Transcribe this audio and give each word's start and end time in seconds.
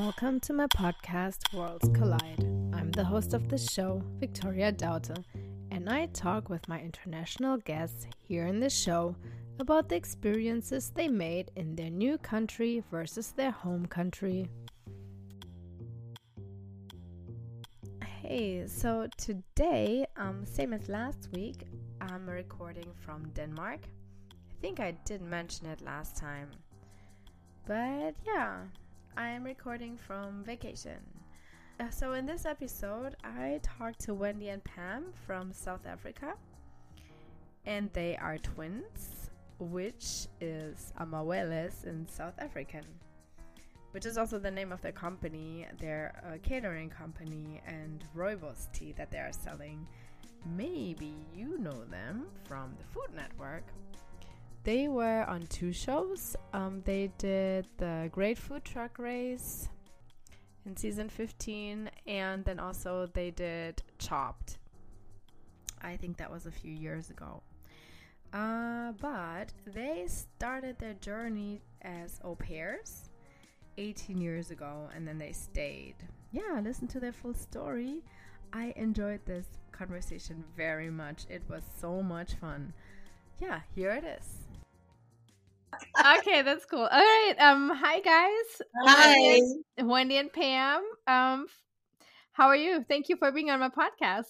Welcome 0.00 0.40
to 0.40 0.54
my 0.54 0.68
podcast, 0.68 1.52
Worlds 1.52 1.86
Collide. 1.92 2.42
I'm 2.72 2.90
the 2.92 3.04
host 3.04 3.34
of 3.34 3.50
the 3.50 3.58
show, 3.58 4.02
Victoria 4.18 4.72
Dauter, 4.72 5.22
and 5.70 5.86
I 5.86 6.06
talk 6.06 6.48
with 6.48 6.66
my 6.66 6.80
international 6.80 7.58
guests 7.58 8.06
here 8.26 8.46
in 8.46 8.58
the 8.58 8.70
show 8.70 9.14
about 9.58 9.90
the 9.90 9.96
experiences 9.96 10.92
they 10.94 11.08
made 11.08 11.50
in 11.56 11.76
their 11.76 11.90
new 11.90 12.16
country 12.16 12.82
versus 12.90 13.32
their 13.32 13.50
home 13.50 13.84
country. 13.84 14.48
Hey, 18.22 18.66
so 18.66 19.08
today, 19.18 20.06
um, 20.16 20.46
same 20.46 20.72
as 20.72 20.88
last 20.88 21.28
week, 21.34 21.66
I'm 22.00 22.26
recording 22.26 22.88
from 23.04 23.28
Denmark. 23.34 23.80
I 24.30 24.54
think 24.62 24.80
I 24.80 24.92
did 25.04 25.20
mention 25.20 25.66
it 25.66 25.82
last 25.82 26.16
time. 26.16 26.48
But 27.66 28.14
yeah, 28.24 28.62
I 29.16 29.28
am 29.28 29.44
recording 29.44 29.98
from 29.98 30.42
vacation. 30.42 30.98
Uh, 31.78 31.90
so, 31.90 32.14
in 32.14 32.24
this 32.24 32.46
episode, 32.46 33.14
I 33.22 33.60
talked 33.62 34.00
to 34.00 34.14
Wendy 34.14 34.48
and 34.48 34.64
Pam 34.64 35.12
from 35.26 35.52
South 35.52 35.86
Africa, 35.86 36.32
and 37.66 37.92
they 37.92 38.16
are 38.16 38.38
twins, 38.38 39.30
which 39.58 40.28
is 40.40 40.94
Amaweles 40.98 41.84
in 41.84 42.08
South 42.08 42.32
African, 42.38 42.84
which 43.90 44.06
is 44.06 44.16
also 44.16 44.38
the 44.38 44.50
name 44.50 44.72
of 44.72 44.80
their 44.80 44.92
company, 44.92 45.66
their 45.78 46.22
uh, 46.26 46.38
catering 46.42 46.88
company, 46.88 47.60
and 47.66 48.04
Rooibos 48.16 48.72
tea 48.72 48.92
that 48.96 49.10
they 49.10 49.18
are 49.18 49.32
selling. 49.32 49.86
Maybe 50.56 51.12
you 51.34 51.58
know 51.58 51.84
them 51.84 52.28
from 52.44 52.74
the 52.78 52.84
Food 52.94 53.14
Network 53.14 53.64
they 54.64 54.88
were 54.88 55.24
on 55.24 55.46
two 55.46 55.72
shows. 55.72 56.36
Um, 56.52 56.82
they 56.84 57.10
did 57.18 57.66
the 57.78 58.08
Great 58.12 58.38
Food 58.38 58.64
Truck 58.64 58.98
Race 58.98 59.68
in 60.64 60.76
season 60.76 61.08
15, 61.08 61.90
and 62.06 62.44
then 62.44 62.60
also 62.60 63.08
they 63.12 63.30
did 63.30 63.82
Chopped. 63.98 64.58
I 65.82 65.96
think 65.96 66.16
that 66.18 66.30
was 66.30 66.46
a 66.46 66.52
few 66.52 66.72
years 66.72 67.10
ago. 67.10 67.42
Uh, 68.32 68.92
but 69.00 69.52
they 69.66 70.04
started 70.06 70.78
their 70.78 70.94
journey 70.94 71.60
as 71.82 72.18
au 72.24 72.34
pairs 72.34 73.10
18 73.76 74.20
years 74.20 74.50
ago 74.50 74.88
and 74.94 75.06
then 75.06 75.18
they 75.18 75.32
stayed. 75.32 75.96
Yeah, 76.30 76.60
listen 76.62 76.88
to 76.88 77.00
their 77.00 77.12
full 77.12 77.34
story. 77.34 78.02
I 78.52 78.72
enjoyed 78.76 79.20
this 79.26 79.46
conversation 79.72 80.44
very 80.56 80.88
much. 80.88 81.26
It 81.28 81.42
was 81.50 81.62
so 81.78 82.02
much 82.02 82.34
fun. 82.34 82.72
Yeah, 83.38 83.60
here 83.74 83.90
it 83.90 84.04
is 84.04 84.41
okay, 86.18 86.42
that's 86.42 86.64
cool. 86.66 86.80
All 86.80 86.88
right. 86.88 87.34
Um, 87.38 87.70
hi 87.74 88.00
guys. 88.00 88.62
Hi. 88.84 89.40
Wendy 89.82 90.16
and, 90.16 90.32
Pam. 90.32 90.82
Um, 91.06 91.46
how 92.32 92.48
are 92.48 92.56
you? 92.56 92.84
Thank 92.88 93.08
you 93.08 93.16
for 93.16 93.30
being 93.32 93.50
on 93.50 93.60
my 93.60 93.68
podcast. 93.68 94.26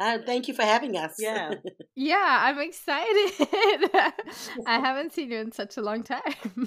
Uh, 0.00 0.18
thank 0.24 0.46
you 0.46 0.54
for 0.54 0.62
having 0.62 0.96
us. 0.96 1.16
Yeah. 1.18 1.54
yeah, 1.96 2.38
I'm 2.42 2.60
excited. 2.60 3.32
I 4.66 4.78
haven't 4.78 5.12
seen 5.12 5.30
you 5.30 5.38
in 5.38 5.50
such 5.50 5.76
a 5.76 5.82
long 5.82 6.04
time. 6.04 6.20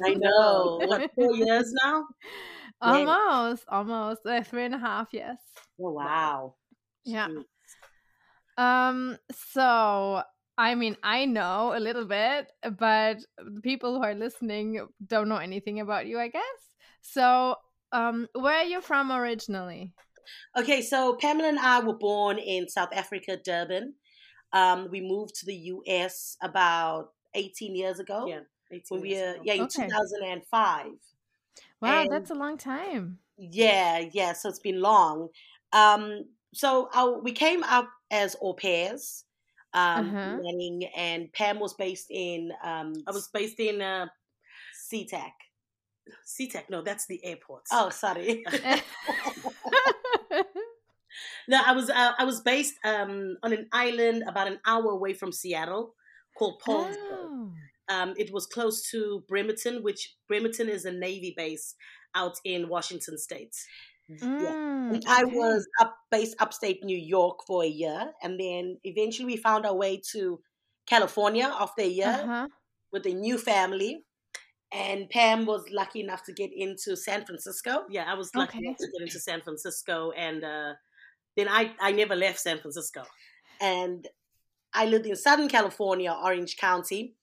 I 0.04 0.14
know. 0.18 0.82
what, 0.84 1.12
four 1.16 1.36
years 1.36 1.74
now? 1.84 2.08
Almost, 2.82 3.66
yeah. 3.70 3.78
almost. 3.78 4.22
Uh, 4.26 4.44
three 4.44 4.66
and 4.66 4.76
a 4.76 4.80
half, 4.80 5.08
yes. 5.14 5.38
Oh, 5.80 5.92
wow. 5.92 6.56
Yeah. 7.06 7.30
Um, 8.58 9.18
so 9.32 10.24
I 10.58 10.76
mean, 10.76 10.98
I 11.04 11.26
know 11.26 11.74
a 11.76 11.80
little 11.80 12.06
bit, 12.06 12.52
but 12.78 13.18
the 13.38 13.62
people 13.62 13.96
who 13.96 14.04
are 14.04 14.14
listening 14.14 14.86
don't 15.06 15.30
know 15.30 15.38
anything 15.38 15.80
about 15.80 16.08
you, 16.08 16.20
I 16.20 16.28
guess. 16.28 16.44
So, 17.02 17.56
um, 17.92 18.28
where 18.34 18.58
are 18.58 18.66
you 18.66 18.82
from 18.82 19.12
originally? 19.12 19.94
Okay, 20.58 20.82
so 20.82 21.16
Pamela 21.16 21.50
and 21.50 21.60
I 21.60 21.80
were 21.80 21.98
born 21.98 22.38
in 22.38 22.70
South 22.70 22.94
Africa, 22.94 23.38
Durban. 23.44 23.96
Um, 24.54 24.90
we 24.92 25.02
moved 25.02 25.36
to 25.36 25.46
the 25.46 25.56
US 25.56 26.38
about 26.42 27.10
18 27.34 27.76
years 27.76 28.00
ago. 28.00 28.28
Yeah, 28.28 28.42
18 28.72 28.82
when 28.90 29.02
we 29.02 29.16
were, 29.16 29.36
yeah, 29.44 29.54
in 29.54 29.62
okay. 29.62 29.88
2005. 29.88 30.86
Wow, 31.82 32.02
and 32.02 32.12
that's 32.12 32.30
a 32.30 32.36
long 32.36 32.58
time. 32.58 33.18
Yeah, 33.38 34.04
yeah, 34.12 34.34
so 34.34 34.50
it's 34.50 34.60
been 34.60 34.82
long. 34.82 35.30
Um, 35.74 36.26
so 36.54 36.90
our, 36.94 37.20
we 37.20 37.32
came 37.32 37.64
up 37.64 37.90
as 38.12 38.36
au 38.42 38.54
pairs 38.54 39.24
um, 39.74 40.16
uh-huh. 40.16 40.40
and 40.96 41.32
Pam 41.34 41.60
was 41.60 41.74
based 41.74 42.08
in. 42.10 42.52
Um, 42.64 42.94
I 43.08 43.12
was 43.12 43.30
based 43.34 43.60
in 43.60 43.82
uh, 43.82 44.08
SeaTac. 44.92 45.32
SeaTac, 46.26 46.70
no, 46.70 46.82
that's 46.82 47.06
the 47.08 47.24
airport. 47.24 47.64
Oh, 47.72 47.90
sorry. 47.90 48.44
no, 51.48 51.62
I 51.66 51.74
was 51.74 51.90
uh, 51.90 52.12
I 52.18 52.26
was 52.26 52.42
based 52.42 52.76
um, 52.84 53.38
on 53.44 53.54
an 53.54 53.68
island 53.72 54.24
about 54.28 54.48
an 54.48 54.60
hour 54.66 54.92
away 54.92 55.14
from 55.14 55.32
Seattle 55.32 55.96
called 56.38 56.62
Poulsbo. 56.62 56.96
Oh. 57.00 57.52
Um, 57.90 58.14
it 58.18 58.32
was 58.32 58.46
close 58.46 58.90
to 58.92 59.24
Bremerton, 59.28 59.84
which 59.84 60.16
Bremerton 60.28 60.70
is 60.70 60.86
a 60.86 60.92
Navy 60.92 61.34
base 61.36 61.76
out 62.16 62.38
in 62.46 62.70
Washington 62.70 63.18
State. 63.18 63.56
Mm, 64.20 64.94
yeah. 64.94 65.00
I 65.08 65.24
was 65.24 65.68
up 65.80 65.96
based 66.10 66.36
upstate 66.40 66.84
New 66.84 66.98
York 66.98 67.40
for 67.48 67.64
a 67.64 67.68
year, 67.68 68.12
and 68.22 68.40
then 68.40 68.78
eventually 68.84 69.26
we 69.26 69.38
found 69.38 69.66
our 69.66 69.76
way 69.76 70.02
to 70.12 70.40
California 70.88 71.50
after 71.60 71.84
a 71.84 71.88
year 71.88 72.20
uh-huh. 72.24 72.48
with 72.92 73.06
a 73.06 73.14
new 73.14 73.38
family. 73.38 74.04
And 74.74 75.10
Pam 75.10 75.46
was 75.46 75.66
lucky 75.70 76.00
enough 76.00 76.24
to 76.24 76.34
get 76.34 76.52
into 76.56 76.96
San 76.96 77.26
Francisco. 77.26 77.84
Yeah, 77.90 78.06
I 78.08 78.14
was 78.14 78.34
lucky 78.36 78.60
okay. 78.60 78.68
enough 78.68 78.78
to 78.78 78.88
get 78.88 79.02
into 79.02 79.20
San 79.20 79.42
Francisco, 79.42 80.12
and 80.12 80.44
uh, 80.44 80.74
then 81.36 81.48
I 81.50 81.74
I 81.80 81.92
never 81.92 82.16
left 82.16 82.40
San 82.40 82.60
Francisco. 82.60 83.04
And 83.60 84.08
I 84.74 84.86
lived 84.86 85.06
in 85.06 85.16
Southern 85.16 85.50
California, 85.50 86.12
Orange 86.12 86.58
County. 86.58 87.16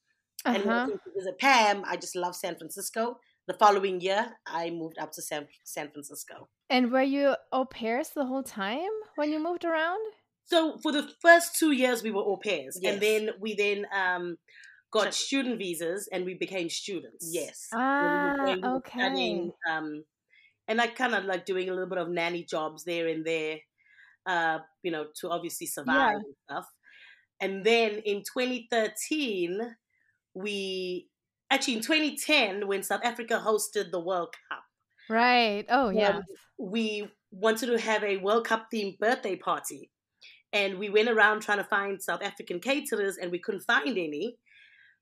Uh-huh. 0.45 0.57
And 0.57 0.93
to 0.93 1.11
visit 1.17 1.39
Pam, 1.39 1.83
I 1.85 1.97
just 1.97 2.15
love 2.15 2.37
San 2.37 2.55
Francisco 2.57 3.19
the 3.49 3.55
following 3.55 4.01
year, 4.01 4.37
I 4.47 4.71
moved 4.71 4.99
up 4.99 5.11
to 5.13 5.23
San, 5.23 5.49
San 5.65 5.91
Francisco. 5.91 6.49
And 6.71 6.93
were 6.93 7.03
you 7.03 7.35
au 7.53 7.65
pairs 7.65 8.11
the 8.11 8.27
whole 8.27 8.43
time 8.43 8.91
when 9.17 9.31
you 9.31 9.43
moved 9.43 9.65
around? 9.65 10.01
So 10.45 10.79
for 10.83 10.93
the 10.93 11.09
first 11.21 11.59
two 11.59 11.73
years, 11.73 12.03
we 12.03 12.11
were 12.11 12.23
au 12.23 12.37
pairs, 12.37 12.79
yes. 12.81 12.93
and 12.93 13.03
then 13.03 13.31
we 13.41 13.55
then 13.55 13.87
um, 13.95 14.37
got 14.91 15.13
student 15.15 15.59
visas, 15.59 16.09
and 16.13 16.25
we 16.25 16.35
became 16.35 16.71
students. 16.71 17.31
Yes. 17.31 17.69
Ah, 17.75 18.35
we 18.45 18.63
okay. 18.65 18.99
Studying, 18.99 19.53
um, 19.71 20.05
and 20.67 20.81
I 20.81 20.87
kind 20.87 21.15
of 21.15 21.25
like 21.25 21.45
doing 21.45 21.69
a 21.69 21.73
little 21.73 21.89
bit 21.89 21.99
of 21.99 22.09
nanny 22.09 22.45
jobs 22.45 22.85
there 22.85 23.09
and 23.09 23.25
there, 23.25 23.59
uh, 24.27 24.59
you 24.83 24.91
know, 24.91 25.07
to 25.21 25.31
obviously 25.31 25.67
survive 25.67 26.13
yeah. 26.13 26.17
and 26.17 26.35
stuff. 26.49 26.67
And 27.41 27.65
then 27.65 28.01
in 28.05 28.19
2013, 28.19 29.61
we 30.35 31.09
actually 31.51 31.75
in 31.75 31.83
2010 31.83 32.67
when 32.67 32.83
South 32.83 33.01
Africa 33.05 33.43
hosted 33.45 33.91
the 33.91 34.01
World 34.01 34.35
Cup. 34.51 34.65
Right. 35.09 35.65
Oh, 35.69 35.91
yeah. 35.91 36.17
Um, 36.17 36.23
we 36.59 37.09
wanted 37.31 37.67
to 37.67 37.79
have 37.79 38.05
a 38.05 38.17
World 38.19 38.47
Cup 38.47 38.69
themed 38.73 38.99
birthday 38.99 39.37
party. 39.37 39.91
And 40.53 40.79
we 40.79 40.89
went 40.89 41.09
around 41.09 41.41
trying 41.41 41.59
to 41.59 41.65
find 41.65 42.03
South 42.03 42.23
African 42.23 42.61
caterers 42.61 43.19
and 43.19 43.31
we 43.31 43.39
couldn't 43.39 43.63
find 43.63 43.91
any. 43.91 44.39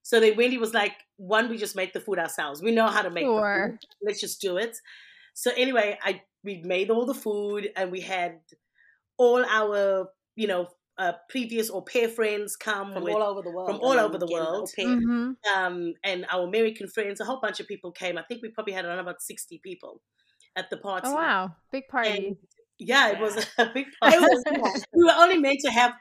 So 0.02 0.20
then 0.20 0.36
Wendy 0.36 0.58
was 0.58 0.74
like, 0.74 0.92
one, 1.16 1.48
we 1.48 1.56
just 1.56 1.76
make 1.76 1.92
the 1.92 2.00
food 2.00 2.18
ourselves. 2.18 2.62
We 2.62 2.72
know 2.72 2.88
how 2.88 3.02
to 3.02 3.10
make 3.10 3.24
sure. 3.24 3.78
Let's 4.02 4.20
just 4.20 4.40
do 4.40 4.56
it. 4.56 4.76
So 5.34 5.50
anyway, 5.56 5.98
I 6.02 6.22
we 6.44 6.62
made 6.64 6.90
all 6.90 7.06
the 7.06 7.14
food 7.14 7.70
and 7.76 7.90
we 7.90 8.00
had 8.00 8.38
all 9.18 9.44
our, 9.44 10.08
you 10.36 10.46
know, 10.46 10.68
uh, 10.98 11.12
previous 11.28 11.70
au 11.70 11.82
pair 11.82 12.08
friends 12.08 12.56
come 12.56 12.92
from 12.92 13.04
with, 13.04 13.14
all 13.14 13.22
over 13.22 13.42
the 13.42 13.50
world. 13.50 13.68
From 13.68 13.80
all 13.80 13.98
over 13.98 14.18
the 14.18 14.26
world. 14.26 14.70
Mm-hmm. 14.78 15.32
Um, 15.54 15.94
and 16.02 16.26
our 16.32 16.44
American 16.44 16.88
friends, 16.88 17.20
a 17.20 17.24
whole 17.24 17.40
bunch 17.40 17.60
of 17.60 17.68
people 17.68 17.92
came. 17.92 18.16
I 18.16 18.22
think 18.22 18.42
we 18.42 18.48
probably 18.48 18.72
had 18.72 18.84
around 18.84 19.00
about 19.00 19.20
60 19.20 19.60
people 19.62 20.00
at 20.56 20.70
the 20.70 20.78
party. 20.78 21.08
Oh, 21.08 21.14
wow. 21.14 21.54
Big 21.70 21.86
party. 21.88 22.08
And 22.08 22.36
yeah, 22.78 23.10
it 23.10 23.20
was 23.20 23.36
a 23.58 23.66
big 23.72 23.86
party. 24.02 24.18
Was, 24.18 24.84
we 24.92 25.04
were 25.04 25.14
only 25.16 25.38
meant 25.38 25.60
to 25.64 25.70
have 25.70 25.92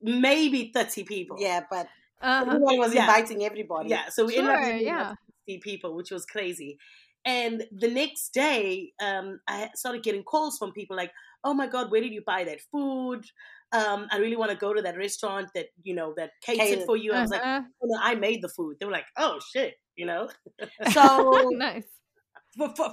maybe 0.00 0.70
30 0.72 1.04
people. 1.04 1.36
Yeah, 1.40 1.62
but 1.68 1.88
uh-huh. 2.22 2.44
everyone 2.46 2.78
was 2.78 2.94
yeah. 2.94 3.02
inviting 3.02 3.44
everybody. 3.44 3.90
Yeah, 3.90 4.08
so 4.08 4.26
we 4.26 4.34
sure, 4.34 4.50
ended 4.50 4.76
up 4.76 4.82
yeah. 4.82 5.14
60 5.46 5.60
people, 5.62 5.96
which 5.96 6.10
was 6.10 6.24
crazy. 6.24 6.78
And 7.24 7.64
the 7.72 7.90
next 7.90 8.32
day, 8.32 8.92
um, 9.02 9.40
I 9.48 9.70
started 9.74 10.02
getting 10.02 10.22
calls 10.22 10.56
from 10.56 10.72
people 10.72 10.96
like, 10.96 11.12
"Oh 11.42 11.52
my 11.52 11.66
God, 11.66 11.90
where 11.90 12.00
did 12.00 12.12
you 12.12 12.22
buy 12.24 12.44
that 12.44 12.60
food? 12.72 13.24
Um, 13.72 14.06
I 14.10 14.18
really 14.18 14.36
want 14.36 14.50
to 14.50 14.56
go 14.56 14.72
to 14.72 14.82
that 14.82 14.96
restaurant 14.96 15.48
that 15.54 15.66
you 15.82 15.94
know 15.94 16.14
that 16.16 16.30
catered, 16.42 16.84
for 16.86 16.96
you. 16.96 17.12
I 17.12 17.22
was 17.22 17.32
uh-huh. 17.32 17.44
like, 17.44 17.64
oh, 17.82 17.86
no, 17.86 17.98
I 18.02 18.14
made 18.14 18.42
the 18.42 18.48
food. 18.48 18.76
They 18.80 18.86
were 18.86 18.92
like, 18.92 19.06
oh 19.16 19.38
shit, 19.52 19.74
you 19.96 20.06
know. 20.06 20.28
so 20.92 21.50
nice. 21.52 21.84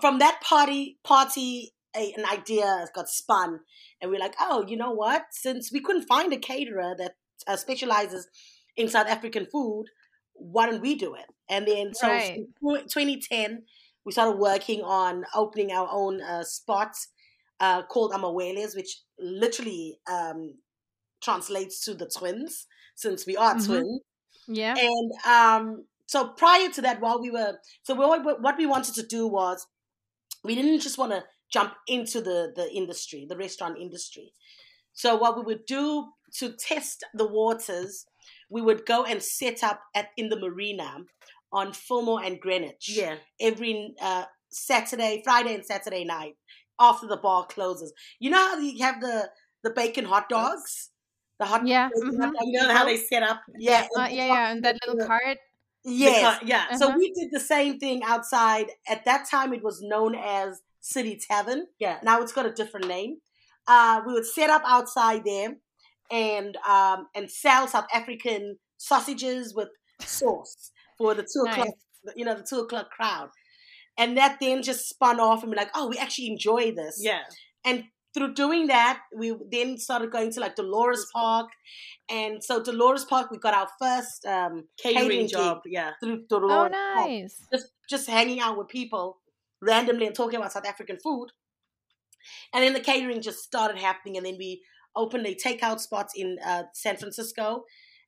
From 0.01 0.19
that 0.19 0.41
party, 0.41 0.99
party, 1.03 1.73
a, 1.95 2.13
an 2.17 2.25
idea 2.25 2.85
got 2.93 3.09
spun, 3.09 3.61
and 4.01 4.11
we're 4.11 4.19
like, 4.19 4.35
oh, 4.39 4.65
you 4.67 4.75
know 4.75 4.91
what? 4.91 5.23
Since 5.31 5.71
we 5.71 5.81
couldn't 5.81 6.07
find 6.07 6.33
a 6.33 6.37
caterer 6.37 6.93
that 6.97 7.13
uh, 7.47 7.55
specializes 7.55 8.27
in 8.75 8.89
South 8.89 9.07
African 9.07 9.45
food, 9.45 9.85
why 10.33 10.69
don't 10.69 10.81
we 10.81 10.95
do 10.95 11.15
it? 11.15 11.25
And 11.49 11.67
then 11.67 11.93
so 11.93 12.07
right. 12.07 12.39
2010, 12.61 13.63
we 14.05 14.11
started 14.11 14.37
working 14.37 14.81
on 14.81 15.23
opening 15.33 15.71
our 15.71 15.87
own 15.89 16.21
uh, 16.21 16.43
spot 16.43 16.95
uh, 17.59 17.83
called 17.83 18.11
Amaweles, 18.11 18.75
which 18.75 18.99
literally 19.17 19.99
um, 20.11 20.55
translates 21.25 21.83
to 21.85 21.93
the 21.93 22.09
twins, 22.17 22.67
since 22.95 23.25
we 23.25 23.35
are 23.35 23.55
mm-hmm. 23.55 23.65
twins. 23.65 24.01
Yeah. 24.47 24.75
And 24.77 25.11
um, 25.27 25.85
so 26.05 26.29
prior 26.29 26.69
to 26.69 26.81
that, 26.83 27.01
while 27.01 27.19
we 27.19 27.31
were, 27.31 27.57
so 27.83 27.95
we, 27.95 28.33
what 28.45 28.57
we 28.57 28.67
wanted 28.67 28.95
to 28.95 29.05
do 29.05 29.27
was, 29.27 29.65
we 30.43 30.55
didn't 30.55 30.79
just 30.81 30.99
want 30.99 31.11
to 31.11 31.23
jump 31.51 31.73
into 31.87 32.21
the 32.21 32.51
the 32.55 32.71
industry, 32.71 33.25
the 33.27 33.37
restaurant 33.37 33.77
industry. 33.79 34.33
So 34.93 35.15
what 35.15 35.35
we 35.35 35.43
would 35.43 35.65
do 35.65 36.07
to 36.37 36.53
test 36.53 37.03
the 37.13 37.27
waters, 37.27 38.05
we 38.49 38.61
would 38.61 38.85
go 38.85 39.03
and 39.03 39.21
set 39.21 39.63
up 39.63 39.81
at 39.95 40.09
in 40.17 40.29
the 40.29 40.39
marina 40.39 41.05
on 41.51 41.73
Fillmore 41.73 42.23
and 42.23 42.39
Greenwich. 42.39 42.89
Yeah. 42.89 43.15
Every 43.39 43.95
uh, 44.01 44.25
Saturday, 44.49 45.21
Friday, 45.23 45.55
and 45.55 45.65
Saturday 45.65 46.05
night 46.05 46.35
after 46.79 47.07
the 47.07 47.17
bar 47.17 47.45
closes. 47.47 47.93
You 48.19 48.29
know 48.29 48.37
how 48.37 48.59
you 48.59 48.83
have 48.83 49.01
the 49.01 49.29
the 49.63 49.71
bacon 49.71 50.05
hot 50.05 50.29
dogs. 50.29 50.91
The 51.39 51.45
hot 51.45 51.67
yeah, 51.67 51.89
mm-hmm. 51.89 52.31
you 52.43 52.61
know 52.61 52.73
how 52.73 52.85
they 52.85 52.97
set 52.97 53.23
up. 53.23 53.41
Yeah, 53.57 53.87
uh, 53.97 54.07
yeah, 54.09 54.27
yeah, 54.27 54.51
and 54.51 54.63
that 54.63 54.77
little 54.85 55.05
cart. 55.05 55.37
Yes, 55.83 56.41
yeah. 56.43 56.65
Uh-huh. 56.69 56.77
So 56.77 56.97
we 56.97 57.11
did 57.11 57.29
the 57.31 57.39
same 57.39 57.77
thing 57.77 58.01
outside. 58.03 58.67
At 58.87 59.05
that 59.05 59.27
time, 59.29 59.53
it 59.53 59.63
was 59.63 59.81
known 59.81 60.15
as 60.15 60.61
City 60.85 61.19
Tavern. 61.29 61.67
Yeah. 61.79 61.99
Now 62.03 62.21
it's 62.21 62.31
got 62.31 62.45
a 62.45 62.51
different 62.51 62.87
name. 62.87 63.17
Uh, 63.67 64.01
we 64.05 64.13
would 64.13 64.25
set 64.25 64.49
up 64.49 64.61
outside 64.65 65.23
there 65.25 65.55
and 66.11 66.57
um, 66.67 67.07
and 67.15 67.29
sell 67.29 67.67
South 67.67 67.87
African 67.93 68.57
sausages 68.77 69.53
with 69.55 69.69
sauce 69.99 70.71
for 70.97 71.13
the 71.13 71.23
two 71.23 71.43
nice. 71.43 71.57
o'clock, 71.57 71.75
you 72.15 72.25
know, 72.25 72.35
the 72.35 72.45
two 72.47 72.59
o'clock 72.59 72.91
crowd. 72.91 73.29
And 73.97 74.17
that 74.17 74.37
then 74.39 74.61
just 74.61 74.89
spun 74.89 75.19
off 75.19 75.41
and 75.41 75.51
be 75.51 75.57
like, 75.57 75.71
oh, 75.73 75.87
we 75.87 75.97
actually 75.97 76.27
enjoy 76.27 76.71
this. 76.71 76.99
Yeah. 77.01 77.21
And 77.63 77.85
through 78.15 78.33
doing 78.33 78.67
that, 78.67 79.01
we 79.15 79.35
then 79.51 79.77
started 79.77 80.09
going 80.09 80.31
to 80.31 80.39
like 80.39 80.55
Dolores 80.55 81.05
Park. 81.13 81.49
And 82.09 82.41
so 82.41 82.63
Dolores 82.63 83.03
Park, 83.03 83.29
we 83.29 83.37
got 83.37 83.53
our 83.53 83.67
first 83.79 84.25
um, 84.25 84.63
catering, 84.81 85.09
catering 85.09 85.27
job, 85.27 85.61
yeah, 85.65 85.91
through 86.01 86.25
Dolores. 86.29 86.71
Oh, 86.73 86.95
nice! 86.95 87.35
Park. 87.35 87.49
Just 87.53 87.71
just 87.89 88.09
hanging 88.09 88.39
out 88.39 88.57
with 88.57 88.69
people 88.69 89.17
randomly 89.61 90.07
and 90.07 90.15
talking 90.15 90.37
about 90.37 90.53
South 90.53 90.65
African 90.65 90.97
food. 91.03 91.27
And 92.53 92.63
then 92.63 92.73
the 92.73 92.79
catering 92.79 93.21
just 93.21 93.43
started 93.43 93.77
happening, 93.77 94.17
and 94.17 94.25
then 94.25 94.37
we 94.39 94.61
opened 94.95 95.27
a 95.27 95.35
takeout 95.35 95.79
spot 95.79 96.07
in 96.15 96.37
uh, 96.45 96.63
San 96.73 96.95
Francisco, 96.95 97.65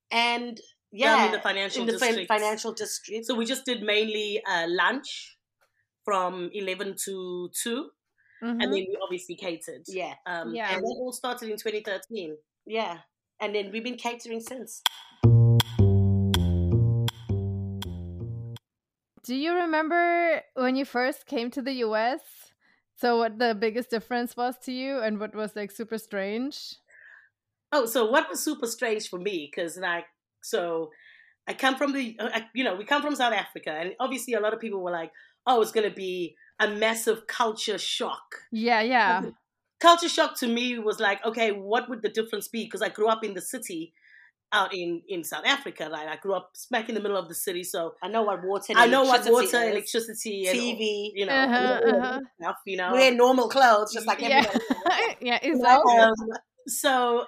and 0.10 0.60
yeah, 0.92 1.26
in 1.26 1.32
the 1.34 1.40
financial 1.42 1.82
in 1.82 1.88
the 1.88 1.94
district. 1.94 2.28
financial 2.30 2.72
district. 2.72 3.26
So 3.26 3.36
we 3.36 3.46
just 3.46 3.66
did 3.66 3.84
mainly 3.84 4.42
uh, 4.50 4.68
lunch 4.70 5.38
from 6.06 6.50
eleven 6.54 6.96
to 7.04 7.50
2 7.62 7.90
mm-hmm. 8.44 8.62
and 8.62 8.62
then 8.62 8.72
we 8.72 8.98
obviously 9.02 9.36
catered. 9.36 9.84
Yeah, 9.88 10.14
um, 10.26 10.54
yeah, 10.54 10.76
and 10.76 10.84
that 10.84 10.98
all 11.00 11.12
started 11.12 11.50
in 11.50 11.58
2013. 11.58 12.36
Yeah, 12.66 13.00
and 13.40 13.56
then 13.56 13.72
we've 13.72 13.84
been 13.84 13.98
catering 13.98 14.42
since. 14.42 14.82
Do 19.28 19.36
you 19.36 19.54
remember 19.54 20.42
when 20.54 20.78
you 20.78 20.86
first 20.86 21.26
came 21.26 21.52
to 21.52 21.62
the 21.62 21.74
US? 21.84 22.22
So 22.96 23.18
what 23.18 23.38
the 23.38 23.54
biggest 23.54 23.90
difference 23.90 24.38
was 24.38 24.58
to 24.64 24.72
you 24.72 25.00
and 25.00 25.20
what 25.20 25.36
was 25.36 25.54
like 25.54 25.70
super 25.70 25.98
strange? 25.98 26.76
Oh, 27.74 27.86
so 27.86 28.10
what 28.10 28.30
was 28.30 28.42
super 28.42 28.68
strange 28.68 29.10
for 29.10 29.20
me 29.20 29.52
cuz 29.54 29.78
like 29.78 30.06
so 30.42 30.92
I 31.46 31.54
come 31.54 31.76
from 31.76 31.92
the 31.92 32.16
uh, 32.20 32.40
you 32.54 32.64
know, 32.64 32.76
we 32.76 32.86
come 32.86 33.02
from 33.02 33.16
South 33.16 33.34
Africa 33.34 33.72
and 33.72 33.96
obviously 34.00 34.34
a 34.34 34.40
lot 34.40 34.54
of 34.54 34.62
people 34.62 34.82
were 34.82 34.92
like, 34.92 35.12
"Oh, 35.46 35.62
it's 35.62 35.74
going 35.74 35.90
to 35.90 35.96
be 35.96 36.38
a 36.60 36.68
massive 36.68 37.28
culture 37.28 37.78
shock." 37.78 38.36
Yeah, 38.52 38.82
yeah. 38.82 39.24
Culture 39.80 40.10
shock 40.10 40.38
to 40.40 40.48
me 40.48 40.80
was 40.80 41.00
like, 41.00 41.24
okay, 41.24 41.52
what 41.52 41.88
would 41.88 42.02
the 42.02 42.10
difference 42.10 42.48
be? 42.48 42.64
Because 42.64 42.82
I 42.82 42.90
grew 42.90 43.08
up 43.08 43.24
in 43.24 43.36
the 43.36 43.42
city 43.42 43.94
out 44.52 44.74
in 44.74 45.02
in 45.08 45.24
South 45.24 45.46
Africa. 45.46 45.90
Right, 45.92 46.08
I 46.08 46.16
grew 46.18 46.34
up 46.34 46.52
smack 46.56 46.90
in 46.90 46.96
the 46.96 47.02
middle 47.02 47.18
of 47.18 47.28
the 47.28 47.36
city, 47.36 47.64
so 47.64 47.94
I 48.02 48.08
know 48.08 48.24
what 48.24 48.44
water. 48.44 48.74
I 48.76 48.88
know 48.88 49.04
what 49.04 49.30
water, 49.30 49.46
is. 49.46 49.54
electricity, 49.54 50.48
TV. 50.48 51.12
you 51.14 51.26
know, 51.26 51.34
uh-huh, 51.34 51.82
uh-huh. 51.86 52.20
Stuff, 52.42 52.56
you 52.66 52.78
know, 52.78 52.94
wear 52.94 53.14
normal 53.14 53.50
clothes 53.50 53.94
just 53.94 54.08
like 54.08 54.22
yeah. 54.22 54.46
yeah, 55.22 55.40
exactly. 55.42 55.98
Um, 55.98 56.14
so 56.68 57.26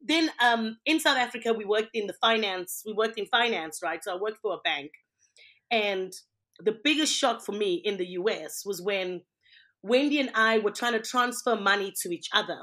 then, 0.00 0.30
um, 0.42 0.78
in 0.84 1.00
South 1.00 1.16
Africa, 1.18 1.52
we 1.52 1.64
worked 1.64 1.90
in 1.94 2.06
the 2.06 2.14
finance. 2.14 2.82
We 2.86 2.92
worked 2.92 3.18
in 3.18 3.26
finance, 3.26 3.80
right? 3.82 4.02
So 4.02 4.14
I 4.14 4.20
worked 4.20 4.38
for 4.42 4.54
a 4.54 4.58
bank, 4.58 4.90
and 5.70 6.12
the 6.60 6.76
biggest 6.84 7.14
shock 7.14 7.44
for 7.44 7.52
me 7.52 7.74
in 7.84 7.96
the 7.96 8.06
US 8.18 8.62
was 8.64 8.80
when 8.80 9.22
Wendy 9.82 10.20
and 10.20 10.30
I 10.34 10.58
were 10.58 10.70
trying 10.70 10.92
to 10.92 11.00
transfer 11.00 11.56
money 11.56 11.92
to 12.02 12.10
each 12.10 12.28
other. 12.32 12.62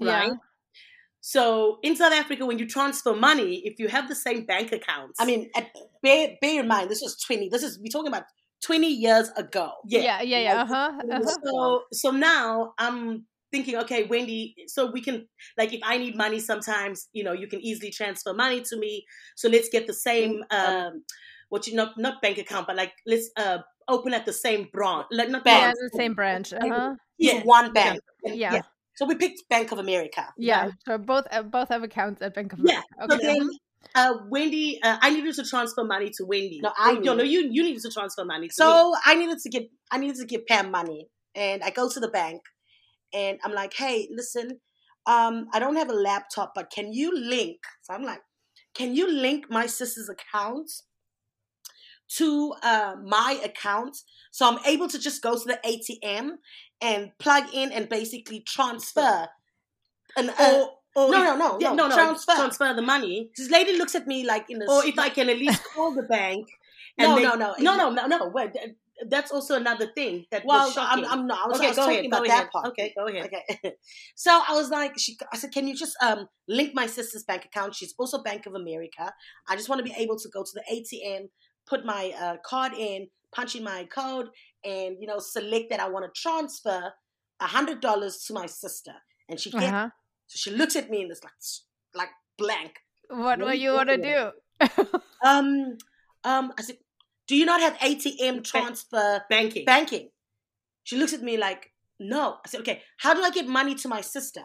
Right. 0.00 0.28
Yeah. 0.28 0.34
So 1.20 1.78
in 1.82 1.96
South 1.96 2.12
Africa, 2.12 2.46
when 2.46 2.58
you 2.58 2.66
transfer 2.66 3.14
money, 3.14 3.62
if 3.64 3.78
you 3.78 3.88
have 3.88 4.08
the 4.08 4.14
same 4.14 4.46
bank 4.46 4.72
account, 4.72 5.12
I 5.18 5.26
mean, 5.26 5.50
at, 5.54 5.68
bear 6.02 6.30
bear 6.40 6.60
in 6.60 6.68
mind, 6.68 6.90
this 6.90 7.02
was 7.02 7.20
twenty. 7.20 7.48
This 7.50 7.62
is 7.62 7.78
we're 7.78 7.90
talking 7.92 8.08
about 8.08 8.24
twenty 8.64 8.88
years 8.88 9.28
ago. 9.36 9.72
Yeah, 9.86 10.00
yeah, 10.00 10.22
yeah. 10.22 10.38
yeah. 10.38 10.62
Uh-huh, 10.62 10.92
uh-huh. 11.12 11.34
So 11.44 11.82
so 11.92 12.10
now 12.10 12.72
I'm 12.78 13.26
thinking, 13.52 13.76
okay, 13.76 14.04
Wendy, 14.04 14.54
so 14.66 14.90
we 14.90 15.02
can 15.02 15.28
like 15.58 15.74
if 15.74 15.80
I 15.84 15.98
need 15.98 16.16
money 16.16 16.40
sometimes, 16.40 17.08
you 17.12 17.22
know, 17.22 17.32
you 17.32 17.48
can 17.48 17.60
easily 17.60 17.90
transfer 17.90 18.32
money 18.32 18.62
to 18.62 18.78
me. 18.78 19.04
So 19.36 19.50
let's 19.50 19.68
get 19.68 19.86
the 19.86 19.94
same 19.94 20.42
um, 20.50 20.66
um 20.66 21.04
what 21.50 21.66
you 21.66 21.74
not 21.74 21.98
not 21.98 22.22
bank 22.22 22.38
account, 22.38 22.66
but 22.66 22.76
like 22.76 22.92
let's 23.06 23.30
uh 23.36 23.58
open 23.88 24.14
at 24.14 24.24
the 24.24 24.32
same 24.32 24.68
branch, 24.72 25.06
like 25.10 25.28
not 25.28 25.44
bank, 25.44 25.76
yeah, 25.76 25.88
the 25.90 25.96
same 25.96 26.14
branch. 26.14 26.52
Uh-huh. 26.52 26.94
Yeah, 27.18 27.42
one 27.42 27.72
bank. 27.72 28.00
yeah. 28.24 28.54
yeah. 28.54 28.62
So 28.94 29.06
we 29.06 29.14
picked 29.14 29.48
Bank 29.48 29.72
of 29.72 29.78
America. 29.78 30.28
Yeah. 30.36 30.64
Right? 30.64 30.72
So 30.86 30.98
both 30.98 31.26
uh, 31.30 31.42
both 31.42 31.68
have 31.70 31.82
accounts 31.82 32.20
at 32.22 32.34
Bank 32.34 32.52
of 32.52 32.60
America. 32.60 32.84
Yeah. 32.98 33.04
Okay. 33.04 33.16
So 33.16 33.22
then, 33.22 33.50
uh, 33.94 34.14
Wendy, 34.28 34.78
uh, 34.82 34.98
I 35.00 35.10
needed 35.10 35.34
to 35.36 35.44
transfer 35.44 35.84
money 35.84 36.10
to 36.18 36.24
Wendy. 36.26 36.60
No, 36.62 36.70
I 36.76 36.94
no, 36.94 37.14
no, 37.14 37.24
you 37.24 37.48
you 37.50 37.62
needed 37.62 37.82
to 37.82 37.90
transfer 37.90 38.24
money. 38.24 38.48
so 38.50 38.90
me. 38.90 38.96
I 39.06 39.14
needed 39.14 39.38
to 39.38 39.48
get 39.48 39.68
I 39.90 39.98
needed 39.98 40.16
to 40.16 40.26
give 40.26 40.46
Pam 40.46 40.70
money, 40.70 41.08
and 41.34 41.62
I 41.62 41.70
go 41.70 41.88
to 41.88 41.98
the 41.98 42.08
bank, 42.08 42.42
and 43.14 43.38
I'm 43.42 43.52
like, 43.52 43.72
hey, 43.74 44.08
listen, 44.10 44.60
um, 45.06 45.46
I 45.52 45.58
don't 45.58 45.76
have 45.76 45.88
a 45.88 45.94
laptop, 45.94 46.52
but 46.54 46.70
can 46.70 46.92
you 46.92 47.10
link? 47.16 47.58
So 47.82 47.94
I'm 47.94 48.02
like, 48.02 48.20
can 48.74 48.94
you 48.94 49.10
link 49.10 49.46
my 49.48 49.64
sister's 49.66 50.10
account 50.10 50.70
to 52.16 52.54
uh, 52.62 52.94
my 53.04 53.40
account 53.44 53.96
so 54.30 54.48
I'm 54.48 54.58
able 54.66 54.88
to 54.88 54.98
just 54.98 55.22
go 55.22 55.36
to 55.36 55.44
the 55.44 55.58
ATM 55.64 56.36
and 56.80 57.10
plug 57.18 57.44
in 57.52 57.72
and 57.72 57.88
basically 57.88 58.40
transfer 58.40 59.28
an 60.16 60.30
uh, 60.30 60.64
or, 60.94 61.06
or 61.06 61.10
no, 61.10 61.22
no, 61.22 61.36
no, 61.36 61.58
no, 61.58 61.74
no, 61.74 61.88
no, 61.88 61.94
transfer 61.94 62.34
transfer 62.34 62.74
the 62.74 62.82
money. 62.82 63.30
This 63.36 63.50
lady 63.50 63.76
looks 63.76 63.94
at 63.94 64.06
me 64.06 64.26
like 64.26 64.46
in 64.48 64.58
the 64.58 64.70
or 64.70 64.84
if 64.84 64.98
I 64.98 65.08
can 65.08 65.28
at 65.28 65.38
least 65.38 65.62
call 65.64 65.94
the 65.94 66.02
bank. 66.02 66.48
no, 66.98 67.16
no, 67.16 67.34
no, 67.34 67.54
no, 67.58 67.76
no, 67.76 67.90
no, 67.90 68.06
no. 68.06 68.28
Wait, 68.28 68.50
that's 69.08 69.30
also 69.30 69.54
another 69.54 69.86
thing 69.94 70.26
that 70.30 70.44
well. 70.44 70.72
I'm, 70.76 71.04
I'm 71.04 71.26
not. 71.26 71.44
I 71.44 71.48
was, 71.48 71.58
okay, 71.58 71.66
I 71.66 71.68
was 71.68 71.76
talking 71.76 71.92
ahead, 71.92 72.06
about 72.06 72.26
that 72.26 72.32
ahead. 72.32 72.50
part. 72.50 72.66
Okay, 72.68 72.92
go 72.96 73.06
ahead. 73.06 73.26
Okay. 73.26 73.74
so 74.14 74.42
I 74.48 74.54
was 74.54 74.70
like, 74.70 74.98
she, 74.98 75.16
I 75.32 75.36
said, 75.36 75.52
can 75.52 75.68
you 75.68 75.76
just 75.76 75.96
um 76.02 76.28
link 76.48 76.74
my 76.74 76.86
sister's 76.86 77.22
bank 77.22 77.44
account? 77.44 77.74
She's 77.74 77.94
also 77.98 78.22
Bank 78.22 78.46
of 78.46 78.54
America. 78.54 79.12
I 79.48 79.56
just 79.56 79.68
want 79.68 79.78
to 79.78 79.84
be 79.84 79.94
able 79.96 80.18
to 80.18 80.28
go 80.28 80.42
to 80.42 80.50
the 80.54 80.62
ATM, 80.72 81.28
put 81.70 81.84
my 81.84 82.12
uh, 82.20 82.36
card 82.44 82.72
in, 82.74 83.06
punch 83.34 83.54
in 83.54 83.64
my 83.64 83.84
code, 83.84 84.26
and 84.64 84.96
you 85.00 85.06
know 85.06 85.18
select 85.18 85.70
that 85.70 85.80
I 85.80 85.88
want 85.88 86.04
to 86.04 86.20
transfer 86.20 86.92
a 87.40 87.46
hundred 87.46 87.80
dollars 87.80 88.24
to 88.26 88.34
my 88.34 88.46
sister, 88.46 88.92
and 89.28 89.38
she 89.40 89.50
uh-huh. 89.52 89.88
so 90.26 90.36
she 90.36 90.50
looks 90.50 90.76
at 90.76 90.90
me 90.90 91.02
and 91.02 91.10
it's 91.10 91.22
like 91.22 91.32
like 91.94 92.10
blank. 92.36 92.72
What 93.08 93.38
do 93.38 93.56
you 93.56 93.72
want 93.72 93.88
to 93.88 93.96
do? 93.96 94.30
um, 95.24 95.78
um, 96.24 96.52
I 96.58 96.62
said, 96.62 96.76
do 97.26 97.36
you 97.36 97.44
not 97.44 97.60
have 97.60 97.74
ATM 97.78 98.44
transfer 98.44 99.22
banking? 99.28 99.64
Banking. 99.64 100.10
She 100.84 100.96
looks 100.96 101.12
at 101.12 101.22
me 101.22 101.36
like, 101.36 101.72
no. 101.98 102.36
I 102.44 102.48
said, 102.48 102.60
okay, 102.60 102.82
how 102.98 103.14
do 103.14 103.22
I 103.22 103.30
get 103.30 103.46
money 103.46 103.74
to 103.76 103.88
my 103.88 104.00
system? 104.00 104.44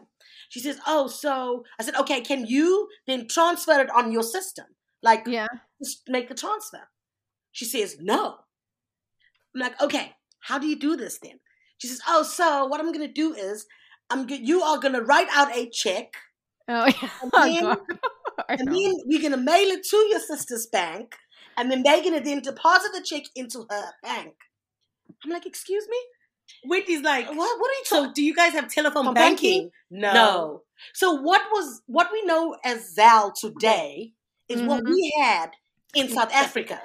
She 0.50 0.60
says, 0.60 0.80
oh, 0.88 1.08
so 1.08 1.64
I 1.80 1.84
said, 1.84 1.96
okay, 1.96 2.22
can 2.22 2.46
you 2.46 2.88
then 3.08 3.28
transfer 3.28 3.80
it 3.80 3.90
on 3.90 4.12
your 4.12 4.24
system? 4.24 4.66
Like, 5.02 5.28
yeah, 5.28 5.48
just 5.84 6.04
make 6.08 6.30
the 6.30 6.36
transfer. 6.36 6.88
She 7.56 7.64
says, 7.64 7.96
no. 8.02 8.36
I'm 9.56 9.62
like, 9.62 9.82
okay, 9.82 10.12
how 10.42 10.60
do 10.60 10.68
you 10.68 10.78
do 10.78 10.98
this 10.98 11.20
then? 11.24 11.40
She 11.78 11.88
says, 11.88 12.02
oh, 12.06 12.22
so 12.22 12.66
what 12.66 12.82
I'm 12.82 12.92
going 12.92 13.08
to 13.08 13.14
do 13.14 13.34
is, 13.34 13.66
I'm 14.10 14.28
g- 14.28 14.42
you 14.44 14.62
are 14.62 14.78
going 14.78 14.94
to 14.94 15.02
write 15.02 15.30
out 15.34 15.56
a 15.56 15.70
check. 15.70 16.16
Oh, 16.68 16.86
yeah. 17.02 17.10
And 17.22 17.32
then, 17.34 17.78
and 18.50 18.68
then 18.68 18.94
we're 19.06 19.22
going 19.22 19.32
to 19.32 19.38
mail 19.38 19.70
it 19.70 19.86
to 19.86 19.96
your 19.96 20.20
sister's 20.20 20.68
bank. 20.70 21.16
And 21.56 21.72
then 21.72 21.82
they're 21.82 22.02
going 22.02 22.16
to 22.16 22.20
then 22.20 22.42
deposit 22.42 22.92
the 22.94 23.02
check 23.02 23.24
into 23.38 23.66
her 23.70 23.86
bank. 24.04 24.34
I'm 25.24 25.32
like, 25.32 25.46
excuse 25.46 25.88
me? 25.90 25.98
Wendy's 26.66 27.04
like, 27.04 27.28
what? 27.28 27.38
What 27.38 27.72
are 27.72 27.74
you 27.74 27.84
talking? 27.88 28.10
So, 28.10 28.14
do 28.14 28.22
you 28.22 28.36
guys 28.36 28.52
have 28.52 28.68
telephone 28.68 29.14
banking? 29.14 29.22
banking? 29.62 29.72
No. 29.90 30.14
no. 30.14 30.62
So, 30.94 31.14
what 31.14 31.42
was 31.54 31.82
what 31.86 32.10
we 32.12 32.22
know 32.26 32.58
as 32.66 32.94
Zelle 33.00 33.34
today 33.34 34.12
is 34.50 34.60
mm-hmm. 34.60 34.68
what 34.68 34.84
we 34.84 35.14
had 35.22 35.52
in 35.96 36.10
South 36.10 36.34
Africa. 36.34 36.82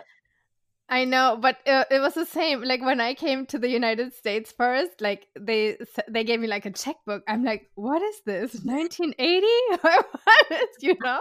I 0.90 1.04
know, 1.04 1.38
but 1.40 1.58
it, 1.64 1.86
it, 1.92 2.00
was 2.00 2.14
the 2.14 2.26
same. 2.26 2.62
Like 2.62 2.82
when 2.82 3.00
I 3.00 3.14
came 3.14 3.46
to 3.46 3.58
the 3.58 3.68
United 3.68 4.12
States 4.12 4.50
first, 4.50 5.00
like 5.00 5.28
they 5.38 5.78
they 6.08 6.24
gave 6.24 6.40
me 6.40 6.48
like 6.48 6.66
a 6.66 6.72
checkbook. 6.72 7.22
I'm 7.28 7.44
like, 7.44 7.70
what 7.76 8.02
is 8.02 8.16
this? 8.26 8.54
1980? 8.64 9.46
what 9.82 10.46
is 10.50 10.68
you 10.80 10.96
know? 11.00 11.20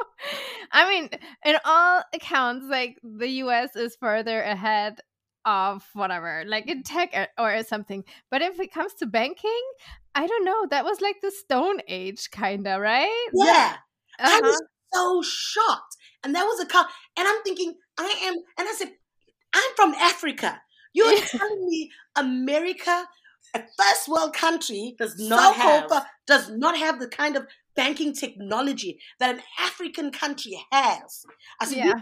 I 0.71 0.89
mean, 0.89 1.09
in 1.45 1.57
all 1.65 2.01
accounts, 2.15 2.65
like 2.67 2.97
the 3.03 3.27
U.S. 3.43 3.75
is 3.75 3.95
further 3.95 4.41
ahead 4.41 5.01
of 5.45 5.85
whatever, 5.93 6.43
like 6.47 6.67
in 6.67 6.81
tech 6.81 7.13
or 7.37 7.63
something. 7.63 8.03
But 8.31 8.41
if 8.41 8.59
it 8.59 8.73
comes 8.73 8.95
to 8.95 9.05
banking, 9.05 9.61
I 10.15 10.25
don't 10.25 10.45
know. 10.45 10.65
That 10.71 10.83
was 10.83 10.99
like 10.99 11.17
the 11.21 11.31
Stone 11.31 11.81
Age, 11.87 12.31
kinda, 12.31 12.79
right? 12.79 13.27
Yeah, 13.35 13.75
uh-huh. 14.17 14.35
I 14.35 14.41
was 14.41 14.61
so 14.91 15.21
shocked, 15.21 15.95
and 16.23 16.33
that 16.33 16.43
was 16.43 16.59
a. 16.59 16.77
And 17.19 17.27
I'm 17.27 17.43
thinking, 17.43 17.75
I 17.99 18.15
am, 18.25 18.33
and 18.57 18.67
I 18.67 18.73
said 18.73 18.93
I'm 19.53 19.71
from 19.75 19.93
Africa. 19.95 20.61
You're 20.93 21.19
telling 21.21 21.65
me 21.67 21.91
America, 22.15 23.05
a 23.53 23.61
first 23.77 24.07
world 24.07 24.33
country, 24.33 24.95
does 24.97 25.17
not 25.19 25.55
have 25.55 25.89
does 26.27 26.49
not 26.49 26.77
have 26.77 26.99
the 26.99 27.07
kind 27.07 27.35
of 27.35 27.47
banking 27.75 28.13
technology 28.13 28.99
that 29.19 29.35
an 29.35 29.41
African 29.59 30.11
country 30.11 30.59
has. 30.71 31.25
I 31.61 31.65
said, 31.65 31.77
yeah. 31.77 31.93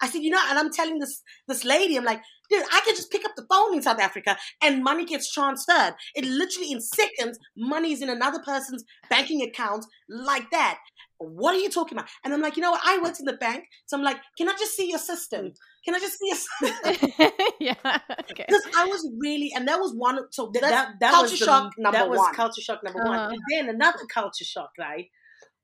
I 0.00 0.08
said, 0.08 0.22
you 0.22 0.30
know, 0.30 0.40
and 0.48 0.58
I'm 0.58 0.72
telling 0.72 0.98
this 0.98 1.22
this 1.46 1.64
lady, 1.64 1.96
I'm 1.96 2.04
like, 2.04 2.20
dude, 2.50 2.62
I 2.72 2.80
can 2.84 2.94
just 2.94 3.10
pick 3.10 3.24
up 3.24 3.32
the 3.36 3.46
phone 3.48 3.74
in 3.74 3.82
South 3.82 4.00
Africa 4.00 4.36
and 4.62 4.82
money 4.82 5.04
gets 5.04 5.32
transferred. 5.32 5.94
It 6.14 6.24
literally 6.24 6.72
in 6.72 6.80
seconds, 6.80 7.38
money 7.56 7.92
is 7.92 8.02
in 8.02 8.08
another 8.08 8.40
person's 8.44 8.84
banking 9.10 9.42
account 9.42 9.84
like 10.08 10.50
that. 10.50 10.78
What 11.18 11.54
are 11.54 11.58
you 11.58 11.68
talking 11.68 11.98
about? 11.98 12.08
And 12.24 12.32
I'm 12.32 12.40
like, 12.40 12.56
you 12.56 12.62
know 12.62 12.70
what? 12.70 12.82
I 12.84 12.98
worked 13.02 13.18
in 13.18 13.26
the 13.26 13.32
bank, 13.32 13.64
so 13.86 13.96
I'm 13.96 14.04
like, 14.04 14.18
can 14.36 14.48
I 14.48 14.52
just 14.52 14.76
see 14.76 14.88
your 14.88 15.00
system? 15.00 15.52
Can 15.84 15.94
I 15.96 15.98
just 15.98 16.18
see 16.18 16.30
a 16.30 17.32
yeah, 17.60 17.74
okay. 18.30 18.44
Because 18.46 18.62
I 18.76 18.84
was 18.84 19.08
really, 19.18 19.50
and 19.56 19.66
that 19.66 19.80
was 19.80 19.94
one. 19.96 20.18
So 20.30 20.50
that 20.54 20.60
that, 20.60 20.88
that 21.00 21.10
culture 21.12 21.30
was 21.30 21.38
the, 21.40 21.44
shock 21.44 21.72
number 21.76 21.98
that 21.98 22.08
was 22.08 22.18
one. 22.18 22.34
culture 22.34 22.60
shock 22.60 22.84
number 22.84 23.00
uh-huh. 23.00 23.10
one. 23.10 23.32
And 23.32 23.40
then 23.50 23.74
another 23.74 24.04
culture 24.12 24.44
shock, 24.44 24.70
right, 24.78 25.06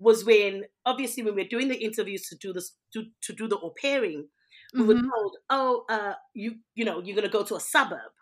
was 0.04 0.24
when 0.24 0.64
obviously 0.84 1.22
when 1.22 1.34
we 1.34 1.42
are 1.42 1.48
doing 1.48 1.68
the 1.68 1.82
interviews 1.82 2.28
to 2.28 2.36
do 2.36 2.52
this 2.52 2.72
to 2.92 3.04
to 3.22 3.32
do 3.32 3.48
the 3.48 3.58
au 3.58 3.72
pairing, 3.80 4.28
we 4.74 4.80
mm-hmm. 4.80 4.88
were 4.88 4.94
told, 4.94 5.36
oh, 5.48 5.84
uh, 5.88 6.14
you 6.34 6.56
you 6.74 6.84
know, 6.84 7.00
you're 7.02 7.16
gonna 7.16 7.28
go 7.28 7.42
to 7.42 7.56
a 7.56 7.60
suburb, 7.60 8.12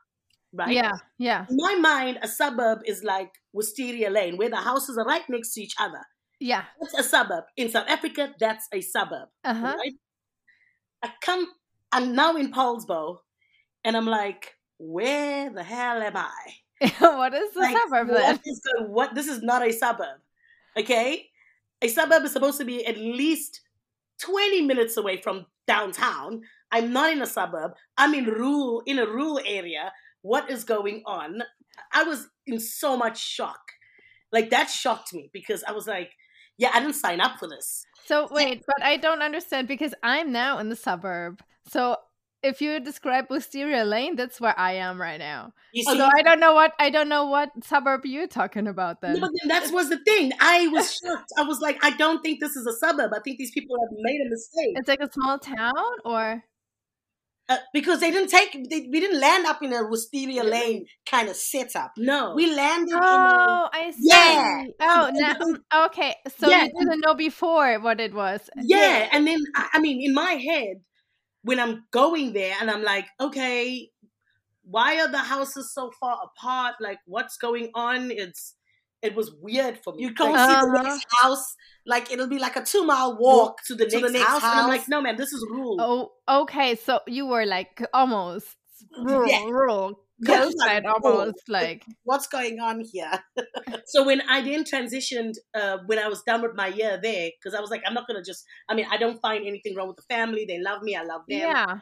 right? 0.52 0.70
Yeah, 0.70 0.92
yeah. 1.18 1.46
In 1.50 1.56
my 1.56 1.74
mind, 1.74 2.20
a 2.22 2.28
suburb 2.28 2.82
is 2.86 3.02
like 3.02 3.32
Wisteria 3.52 4.10
Lane, 4.10 4.36
where 4.36 4.50
the 4.50 4.62
houses 4.70 4.96
are 4.96 5.04
right 5.04 5.28
next 5.28 5.54
to 5.54 5.60
each 5.60 5.74
other. 5.78 6.02
Yeah, 6.38 6.64
it's 6.80 6.94
a 6.94 7.02
suburb. 7.02 7.44
In 7.56 7.68
South 7.68 7.88
Africa, 7.88 8.32
that's 8.38 8.68
a 8.72 8.80
suburb. 8.80 9.28
Uh-huh. 9.44 9.74
Right? 9.76 9.94
I 11.02 11.10
come 11.20 11.48
I'm 11.90 12.14
now 12.14 12.36
in 12.36 12.52
Poulsbo, 12.52 13.18
and 13.84 13.96
I'm 13.96 14.06
like, 14.06 14.54
where 14.78 15.50
the 15.50 15.64
hell 15.64 16.00
am 16.00 16.16
I? 16.16 16.42
what 16.98 17.34
is 17.34 17.52
the 17.54 17.60
like, 17.60 17.76
suburb 17.76 18.08
then? 18.08 18.22
What, 18.22 18.40
is 18.46 18.60
the, 18.60 18.84
what 18.86 19.14
this 19.14 19.26
is 19.28 19.42
not 19.42 19.66
a 19.66 19.72
suburb. 19.72 20.20
Okay? 20.76 21.28
A 21.82 21.88
suburb 21.88 22.24
is 22.24 22.32
supposed 22.32 22.58
to 22.58 22.64
be 22.64 22.86
at 22.86 22.96
least 22.96 23.60
20 24.20 24.62
minutes 24.62 24.96
away 24.96 25.20
from 25.20 25.46
downtown. 25.66 26.42
I'm 26.70 26.92
not 26.92 27.12
in 27.12 27.20
a 27.20 27.26
suburb. 27.26 27.72
I'm 27.98 28.14
in 28.14 28.24
rural 28.24 28.82
in 28.86 28.98
a 28.98 29.06
rural 29.06 29.40
area. 29.44 29.92
What 30.22 30.50
is 30.50 30.64
going 30.64 31.02
on? 31.04 31.42
I 31.92 32.04
was 32.04 32.28
in 32.46 32.60
so 32.60 32.96
much 32.96 33.20
shock. 33.20 33.60
Like 34.30 34.50
that 34.50 34.70
shocked 34.70 35.12
me 35.12 35.28
because 35.32 35.64
I 35.64 35.72
was 35.72 35.86
like, 35.86 36.12
yeah, 36.56 36.70
I 36.72 36.80
didn't 36.80 36.94
sign 36.94 37.20
up 37.20 37.38
for 37.38 37.48
this. 37.48 37.84
So 38.06 38.28
wait, 38.30 38.62
but 38.66 38.82
I 38.82 38.96
don't 38.96 39.22
understand 39.22 39.68
because 39.68 39.94
I'm 40.02 40.32
now 40.32 40.58
in 40.58 40.68
the 40.68 40.76
suburb. 40.76 41.42
So 41.68 41.96
if 42.42 42.60
you 42.60 42.80
describe 42.80 43.28
Wisteria 43.28 43.84
Lane, 43.84 44.16
that's 44.16 44.40
where 44.40 44.58
I 44.58 44.72
am 44.72 45.00
right 45.00 45.18
now. 45.18 45.52
You 45.72 45.84
Although 45.88 46.10
I 46.14 46.22
don't 46.22 46.40
know 46.40 46.54
what 46.54 46.72
I 46.78 46.90
don't 46.90 47.08
know 47.08 47.26
what 47.26 47.50
suburb 47.62 48.04
you're 48.04 48.26
talking 48.26 48.66
about 48.66 49.00
then. 49.00 49.20
No, 49.20 49.28
then 49.40 49.48
that 49.48 49.70
was 49.72 49.88
the 49.88 49.98
thing. 49.98 50.32
I 50.40 50.68
was 50.68 50.98
shocked. 50.98 51.32
I 51.38 51.42
was 51.42 51.60
like, 51.60 51.82
I 51.84 51.96
don't 51.96 52.20
think 52.22 52.40
this 52.40 52.56
is 52.56 52.66
a 52.66 52.72
suburb. 52.72 53.12
I 53.14 53.20
think 53.20 53.38
these 53.38 53.52
people 53.52 53.76
have 53.80 53.96
made 53.98 54.20
a 54.26 54.28
mistake. 54.28 54.76
It's 54.76 54.88
like 54.88 55.00
a 55.00 55.12
small 55.12 55.38
town, 55.38 55.72
or 56.04 56.42
uh, 57.48 57.56
because 57.72 58.00
they 58.00 58.10
didn't 58.10 58.28
take 58.30 58.52
they, 58.70 58.88
we 58.90 59.00
didn't 59.00 59.20
land 59.20 59.46
up 59.46 59.62
in 59.62 59.72
a 59.72 59.84
Wisteria 59.88 60.44
Lane 60.44 60.86
kind 61.06 61.28
of 61.28 61.36
setup. 61.36 61.92
No, 61.96 62.34
we 62.34 62.52
landed. 62.54 62.94
Oh, 63.00 63.68
in 63.72 63.80
a, 63.80 63.86
I 63.86 63.90
see. 63.92 63.98
Yeah. 64.02 64.64
Oh, 64.80 65.10
now, 65.12 65.84
okay. 65.86 66.14
So 66.38 66.48
yeah. 66.48 66.64
you 66.64 66.72
didn't 66.78 67.00
know 67.00 67.14
before 67.14 67.78
what 67.80 68.00
it 68.00 68.14
was. 68.14 68.48
Yeah, 68.56 68.78
yeah. 68.78 69.08
and 69.12 69.26
then 69.26 69.38
I 69.54 69.78
mean, 69.80 70.00
in 70.02 70.14
my 70.14 70.32
head 70.32 70.82
when 71.42 71.60
I'm 71.60 71.84
going 71.90 72.32
there 72.32 72.56
and 72.60 72.70
I'm 72.70 72.82
like, 72.82 73.06
okay, 73.20 73.90
why 74.64 75.00
are 75.00 75.08
the 75.10 75.18
houses 75.18 75.72
so 75.74 75.90
far 75.98 76.18
apart? 76.24 76.76
Like, 76.80 76.98
what's 77.06 77.36
going 77.36 77.70
on? 77.74 78.10
It's 78.10 78.54
it 79.02 79.16
was 79.16 79.32
weird 79.40 79.78
for 79.78 79.92
me. 79.92 80.02
You 80.02 80.14
can't 80.14 80.36
uh-huh. 80.36 80.60
see 80.60 80.66
the 80.66 80.82
next 80.82 81.06
house. 81.20 81.56
Like 81.84 82.12
it'll 82.12 82.28
be 82.28 82.38
like 82.38 82.56
a 82.56 82.62
two 82.62 82.84
mile 82.84 83.16
walk, 83.18 83.20
walk 83.20 83.64
to, 83.66 83.74
the, 83.74 83.86
to 83.86 84.00
next 84.00 84.06
the 84.06 84.18
next 84.18 84.28
house. 84.30 84.42
house. 84.42 84.52
And 84.52 84.60
I'm 84.60 84.68
like, 84.68 84.88
no 84.88 85.00
man, 85.00 85.16
this 85.16 85.32
is 85.32 85.44
rural. 85.50 85.76
Oh, 86.28 86.42
okay. 86.42 86.76
So 86.76 87.00
you 87.08 87.26
were 87.26 87.44
like 87.44 87.84
almost 87.92 88.56
rural, 88.96 89.28
yeah. 89.28 89.44
rural 89.44 90.00
coastline 90.26 90.86
almost 90.86 91.48
like 91.48 91.84
what's 92.04 92.26
going 92.26 92.60
on 92.60 92.80
here? 92.80 93.12
So 93.86 94.04
when 94.04 94.22
i 94.28 94.40
then 94.40 94.64
transitioned 94.64 95.34
uh, 95.54 95.78
when 95.86 95.98
i 95.98 96.08
was 96.08 96.22
done 96.22 96.42
with 96.42 96.54
my 96.54 96.68
year 96.68 96.98
there 97.02 97.30
because 97.36 97.54
i 97.54 97.60
was 97.60 97.70
like 97.70 97.82
i'm 97.86 97.94
not 97.94 98.06
gonna 98.06 98.22
just 98.22 98.44
i 98.68 98.74
mean 98.74 98.86
i 98.90 98.96
don't 98.96 99.20
find 99.20 99.46
anything 99.46 99.74
wrong 99.74 99.88
with 99.88 99.96
the 99.96 100.14
family. 100.14 100.44
They 100.46 100.60
love 100.60 100.82
me. 100.82 100.96
I 100.96 101.02
love 101.02 101.22
them. 101.28 101.40
Yeah. 101.40 101.78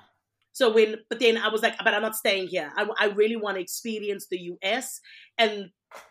So 0.53 0.73
when 0.73 0.97
but 1.09 1.21
then 1.21 1.37
i 1.39 1.49
was 1.49 1.63
like 1.63 1.77
but 1.79 1.95
i'm 1.95 2.03
not 2.03 2.17
staying 2.17 2.49
here. 2.49 2.73
I, 2.77 2.87
I 2.99 3.07
really 3.07 3.37
want 3.37 3.57
to 3.57 3.63
experience 3.63 4.27
the 4.31 4.39
us 4.63 5.01
and 5.39 5.71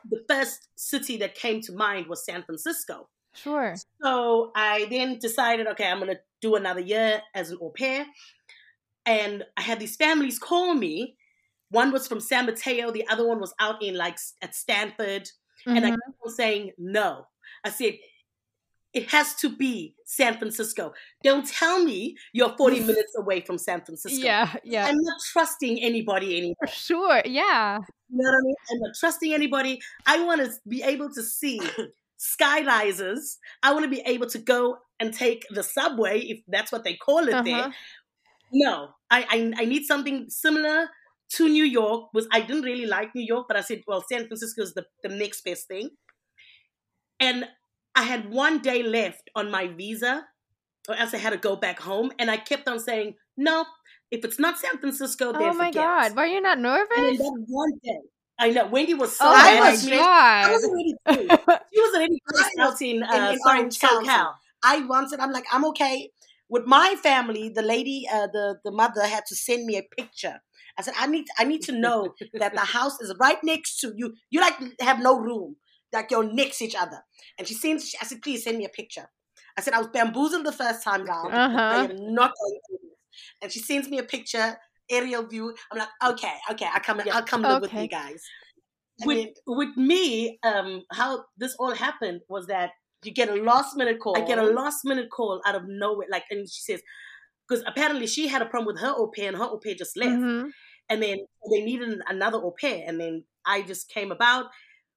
the 0.09 0.23
first 0.29 0.69
city 0.75 1.17
that 1.17 1.35
came 1.35 1.61
to 1.61 1.73
mind 1.73 2.07
was 2.07 2.25
san 2.25 2.43
francisco. 2.43 3.09
Sure. 3.33 3.75
So 4.01 4.51
i 4.55 4.85
then 4.89 5.19
decided 5.19 5.67
okay 5.67 5.87
i'm 5.87 5.99
gonna 5.99 6.19
do 6.41 6.55
another 6.55 6.81
year 6.81 7.21
as 7.35 7.51
an 7.51 7.57
au 7.61 7.69
pair. 7.69 8.05
And 9.05 9.43
i 9.57 9.61
had 9.61 9.79
these 9.79 9.95
families 9.95 10.39
call 10.39 10.73
me 10.75 11.17
one 11.71 11.91
was 11.91 12.07
from 12.07 12.19
San 12.19 12.45
Mateo, 12.45 12.91
the 12.91 13.07
other 13.07 13.27
one 13.27 13.39
was 13.39 13.53
out 13.59 13.81
in 13.81 13.95
like 13.95 14.17
at 14.41 14.55
Stanford. 14.55 15.23
Mm-hmm. 15.67 15.77
And 15.77 15.85
I 15.85 15.89
mm-hmm. 15.91 16.23
kept 16.23 16.35
saying, 16.35 16.71
no. 16.77 17.27
I 17.63 17.69
said, 17.69 17.95
it 18.93 19.09
has 19.11 19.35
to 19.35 19.55
be 19.55 19.95
San 20.05 20.37
Francisco. 20.37 20.93
Don't 21.23 21.47
tell 21.47 21.83
me 21.83 22.17
you're 22.33 22.55
40 22.57 22.79
minutes 22.81 23.15
away 23.15 23.41
from 23.41 23.57
San 23.57 23.81
Francisco. 23.81 24.23
Yeah, 24.23 24.51
yeah. 24.63 24.85
I'm 24.85 24.97
not 24.99 25.19
trusting 25.31 25.81
anybody 25.81 26.37
anymore. 26.37 26.67
Sure, 26.67 27.21
yeah. 27.25 27.79
You 28.09 28.17
know 28.17 28.31
what 28.31 28.37
I 28.37 28.41
mean? 28.41 28.55
I'm 28.71 28.79
not 28.79 28.95
trusting 28.99 29.33
anybody. 29.33 29.79
I 30.07 30.23
want 30.23 30.41
to 30.41 30.51
be 30.67 30.81
able 30.81 31.13
to 31.13 31.21
see 31.21 31.61
skyrises. 32.19 33.37
I 33.61 33.73
want 33.73 33.83
to 33.83 33.89
be 33.89 34.01
able 34.05 34.27
to 34.27 34.39
go 34.39 34.79
and 34.99 35.13
take 35.13 35.45
the 35.51 35.63
subway, 35.63 36.19
if 36.21 36.39
that's 36.47 36.71
what 36.71 36.83
they 36.83 36.95
call 36.95 37.27
it 37.27 37.33
uh-huh. 37.33 37.43
there. 37.43 37.73
No, 38.51 38.89
I, 39.11 39.25
I 39.29 39.61
I 39.61 39.65
need 39.65 39.85
something 39.85 40.27
similar 40.29 40.89
to 41.33 41.47
New 41.47 41.63
York 41.63 42.09
was 42.13 42.27
I 42.31 42.41
didn't 42.41 42.63
really 42.63 42.85
like 42.85 43.13
New 43.13 43.25
York, 43.25 43.45
but 43.47 43.57
I 43.57 43.61
said, 43.61 43.83
well, 43.87 44.03
San 44.09 44.27
Francisco 44.27 44.61
is 44.61 44.73
the, 44.73 44.85
the 45.03 45.09
next 45.09 45.43
best 45.43 45.67
thing. 45.67 45.89
And 47.19 47.45
I 47.95 48.03
had 48.03 48.31
one 48.31 48.59
day 48.59 48.81
left 48.83 49.29
on 49.35 49.51
my 49.51 49.67
visa, 49.67 50.25
or 50.87 50.95
else 50.95 51.13
I 51.13 51.17
had 51.17 51.31
to 51.31 51.37
go 51.37 51.55
back 51.55 51.79
home. 51.79 52.11
And 52.17 52.31
I 52.31 52.37
kept 52.37 52.67
on 52.67 52.79
saying, 52.79 53.15
no, 53.37 53.65
if 54.09 54.25
it's 54.25 54.39
not 54.39 54.57
San 54.57 54.79
Francisco, 54.79 55.31
then 55.33 55.41
Oh 55.43 55.53
my 55.53 55.71
God. 55.71 56.15
Were 56.15 56.25
you 56.25 56.41
not 56.41 56.59
nervous? 56.59 56.97
And 56.97 57.19
that 57.19 57.45
one 57.47 57.71
day, 57.83 57.99
I 58.39 58.51
know 58.51 58.67
Wendy 58.67 58.93
was 58.93 59.15
so 59.15 59.25
oh 59.27 59.33
mad. 59.33 59.83
My 59.83 59.95
God. 59.95 60.45
I 60.45 60.51
was 60.51 60.63
already 60.63 60.95
She 61.73 61.81
was 61.81 61.95
already 61.95 62.21
out 62.59 62.81
in, 62.81 63.03
uh, 63.03 63.29
in, 63.29 63.33
in 63.33 63.39
Orange 63.45 63.79
County. 63.79 64.09
I 64.63 64.79
wanted, 64.85 65.19
I'm 65.19 65.31
like, 65.31 65.45
I'm 65.51 65.65
okay. 65.65 66.09
With 66.47 66.65
my 66.65 66.95
family, 67.03 67.49
the 67.49 67.61
lady, 67.61 68.07
uh, 68.11 68.27
the, 68.27 68.59
the 68.63 68.71
mother 68.71 69.05
had 69.05 69.25
to 69.27 69.35
send 69.35 69.65
me 69.65 69.77
a 69.77 69.83
picture 69.83 70.41
I 70.79 70.81
said, 70.81 70.93
I 70.97 71.07
need 71.07 71.27
I 71.37 71.43
need 71.43 71.61
to 71.63 71.73
know 71.73 72.13
that 72.33 72.53
the 72.53 72.61
house 72.61 72.99
is 73.01 73.13
right 73.19 73.37
next 73.43 73.81
to 73.81 73.91
you. 73.95 74.13
You 74.29 74.39
like 74.39 74.55
have 74.79 74.99
no 74.99 75.19
room. 75.19 75.57
Like 75.91 76.09
you're 76.09 76.23
next 76.23 76.59
to 76.59 76.65
each 76.65 76.75
other. 76.75 77.01
And 77.37 77.45
she 77.45 77.53
sends 77.53 77.93
I 78.01 78.05
said, 78.05 78.21
please 78.21 78.45
send 78.45 78.57
me 78.57 78.65
a 78.65 78.69
picture. 78.69 79.09
I 79.57 79.61
said, 79.61 79.73
I 79.73 79.79
was 79.79 79.87
bamboozled 79.87 80.45
the 80.45 80.53
first 80.53 80.83
time 80.83 81.03
round. 81.03 81.33
Uh-huh. 81.33 81.57
I 81.57 81.83
am 81.83 82.13
not 82.13 82.31
going 82.39 82.59
to 82.69 82.77
this. 82.81 82.95
And 83.41 83.51
she 83.51 83.59
sends 83.59 83.89
me 83.89 83.97
a 83.97 84.03
picture, 84.03 84.57
aerial 84.89 85.27
view. 85.27 85.53
I'm 85.69 85.79
like, 85.79 85.89
okay, 86.11 86.35
okay, 86.51 86.67
I 86.73 86.79
come 86.79 87.01
yeah. 87.05 87.17
I'll 87.17 87.23
come 87.23 87.41
live 87.41 87.63
okay. 87.63 87.75
with 87.75 87.83
you 87.83 87.89
guys. 87.89 88.23
with 89.05 89.17
mean, 89.17 89.33
with 89.47 89.75
me, 89.75 90.39
um, 90.43 90.83
how 90.93 91.25
this 91.37 91.55
all 91.59 91.75
happened 91.75 92.21
was 92.29 92.47
that 92.47 92.71
you 93.03 93.11
get 93.11 93.29
a 93.29 93.35
last 93.35 93.75
minute 93.75 93.99
call. 93.99 94.17
I 94.17 94.21
get 94.21 94.37
a 94.37 94.43
last 94.43 94.85
minute 94.85 95.09
call 95.09 95.41
out 95.45 95.55
of 95.55 95.63
nowhere. 95.67 96.07
Like, 96.09 96.23
and 96.29 96.47
she 96.49 96.61
says, 96.61 96.81
because 97.47 97.63
apparently 97.67 98.07
she 98.07 98.27
had 98.27 98.41
a 98.41 98.45
problem 98.45 98.67
with 98.67 98.81
her 98.81 98.93
au 98.95 99.07
pair 99.07 99.29
and 99.29 99.37
her 99.37 99.43
au 99.43 99.57
pair 99.57 99.75
just 99.75 99.97
left. 99.97 100.11
Mm-hmm. 100.11 100.49
And 100.89 101.01
then 101.01 101.19
they 101.51 101.61
needed 101.61 101.99
another 102.07 102.37
au 102.37 102.55
pair. 102.59 102.83
And 102.87 102.99
then 102.99 103.23
I 103.45 103.61
just 103.61 103.89
came 103.89 104.11
about. 104.11 104.45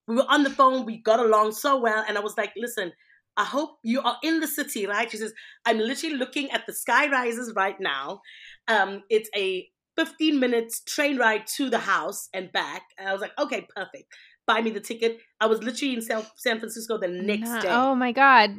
We 0.08 0.16
were 0.16 0.26
on 0.28 0.42
the 0.42 0.50
phone. 0.50 0.84
We 0.84 0.99
got 0.99 1.20
along 1.20 1.52
so 1.52 1.80
well. 1.80 2.04
And 2.06 2.18
I 2.18 2.20
was 2.20 2.37
like, 2.37 2.52
listen, 2.56 2.92
I 3.37 3.44
hope 3.44 3.78
you 3.82 4.00
are 4.02 4.16
in 4.22 4.40
the 4.40 4.46
city, 4.46 4.87
right? 4.87 5.11
She 5.11 5.16
says, 5.16 5.32
I'm 5.64 5.78
literally 5.78 6.16
looking 6.16 6.50
at 6.50 6.66
the 6.66 6.72
sky 6.72 7.08
rises 7.11 7.52
right 7.54 7.78
now. 7.80 8.20
Um, 8.68 9.02
it's 9.08 9.30
a 9.34 9.68
15 9.96 10.38
minutes 10.40 10.82
train 10.84 11.18
ride 11.18 11.46
to 11.56 11.70
the 11.70 11.78
house 11.78 12.28
and 12.34 12.52
back. 12.52 12.82
And 12.99 13.08
I 13.08 13.12
was 13.12 13.20
like, 13.20 13.32
okay, 13.38 13.66
perfect. 13.75 14.04
Buy 14.46 14.61
me 14.61 14.70
the 14.70 14.80
ticket. 14.80 15.18
I 15.40 15.46
was 15.46 15.62
literally 15.62 15.94
in 15.94 16.02
San, 16.02 16.25
San 16.37 16.58
Francisco 16.58 16.99
the 16.99 17.08
next 17.08 17.50
day. 17.62 17.68
Oh 17.70 17.94
my 17.94 18.12
God. 18.12 18.56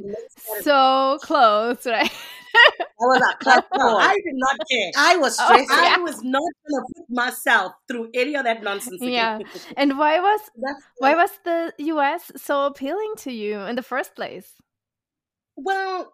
So 0.61 1.19
close, 1.21 1.85
right? 1.85 2.11
I 2.55 3.05
was 3.05 3.21
like, 3.21 3.65
no, 3.77 3.97
I 3.97 4.13
did 4.13 4.35
not 4.35 4.57
care. 4.69 4.91
I 4.97 5.17
was 5.17 5.35
stressed. 5.35 5.71
Oh, 5.71 5.81
yeah. 5.81 5.95
I 5.97 5.99
was 5.99 6.23
not 6.23 6.41
gonna 6.69 6.85
put 6.95 7.05
myself 7.09 7.73
through 7.87 8.09
any 8.13 8.35
of 8.35 8.43
that 8.45 8.63
nonsense. 8.63 9.01
Again. 9.01 9.11
Yeah. 9.11 9.39
and 9.77 9.97
why 9.97 10.19
was 10.19 10.41
why 10.97 11.15
was 11.15 11.31
the 11.43 11.73
US 11.77 12.31
so 12.35 12.65
appealing 12.65 13.13
to 13.17 13.31
you 13.31 13.59
in 13.61 13.75
the 13.75 13.83
first 13.83 14.15
place? 14.15 14.53
Well, 15.55 16.13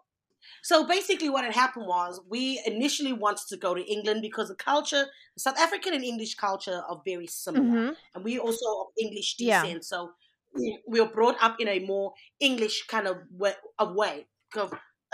so 0.62 0.86
basically, 0.86 1.30
what 1.30 1.44
had 1.44 1.54
happened 1.54 1.86
was 1.86 2.20
we 2.28 2.60
initially 2.66 3.12
wanted 3.12 3.46
to 3.48 3.56
go 3.56 3.74
to 3.74 3.82
England 3.82 4.22
because 4.22 4.48
the 4.48 4.54
culture, 4.54 5.06
South 5.36 5.58
African 5.58 5.94
and 5.94 6.04
English 6.04 6.34
culture, 6.34 6.82
are 6.88 7.00
very 7.04 7.26
similar, 7.26 7.64
mm-hmm. 7.64 7.92
and 8.14 8.24
we 8.24 8.38
also 8.38 8.66
of 8.80 8.86
English 8.98 9.36
descent. 9.36 9.68
Yeah. 9.68 9.78
So 9.80 10.10
we 10.54 11.00
were 11.00 11.08
brought 11.08 11.36
up 11.40 11.56
in 11.60 11.68
a 11.68 11.78
more 11.80 12.12
English 12.40 12.86
kind 12.88 13.06
of 13.06 13.18
way. 13.30 13.54
Of 13.78 13.94
way. 13.94 14.26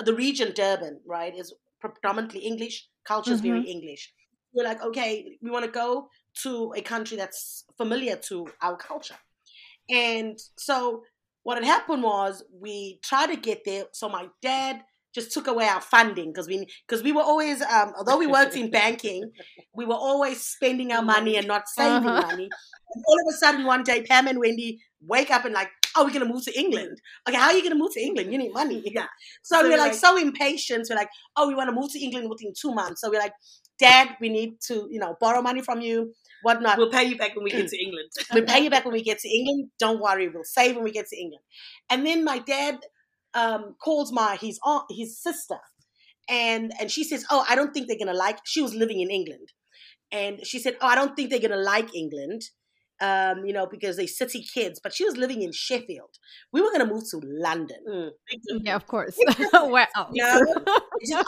The 0.05 0.15
region 0.15 0.53
Durban, 0.55 1.01
right, 1.07 1.35
is 1.35 1.55
predominantly 1.81 2.41
English. 2.41 2.89
Culture 3.05 3.33
is 3.33 3.41
mm-hmm. 3.41 3.49
very 3.49 3.63
English. 3.63 4.13
We're 4.53 4.65
like, 4.65 4.83
okay, 4.83 5.39
we 5.43 5.51
want 5.51 5.65
to 5.65 5.71
go 5.71 6.09
to 6.43 6.73
a 6.77 6.83
country 6.83 7.17
that's 7.17 7.65
familiar 7.77 8.17
to 8.29 8.47
our 8.63 8.77
culture, 8.77 9.17
and 9.89 10.39
so 10.57 11.03
what 11.47 11.59
had 11.59 11.65
happened 11.65 12.03
was 12.03 12.43
we 12.53 12.99
tried 13.03 13.29
to 13.29 13.37
get 13.37 13.65
there. 13.65 13.85
So 13.93 14.09
my 14.09 14.27
dad 14.43 14.83
just 15.15 15.33
took 15.33 15.47
away 15.47 15.67
our 15.67 15.81
funding 15.81 16.33
because 16.33 16.49
we 16.49 16.67
because 16.87 17.03
we 17.03 17.13
were 17.13 17.23
always 17.23 17.63
um, 17.63 17.93
although 17.97 18.19
we 18.19 18.27
worked 18.27 18.57
in 18.57 18.71
banking, 18.71 19.31
we 19.73 19.87
were 19.87 19.95
always 19.95 20.43
spending 20.43 20.93
our 20.93 21.03
money 21.03 21.37
and 21.37 21.47
not 21.47 21.69
saving 21.77 22.09
uh-huh. 22.09 22.21
money. 22.21 22.49
And 22.95 23.05
all 23.07 23.21
of 23.21 23.35
a 23.35 23.37
sudden, 23.37 23.65
one 23.65 23.85
day, 23.85 24.03
Pam 24.03 24.27
and 24.27 24.41
Wendy 24.41 24.81
wake 25.01 25.31
up 25.31 25.45
and 25.45 25.55
like, 25.55 25.71
"Oh, 25.97 26.05
we're 26.05 26.13
gonna 26.13 26.33
move 26.33 26.45
to 26.45 26.59
England." 26.59 27.01
Okay, 27.29 27.37
how 27.37 27.47
are 27.47 27.55
you 27.55 27.63
gonna 27.63 27.75
move 27.75 27.93
to 27.95 28.01
England? 28.01 28.33
You 28.33 28.39
need 28.39 28.53
money. 28.53 28.83
Yeah. 28.85 29.07
So, 29.43 29.61
so 29.61 29.69
we're 29.69 29.79
like, 29.79 29.93
like 29.93 29.95
so 29.95 30.17
impatient. 30.17 30.87
We're 30.91 30.97
like, 30.97 31.11
"Oh, 31.37 31.49
we 31.49 31.55
want 31.55 31.69
to 31.69 31.75
move 31.75 31.91
to 31.93 31.99
England 31.99 32.29
within 32.31 32.53
two 32.59 32.75
months." 32.75 33.01
So 33.01 33.11
we're 33.11 33.21
like, 33.21 33.35
"Dad, 33.79 34.17
we 34.21 34.29
need 34.29 34.61
to 34.69 34.89
you 34.91 35.01
know 35.01 35.17
borrow 35.21 35.43
money 35.43 35.63
from 35.63 35.81
you." 35.81 36.13
Whatnot. 36.43 36.79
We'll 36.79 36.91
pay 36.91 37.05
you 37.05 37.17
back 37.17 37.35
when 37.35 37.45
we 37.45 37.51
get 37.51 37.69
to 37.75 37.83
England. 37.83 38.11
we'll 38.33 38.45
pay 38.45 38.63
you 38.63 38.71
back 38.71 38.85
when 38.85 38.95
we 38.95 39.03
get 39.03 39.19
to 39.21 39.29
England. 39.29 39.71
Don't 39.79 40.01
worry, 40.01 40.29
we'll 40.29 40.45
save 40.45 40.77
when 40.77 40.85
we 40.85 40.93
get 40.93 41.07
to 41.09 41.17
England. 41.19 41.43
And 41.91 42.07
then 42.07 42.25
my 42.25 42.39
dad 42.39 42.79
um, 43.35 43.77
calls 43.83 44.13
my 44.13 44.37
his 44.37 44.59
aunt, 44.65 44.85
his 44.91 45.21
sister, 45.21 45.59
and 46.29 46.73
and 46.81 46.91
she 46.91 47.05
says, 47.05 47.25
"Oh, 47.31 47.45
I 47.49 47.55
don't 47.55 47.73
think 47.73 47.89
they're 47.89 47.99
gonna 47.99 48.19
like." 48.19 48.39
She 48.45 48.63
was 48.63 48.75
living 48.75 49.01
in 49.01 49.11
England, 49.11 49.53
and 50.11 50.45
she 50.47 50.59
said, 50.59 50.77
"Oh, 50.81 50.87
I 50.87 50.95
don't 50.95 51.15
think 51.15 51.31
they're 51.31 51.41
gonna 51.41 51.57
like 51.57 51.95
England." 51.95 52.43
Um, 52.99 53.45
you 53.45 53.53
know, 53.53 53.67
because 53.67 53.99
they 53.99 54.07
city 54.07 54.43
kids, 54.43 54.81
but 54.83 54.95
she 54.95 55.05
was 55.05 55.19
living 55.19 55.43
in 55.43 55.53
Sheffield. 55.53 56.17
We 56.51 56.63
were 56.63 56.71
going 56.71 56.87
to 56.87 56.93
move 56.93 57.05
to 57.11 57.21
London. 57.23 57.77
Mm. 57.87 58.11
Yeah, 58.65 58.75
of 58.75 58.87
course. 58.87 59.19
wow. 59.53 59.87
You 60.13 60.23
know? 60.23 60.43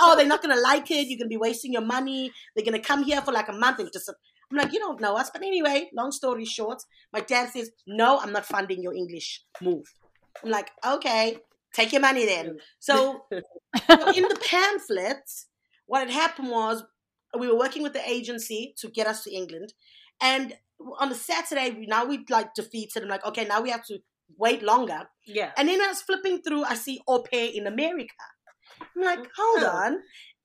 oh, 0.00 0.16
they're 0.16 0.26
not 0.26 0.42
going 0.42 0.56
to 0.56 0.62
like 0.62 0.90
it. 0.90 1.08
You're 1.08 1.18
going 1.18 1.26
to 1.26 1.28
be 1.28 1.37
wasting 1.37 1.75
your 1.75 1.84
money. 1.84 2.32
They're 2.56 2.64
going 2.64 2.80
to 2.80 2.87
come 2.87 3.02
here 3.04 3.20
for 3.20 3.32
like 3.32 3.50
a 3.50 3.52
month 3.52 3.80
and 3.80 3.92
just. 3.92 4.10
I'm 4.50 4.56
like, 4.56 4.72
you 4.72 4.78
don't 4.78 4.98
know 4.98 5.16
us. 5.16 5.28
But 5.30 5.42
anyway, 5.42 5.90
long 5.94 6.10
story 6.10 6.46
short, 6.46 6.82
my 7.12 7.20
dad 7.20 7.50
says, 7.50 7.70
no, 7.87 8.18
I'm 8.18 8.32
not 8.32 8.46
funding 8.46 8.82
your 8.82 8.94
English 8.94 9.42
move. 9.60 9.84
I'm 10.42 10.50
like, 10.50 10.70
okay. 10.87 11.38
Take 11.75 11.92
your 11.92 12.00
money 12.00 12.25
then. 12.25 12.58
So, 12.80 13.25
in 13.30 13.42
the 14.22 14.40
pamphlets, 14.48 15.46
what 15.87 16.00
had 16.00 16.10
happened 16.10 16.50
was 16.50 16.82
we 17.38 17.48
were 17.48 17.58
working 17.58 17.82
with 17.82 17.92
the 17.92 18.08
agency 18.08 18.75
to 18.78 18.88
get 18.88 19.06
us 19.06 19.25
to 19.25 19.34
England. 19.34 19.75
And 20.20 20.54
on 20.99 21.08
the 21.08 21.14
Saturday, 21.14 21.87
now 21.87 22.04
we 22.04 22.25
like 22.30 22.54
defeated. 22.54 23.02
I'm 23.02 23.08
like, 23.08 23.25
okay, 23.26 23.44
now 23.44 23.61
we 23.61 23.70
have 23.70 23.85
to 23.87 23.99
wait 24.37 24.62
longer. 24.62 25.08
Yeah. 25.26 25.52
And 25.56 25.68
then 25.68 25.80
I 25.80 25.88
was 25.88 26.02
flipping 26.02 26.42
through, 26.42 26.64
I 26.64 26.75
see 26.75 27.00
au 27.06 27.23
pair 27.23 27.50
in 27.52 27.67
America. 27.67 28.14
I'm 28.80 29.02
like, 29.02 29.26
hold 29.36 29.64
oh. 29.64 29.82
on 29.84 29.99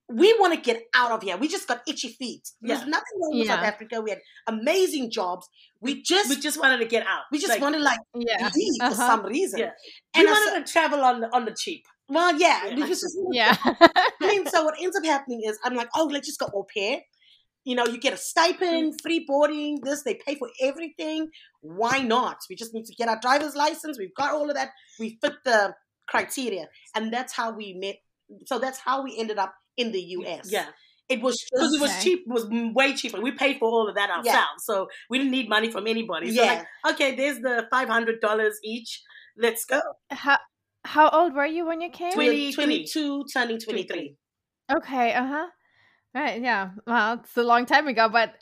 we 0.09 0.33
want 0.39 0.53
to 0.53 0.59
get 0.59 0.83
out 0.93 1.11
of 1.11 1.23
here. 1.23 1.37
We 1.37 1.47
just 1.47 1.67
got 1.67 1.81
itchy 1.87 2.09
feet. 2.09 2.47
There's 2.61 2.79
yeah. 2.79 2.85
nothing 2.85 3.19
wrong 3.21 3.39
with 3.39 3.47
yeah. 3.47 3.55
South 3.55 3.65
Africa. 3.65 4.01
We 4.01 4.11
had 4.11 4.19
amazing 4.47 5.11
jobs. 5.11 5.47
We 5.81 6.01
just 6.01 6.29
we 6.29 6.35
just 6.35 6.59
wanted 6.59 6.79
to 6.79 6.85
get 6.85 7.05
out. 7.07 7.23
We 7.31 7.39
just 7.39 7.49
like, 7.49 7.61
wanted 7.61 7.81
like 7.81 7.99
yeah. 8.15 8.49
leave 8.55 8.73
uh-huh. 8.81 8.89
for 8.89 8.95
some 8.95 9.25
reason. 9.25 9.59
Yeah. 9.59 9.71
And 10.13 10.25
we 10.25 10.31
wanted 10.31 10.65
to 10.65 10.71
travel 10.71 11.01
on 11.01 11.23
on 11.25 11.45
the 11.45 11.55
cheap. 11.57 11.85
Well, 12.09 12.37
yeah, 12.37 12.67
yeah. 12.67 12.85
Just, 12.85 13.05
yeah. 13.31 13.55
I 13.63 14.01
mean, 14.21 14.45
so 14.47 14.63
what 14.65 14.75
ends 14.79 14.97
up 14.97 15.05
happening 15.05 15.41
is 15.45 15.57
I'm 15.63 15.73
like, 15.73 15.89
oh, 15.95 16.09
let's 16.11 16.27
just 16.27 16.39
go 16.39 16.47
au 16.53 16.65
pair. 16.71 16.99
You 17.65 17.75
know, 17.75 17.85
you 17.85 17.99
get 17.99 18.13
a 18.13 18.17
stipend, 18.17 18.99
free 19.01 19.25
boarding, 19.27 19.79
this, 19.83 20.03
they 20.03 20.15
pay 20.15 20.35
for 20.35 20.49
everything. 20.61 21.29
Why 21.61 21.99
not? 21.99 22.37
We 22.49 22.55
just 22.55 22.73
need 22.73 22.85
to 22.85 22.95
get 22.95 23.07
our 23.07 23.19
driver's 23.21 23.55
license. 23.55 23.97
We've 23.97 24.13
got 24.15 24.33
all 24.33 24.49
of 24.49 24.55
that. 24.55 24.71
We 24.99 25.17
fit 25.21 25.35
the 25.45 25.73
criteria. 26.07 26.67
And 26.95 27.13
that's 27.13 27.33
how 27.33 27.51
we 27.55 27.73
met. 27.73 27.95
So 28.47 28.59
that's 28.59 28.79
how 28.79 29.03
we 29.03 29.17
ended 29.17 29.37
up 29.37 29.53
in 29.77 29.91
the 29.91 30.01
US. 30.01 30.51
Yeah. 30.51 30.67
It 31.09 31.21
was 31.21 31.43
because 31.51 31.73
it 31.73 31.81
was 31.81 32.03
cheap, 32.03 32.23
was 32.27 32.47
way 32.49 32.93
cheaper. 32.93 33.19
We 33.19 33.31
paid 33.31 33.59
for 33.59 33.69
all 33.69 33.89
of 33.89 33.95
that 33.95 34.09
ourselves, 34.09 34.25
yeah. 34.25 34.45
so 34.59 34.87
we 35.09 35.17
didn't 35.17 35.31
need 35.31 35.49
money 35.49 35.69
from 35.69 35.85
anybody. 35.85 36.33
So 36.33 36.41
yeah. 36.41 36.63
like, 36.83 36.93
okay, 36.93 37.15
there's 37.15 37.39
the 37.39 37.67
five 37.69 37.89
hundred 37.89 38.21
dollars 38.21 38.57
each. 38.63 39.01
Let's 39.37 39.65
go. 39.65 39.81
How 40.09 40.37
how 40.85 41.09
old 41.09 41.35
were 41.35 41.45
you 41.45 41.65
when 41.65 41.81
you 41.81 41.89
came? 41.89 42.13
20, 42.13 42.53
22, 42.53 43.25
turning 43.33 43.59
twenty 43.59 43.83
three. 43.83 44.15
Okay. 44.73 45.13
Uh 45.13 45.27
huh. 45.27 45.47
Right. 46.13 46.41
Yeah. 46.41 46.71
Well, 46.85 47.19
it's 47.23 47.35
a 47.37 47.43
long 47.43 47.65
time 47.65 47.87
ago, 47.87 48.09
but 48.09 48.35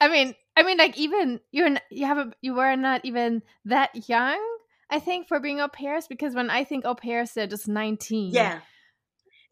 I 0.00 0.08
mean, 0.08 0.34
I 0.56 0.62
mean, 0.62 0.78
like 0.78 0.98
even 0.98 1.40
you're 1.50 1.76
you 1.90 2.06
have 2.06 2.18
a, 2.18 2.32
you 2.40 2.54
were 2.54 2.76
not 2.76 3.02
even 3.04 3.42
that 3.66 4.08
young. 4.08 4.40
I 4.90 4.98
think 4.98 5.26
for 5.26 5.40
being 5.40 5.60
au 5.60 5.68
pairs 5.68 6.06
because 6.06 6.34
when 6.34 6.50
I 6.50 6.64
think 6.64 6.84
au 6.84 6.94
pairs, 6.94 7.32
they're 7.32 7.46
just 7.46 7.68
nineteen. 7.68 8.32
Yeah 8.32 8.60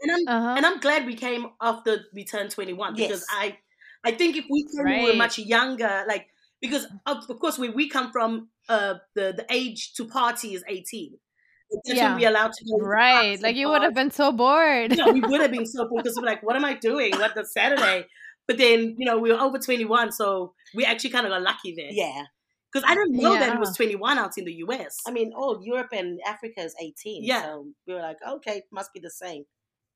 and 0.02 0.12
I'm 0.12 0.28
uh-huh. 0.28 0.54
and 0.56 0.66
I'm 0.66 0.80
glad 0.80 1.06
we 1.06 1.14
came 1.14 1.46
after 1.60 2.04
we 2.14 2.24
turned 2.24 2.50
21 2.50 2.94
because 2.94 3.10
yes. 3.10 3.26
I 3.30 3.58
I 4.04 4.12
think 4.12 4.36
if 4.36 4.46
we 4.50 4.64
came 4.64 4.84
right. 4.84 5.02
we 5.02 5.10
were 5.10 5.16
much 5.16 5.38
younger, 5.38 6.04
like 6.08 6.26
because 6.60 6.86
of, 7.06 7.18
of 7.28 7.38
course 7.38 7.58
where 7.58 7.72
we 7.72 7.88
come 7.88 8.10
from, 8.12 8.48
uh, 8.68 8.94
the 9.14 9.34
the 9.36 9.46
age 9.50 9.94
to 9.94 10.06
party 10.06 10.54
is 10.54 10.64
18. 11.86 11.96
yeah. 11.96 12.16
we 12.16 12.24
allowed 12.24 12.52
to 12.52 12.64
go 12.64 12.78
right. 12.78 13.40
Like 13.40 13.56
you 13.56 13.68
would 13.68 13.82
have 13.82 13.94
been 13.94 14.10
so 14.10 14.32
bored. 14.32 14.96
no, 14.96 15.12
we 15.12 15.20
would 15.20 15.40
have 15.40 15.50
been 15.50 15.66
so 15.74 15.88
bored 15.88 16.04
because 16.04 16.16
we're 16.16 16.26
like, 16.26 16.42
what 16.42 16.56
am 16.56 16.64
I 16.64 16.74
doing? 16.74 17.12
What 17.12 17.34
the 17.34 17.44
Saturday? 17.44 18.06
But 18.46 18.58
then 18.58 18.96
you 18.98 19.06
know 19.06 19.18
we 19.18 19.32
were 19.32 19.38
over 19.38 19.58
21, 19.58 20.12
so 20.12 20.54
we 20.74 20.84
actually 20.84 21.10
kind 21.10 21.26
of 21.26 21.30
got 21.30 21.42
lucky 21.42 21.74
there. 21.76 21.90
Yeah. 21.90 22.24
Because 22.72 22.88
I 22.88 22.94
didn't 22.94 23.16
know 23.16 23.32
yeah. 23.32 23.40
that 23.40 23.54
it 23.54 23.58
was 23.58 23.76
21 23.76 24.16
out 24.16 24.38
in 24.38 24.44
the 24.44 24.52
US. 24.68 24.96
I 25.04 25.10
mean, 25.10 25.32
oh, 25.36 25.60
Europe 25.60 25.88
and 25.92 26.20
Africa 26.24 26.60
is 26.60 26.74
18. 26.80 27.24
Yeah. 27.24 27.42
So 27.42 27.66
we 27.86 27.94
were 27.94 28.00
like, 28.00 28.18
okay, 28.24 28.62
must 28.70 28.92
be 28.92 29.00
the 29.00 29.10
same 29.10 29.44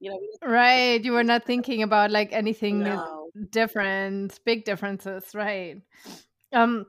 you 0.00 0.10
know 0.10 0.48
right 0.48 1.04
you 1.04 1.12
were 1.12 1.24
not 1.24 1.44
thinking 1.44 1.82
about 1.82 2.10
like 2.10 2.32
anything 2.32 2.80
no. 2.80 3.30
different 3.50 4.38
big 4.44 4.64
differences 4.64 5.34
right 5.34 5.76
um 6.52 6.87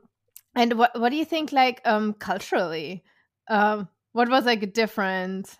and 0.54 0.74
what 0.74 0.98
what 0.98 1.10
do 1.10 1.16
you 1.16 1.24
think 1.24 1.52
like 1.52 1.80
um 1.84 2.12
culturally 2.14 3.04
um 3.48 3.88
what 4.16 4.28
was 4.28 4.44
like 4.44 4.72
different 4.72 5.56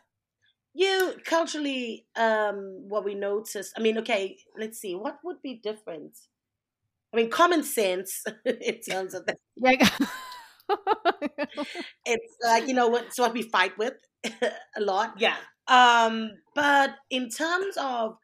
you 0.74 1.14
culturally 1.24 2.06
um 2.16 2.84
what 2.88 3.04
we 3.04 3.14
noticed 3.14 3.72
i 3.76 3.80
mean 3.80 3.98
okay 3.98 4.36
let's 4.58 4.78
see 4.78 4.94
what 4.94 5.18
would 5.24 5.40
be 5.42 5.60
different 5.62 6.12
i 7.12 7.16
mean 7.16 7.30
common 7.30 7.62
sense 7.62 8.24
in 8.44 8.80
terms 8.80 9.14
of 9.14 9.26
that 9.26 9.38
yeah 9.56 9.88
it's 12.04 12.36
like 12.44 12.66
you 12.66 12.74
know 12.74 12.88
what 12.88 13.04
it's 13.04 13.18
what 13.18 13.32
we 13.32 13.42
fight 13.42 13.76
with 13.78 13.94
a 14.76 14.80
lot 14.80 15.14
yeah 15.18 15.36
um, 15.68 16.32
but 16.54 16.90
in 17.10 17.28
terms 17.28 17.76
of 17.76 18.16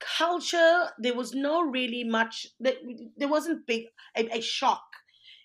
culture, 0.00 0.88
there 0.98 1.14
was 1.14 1.32
no 1.34 1.62
really 1.62 2.04
much. 2.04 2.46
There 2.60 3.28
wasn't 3.28 3.66
big 3.66 3.84
a, 4.16 4.38
a 4.38 4.40
shock 4.40 4.84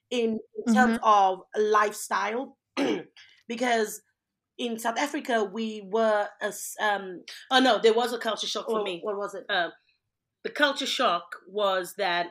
in, 0.10 0.39
in 0.65 0.73
terms 0.73 0.99
mm-hmm. 0.99 1.04
of 1.04 1.39
lifestyle 1.58 2.58
because 3.48 4.02
in 4.58 4.78
South 4.78 4.98
Africa 4.98 5.44
we 5.44 5.88
were 5.90 6.28
as 6.42 6.74
um. 6.82 7.24
Oh 7.52 7.60
no, 7.60 7.80
there 7.82 7.94
was 7.94 8.14
a 8.14 8.18
culture 8.18 8.48
shock 8.48 8.68
for 8.68 8.84
me. 8.84 9.00
What 9.02 9.18
was 9.18 9.34
it? 9.36 9.46
Uh, 9.50 9.70
the 10.44 10.50
culture 10.50 10.86
shock 10.86 11.24
was 11.48 11.96
that. 11.98 12.28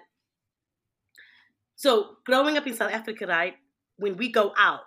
So 1.76 2.16
growing 2.24 2.56
up 2.56 2.66
in 2.66 2.74
South 2.74 2.92
Africa, 2.92 3.26
right? 3.26 3.54
When 3.96 4.16
we 4.16 4.30
go 4.30 4.52
out, 4.56 4.80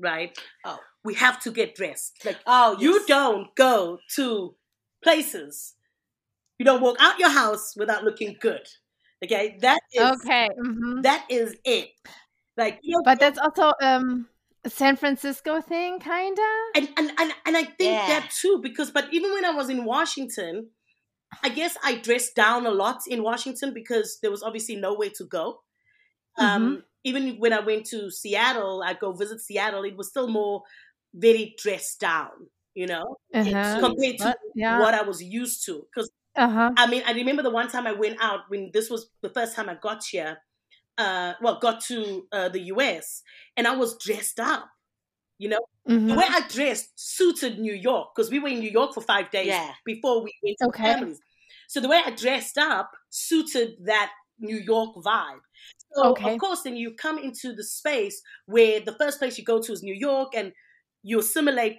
right? 0.00 0.36
Oh 0.64 0.78
we 1.04 1.14
have 1.14 1.38
to 1.40 1.50
get 1.50 1.74
dressed. 1.74 2.24
Like, 2.24 2.38
oh, 2.46 2.72
yes. 2.72 2.80
you 2.80 3.06
don't 3.06 3.54
go 3.54 3.98
to 4.16 4.54
places. 5.02 5.74
You 6.58 6.64
don't 6.64 6.80
walk 6.80 6.96
out 6.98 7.18
your 7.18 7.28
house 7.28 7.74
without 7.76 8.04
looking 8.04 8.36
good. 8.40 8.66
Okay, 9.22 9.58
that 9.60 9.80
is 9.92 10.02
okay. 10.02 10.48
Mm-hmm. 10.58 11.02
That 11.02 11.26
is 11.28 11.56
it. 11.64 11.90
Like, 12.56 12.80
you 12.82 12.96
know, 12.96 13.02
but 13.04 13.20
that's 13.20 13.38
also 13.38 13.72
um 13.80 14.28
San 14.66 14.96
Francisco 14.96 15.60
thing, 15.60 15.98
kinda. 15.98 16.42
And 16.74 16.88
and 16.96 17.10
and, 17.18 17.32
and 17.46 17.56
I 17.56 17.64
think 17.64 17.92
yeah. 17.92 18.06
that 18.08 18.30
too, 18.30 18.60
because 18.62 18.90
but 18.90 19.12
even 19.12 19.32
when 19.32 19.44
I 19.44 19.50
was 19.50 19.68
in 19.68 19.84
Washington, 19.84 20.70
I 21.42 21.48
guess 21.48 21.76
I 21.82 21.96
dressed 21.96 22.34
down 22.34 22.66
a 22.66 22.70
lot 22.70 23.00
in 23.08 23.22
Washington 23.22 23.72
because 23.74 24.18
there 24.22 24.30
was 24.30 24.42
obviously 24.42 24.76
nowhere 24.76 25.10
to 25.16 25.24
go. 25.24 25.60
Um, 26.38 26.46
mm-hmm. 26.46 26.64
Um, 26.64 26.82
even 27.04 27.36
when 27.38 27.52
I 27.52 27.60
went 27.60 27.86
to 27.86 28.10
Seattle, 28.10 28.82
I 28.82 28.94
go 28.94 29.12
visit 29.12 29.40
Seattle. 29.40 29.84
It 29.84 29.96
was 29.96 30.08
still 30.08 30.28
more 30.28 30.62
very 31.14 31.54
dressed 31.58 32.00
down, 32.00 32.30
you 32.74 32.86
know, 32.86 33.16
uh-huh. 33.32 33.80
compared 33.80 34.18
to 34.18 34.34
yeah. 34.54 34.80
what 34.80 34.94
I 34.94 35.02
was 35.02 35.22
used 35.22 35.64
to. 35.66 35.86
Because 35.94 36.10
uh-huh. 36.36 36.72
I 36.76 36.86
mean, 36.86 37.02
I 37.06 37.12
remember 37.12 37.42
the 37.42 37.50
one 37.50 37.68
time 37.68 37.86
I 37.86 37.92
went 37.92 38.16
out 38.20 38.40
when 38.48 38.70
this 38.72 38.90
was 38.90 39.10
the 39.22 39.28
first 39.28 39.54
time 39.54 39.68
I 39.68 39.74
got 39.74 40.04
here. 40.04 40.38
Uh, 40.96 41.34
well, 41.42 41.58
got 41.58 41.80
to 41.84 42.26
uh, 42.32 42.48
the 42.48 42.60
US, 42.74 43.22
and 43.56 43.66
I 43.66 43.74
was 43.74 43.96
dressed 43.98 44.38
up. 44.38 44.68
You 45.38 45.48
know, 45.48 45.60
mm-hmm. 45.88 46.06
the 46.06 46.14
way 46.14 46.24
I 46.28 46.42
dressed 46.48 46.92
suited 46.94 47.58
New 47.58 47.74
York 47.74 48.10
because 48.14 48.30
we 48.30 48.38
were 48.38 48.48
in 48.48 48.60
New 48.60 48.70
York 48.70 48.94
for 48.94 49.00
five 49.00 49.30
days 49.30 49.48
yeah. 49.48 49.72
before 49.84 50.22
we 50.22 50.32
went 50.42 50.56
to 50.60 50.68
okay. 50.68 50.92
families. 50.94 51.20
So 51.66 51.80
the 51.80 51.88
way 51.88 52.00
I 52.04 52.10
dressed 52.10 52.56
up 52.56 52.92
suited 53.10 53.70
that 53.84 54.12
New 54.38 54.58
York 54.58 54.94
vibe. 55.04 55.40
So 55.92 56.10
okay. 56.10 56.34
of 56.34 56.38
course, 56.38 56.62
then 56.62 56.76
you 56.76 56.94
come 56.94 57.18
into 57.18 57.52
the 57.52 57.64
space 57.64 58.22
where 58.46 58.80
the 58.80 58.94
first 58.94 59.18
place 59.18 59.36
you 59.38 59.44
go 59.44 59.60
to 59.60 59.72
is 59.72 59.82
New 59.82 59.94
York, 59.94 60.34
and 60.36 60.52
you 61.02 61.18
assimilate 61.18 61.78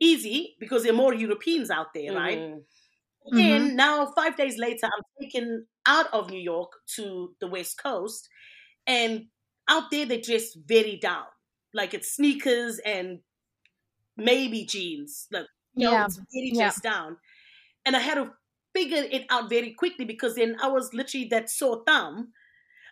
easy 0.00 0.54
because 0.58 0.82
there 0.82 0.92
are 0.92 0.96
more 0.96 1.14
Europeans 1.14 1.70
out 1.70 1.88
there, 1.94 2.12
mm-hmm. 2.12 2.16
right? 2.16 2.54
Then 3.30 3.68
mm-hmm. 3.68 3.76
now, 3.76 4.12
five 4.16 4.36
days 4.36 4.58
later, 4.58 4.86
I'm 4.86 5.02
taken 5.20 5.66
out 5.86 6.12
of 6.12 6.30
New 6.30 6.40
York 6.40 6.72
to 6.96 7.34
the 7.40 7.46
West 7.46 7.80
Coast, 7.80 8.28
and 8.86 9.26
out 9.68 9.90
there 9.90 10.06
they're 10.06 10.20
dress 10.20 10.54
very 10.54 10.96
down, 10.96 11.24
like 11.72 11.94
it's 11.94 12.12
sneakers 12.12 12.80
and 12.84 13.20
maybe 14.16 14.64
jeans, 14.64 15.28
like 15.32 15.46
you 15.74 15.88
yeah. 15.88 15.98
know, 15.98 16.04
it's 16.06 16.16
very 16.16 16.50
yeah. 16.52 16.64
dressed 16.64 16.82
down. 16.82 17.16
And 17.84 17.96
I 17.96 18.00
had 18.00 18.14
to 18.14 18.32
figure 18.74 19.04
it 19.10 19.26
out 19.30 19.48
very 19.48 19.72
quickly 19.72 20.04
because 20.04 20.36
then 20.36 20.56
I 20.62 20.68
was 20.68 20.92
literally 20.94 21.26
that 21.30 21.50
sore 21.50 21.82
thumb. 21.86 22.32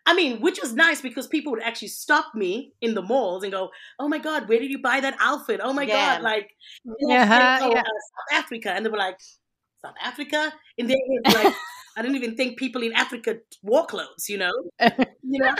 I 0.07 0.15
mean, 0.15 0.41
which 0.41 0.61
was 0.61 0.73
nice 0.73 1.01
because 1.03 1.27
people 1.27 1.53
would 1.53 1.63
actually 1.63 1.89
stop 1.89 2.35
me 2.35 2.73
in 2.81 2.95
the 2.95 3.03
malls 3.03 3.43
and 3.43 3.53
go, 3.53 3.71
"Oh 3.99 4.09
my 4.09 4.19
God, 4.19 4.49
where 4.49 4.59
did 4.59 4.71
you 4.71 4.81
buy 4.81 5.01
that 5.01 5.17
outfit? 5.21 5.61
Oh 5.63 5.73
my 5.73 5.83
yeah. 5.83 6.17
God, 6.17 6.23
like, 6.23 6.51
yeah, 6.85 7.59
oh, 7.63 7.71
yeah. 7.71 7.81
Uh, 7.81 7.83
South 7.83 8.45
Africa," 8.45 8.73
and 8.73 8.85
they 8.85 8.91
were 8.91 8.97
like, 8.97 9.19
"South 9.83 9.95
Africa," 10.03 10.53
and 10.79 10.89
they 10.89 10.97
were 11.09 11.33
like. 11.33 11.55
I 12.01 12.03
didn't 12.03 12.17
even 12.17 12.35
think 12.35 12.59
people 12.59 12.83
in 12.83 12.95
Africa 12.95 13.37
wore 13.63 13.85
clothes, 13.85 14.27
you 14.27 14.39
know. 14.39 14.53
you 14.81 15.39
know, 15.39 15.55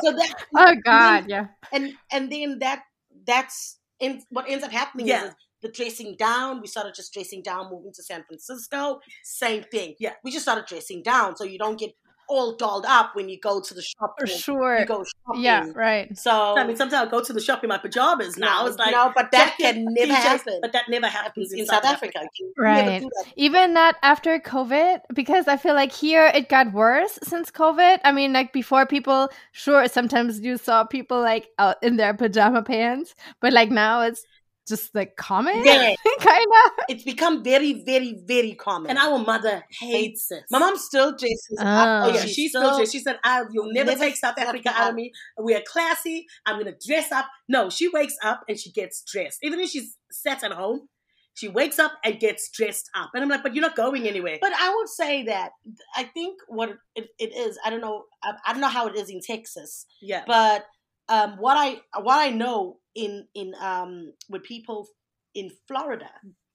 so 0.00 0.12
that. 0.12 0.34
Oh 0.56 0.74
God, 0.82 1.24
then, 1.24 1.28
yeah. 1.28 1.46
And 1.72 1.92
and 2.10 2.32
then 2.32 2.58
that 2.60 2.84
that's 3.26 3.78
in, 4.00 4.22
what 4.30 4.46
ends 4.48 4.64
up 4.64 4.72
happening 4.72 5.08
yeah. 5.08 5.26
is 5.26 5.34
the 5.60 5.68
dressing 5.68 6.16
down. 6.18 6.62
We 6.62 6.68
started 6.68 6.94
just 6.94 7.12
dressing 7.12 7.42
down, 7.42 7.70
moving 7.70 7.92
to 7.92 8.02
San 8.02 8.24
Francisco. 8.24 9.00
Same 9.24 9.64
thing. 9.64 9.94
Yeah. 9.98 10.14
We 10.24 10.30
just 10.30 10.44
started 10.44 10.64
dressing 10.64 11.02
down 11.02 11.36
so 11.36 11.44
you 11.44 11.58
don't 11.58 11.78
get 11.78 11.94
all 12.28 12.56
dolled 12.56 12.86
up 12.86 13.14
when 13.14 13.28
you 13.28 13.38
go 13.38 13.60
to 13.60 13.74
the 13.74 13.82
shop. 13.82 14.16
For 14.18 14.26
sure. 14.26 14.78
You 14.80 14.86
go 14.86 15.04
shopping. 15.04 15.42
Yeah, 15.42 15.70
right. 15.74 16.16
So 16.16 16.56
I 16.56 16.66
mean, 16.66 16.76
sometimes 16.76 17.08
I 17.08 17.10
go 17.10 17.22
to 17.22 17.32
the 17.32 17.40
shop 17.40 17.62
in 17.64 17.68
my 17.68 17.78
pajamas 17.78 18.36
now. 18.36 18.62
No, 18.62 18.66
it's 18.68 18.78
like 18.78 18.92
no, 18.92 19.12
but 19.14 19.30
that 19.32 19.56
can 19.58 19.86
never 19.90 20.12
happen. 20.12 20.58
But 20.60 20.72
that 20.72 20.88
never 20.88 21.08
happens 21.08 21.52
in, 21.52 21.60
in 21.60 21.66
South, 21.66 21.82
South 21.82 21.94
Africa. 21.94 22.18
Africa. 22.18 22.30
Right. 22.56 23.02
That. 23.02 23.24
Even 23.36 23.74
not 23.74 23.96
after 24.02 24.38
COVID, 24.38 25.00
because 25.14 25.48
I 25.48 25.56
feel 25.56 25.74
like 25.74 25.92
here 25.92 26.26
it 26.34 26.48
got 26.48 26.72
worse 26.72 27.18
since 27.22 27.50
COVID. 27.50 28.00
I 28.04 28.12
mean, 28.12 28.32
like 28.32 28.52
before, 28.52 28.86
people 28.86 29.28
sure 29.52 29.86
sometimes 29.88 30.40
you 30.40 30.56
saw 30.56 30.84
people 30.84 31.20
like 31.20 31.48
out 31.58 31.82
in 31.82 31.96
their 31.96 32.14
pajama 32.14 32.62
pants, 32.62 33.14
but 33.40 33.52
like 33.52 33.70
now 33.70 34.02
it's 34.02 34.26
just 34.66 34.94
like 34.94 35.16
common? 35.16 35.64
Yeah. 35.64 35.94
kind 36.20 36.46
of 36.66 36.72
it's 36.88 37.04
become 37.04 37.42
very 37.42 37.82
very 37.84 38.16
very 38.26 38.54
common. 38.54 38.90
And 38.90 38.98
our 38.98 39.18
mother 39.18 39.64
hates 39.70 40.30
it. 40.30 40.44
my 40.50 40.58
mom 40.58 40.76
still 40.76 41.16
dresses 41.16 41.56
oh. 41.58 41.64
oh. 41.64 42.14
Yeah 42.14 42.24
she 42.24 42.48
still 42.48 42.76
dresses 42.76 42.92
she 42.92 43.00
said 43.00 43.18
I, 43.24 43.44
you'll 43.52 43.72
never, 43.72 43.90
never 43.90 44.00
take 44.00 44.16
south 44.16 44.38
africa 44.38 44.72
out 44.74 44.90
of 44.90 44.94
me. 44.94 45.12
We 45.42 45.54
are 45.54 45.62
classy. 45.66 46.26
I'm 46.46 46.58
gonna 46.58 46.76
dress 46.84 47.12
up. 47.12 47.26
No 47.48 47.70
she 47.70 47.88
wakes 47.88 48.16
up 48.22 48.42
and 48.48 48.58
she 48.58 48.70
gets 48.72 49.02
dressed. 49.02 49.38
Even 49.42 49.60
if 49.60 49.70
she's 49.70 49.96
sat 50.10 50.42
at 50.44 50.52
home 50.52 50.88
she 51.36 51.48
wakes 51.48 51.80
up 51.80 51.92
and 52.04 52.20
gets 52.20 52.48
dressed 52.50 52.88
up. 52.94 53.10
And 53.14 53.22
i'm 53.22 53.28
like 53.28 53.42
but 53.42 53.54
you're 53.54 53.62
not 53.62 53.76
going 53.76 54.06
anywhere. 54.06 54.38
But 54.40 54.52
i 54.58 54.74
would 54.74 54.88
say 54.88 55.24
that 55.24 55.50
i 55.94 56.04
think 56.04 56.38
what 56.48 56.70
it, 56.94 57.08
it 57.18 57.34
is 57.34 57.58
i 57.64 57.70
don't 57.70 57.80
know 57.80 58.04
I, 58.22 58.34
I 58.46 58.52
don't 58.52 58.60
know 58.60 58.68
how 58.68 58.86
it 58.86 58.96
is 58.96 59.10
in 59.10 59.20
texas 59.20 59.86
yeah. 60.00 60.22
but 60.26 60.64
um, 61.08 61.36
what 61.38 61.56
I 61.56 61.80
what 62.00 62.18
I 62.18 62.30
know 62.30 62.78
in 62.94 63.26
in 63.34 63.54
um 63.60 64.12
with 64.28 64.42
people 64.42 64.88
in 65.34 65.50
Florida, 65.66 66.10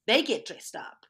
they 0.08 0.24
get 0.24 0.46
dressed 0.46 0.76
up 0.76 1.06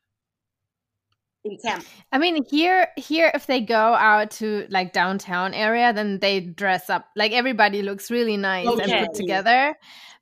in 1.43 1.57
Tampa. 1.57 1.85
I 2.11 2.17
mean, 2.17 2.43
here 2.49 2.87
here 2.97 3.31
if 3.33 3.47
they 3.47 3.61
go 3.61 3.75
out 3.75 4.31
to 4.31 4.65
like 4.69 4.93
downtown 4.93 5.53
area, 5.53 5.93
then 5.93 6.19
they 6.19 6.39
dress 6.41 6.89
up. 6.89 7.07
Like 7.15 7.31
everybody 7.31 7.81
looks 7.81 8.11
really 8.11 8.37
nice 8.37 8.67
okay. 8.67 8.91
and 8.91 9.07
put 9.07 9.15
together. 9.15 9.75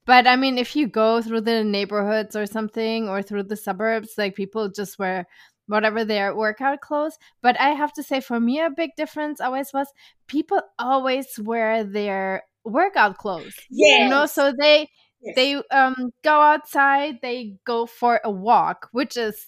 But 0.05 0.25
I 0.25 0.37
mean, 0.37 0.57
if 0.57 0.75
you 0.75 0.87
go 0.87 1.21
through 1.21 1.41
the 1.41 1.63
neighborhoods 1.63 2.35
or 2.35 2.45
something, 2.45 3.09
or 3.09 3.21
through 3.21 3.43
the 3.43 3.57
suburbs, 3.57 4.13
like 4.17 4.35
people 4.35 4.69
just 4.69 4.97
wear 4.97 5.27
whatever 5.67 6.05
their 6.05 6.33
workout 6.33 6.79
clothes. 6.79 7.17
But 7.41 7.59
I 7.59 7.71
have 7.71 7.91
to 7.93 8.03
say, 8.03 8.21
for 8.21 8.39
me, 8.39 8.59
a 8.61 8.69
big 8.69 8.91
difference 8.95 9.41
always 9.41 9.73
was 9.73 9.87
people 10.27 10.61
always 10.79 11.27
wear 11.37 11.83
their 11.83 12.43
workout 12.67 13.17
clothes. 13.17 13.55
Yeah. 13.69 14.03
You 14.03 14.09
know, 14.09 14.25
so 14.25 14.53
they 14.57 14.89
yes. 15.21 15.35
they 15.35 15.55
um 15.71 16.11
go 16.23 16.41
outside, 16.41 17.19
they 17.21 17.57
go 17.65 17.85
for 17.85 18.21
a 18.23 18.31
walk, 18.31 18.89
which 18.91 19.17
is 19.17 19.47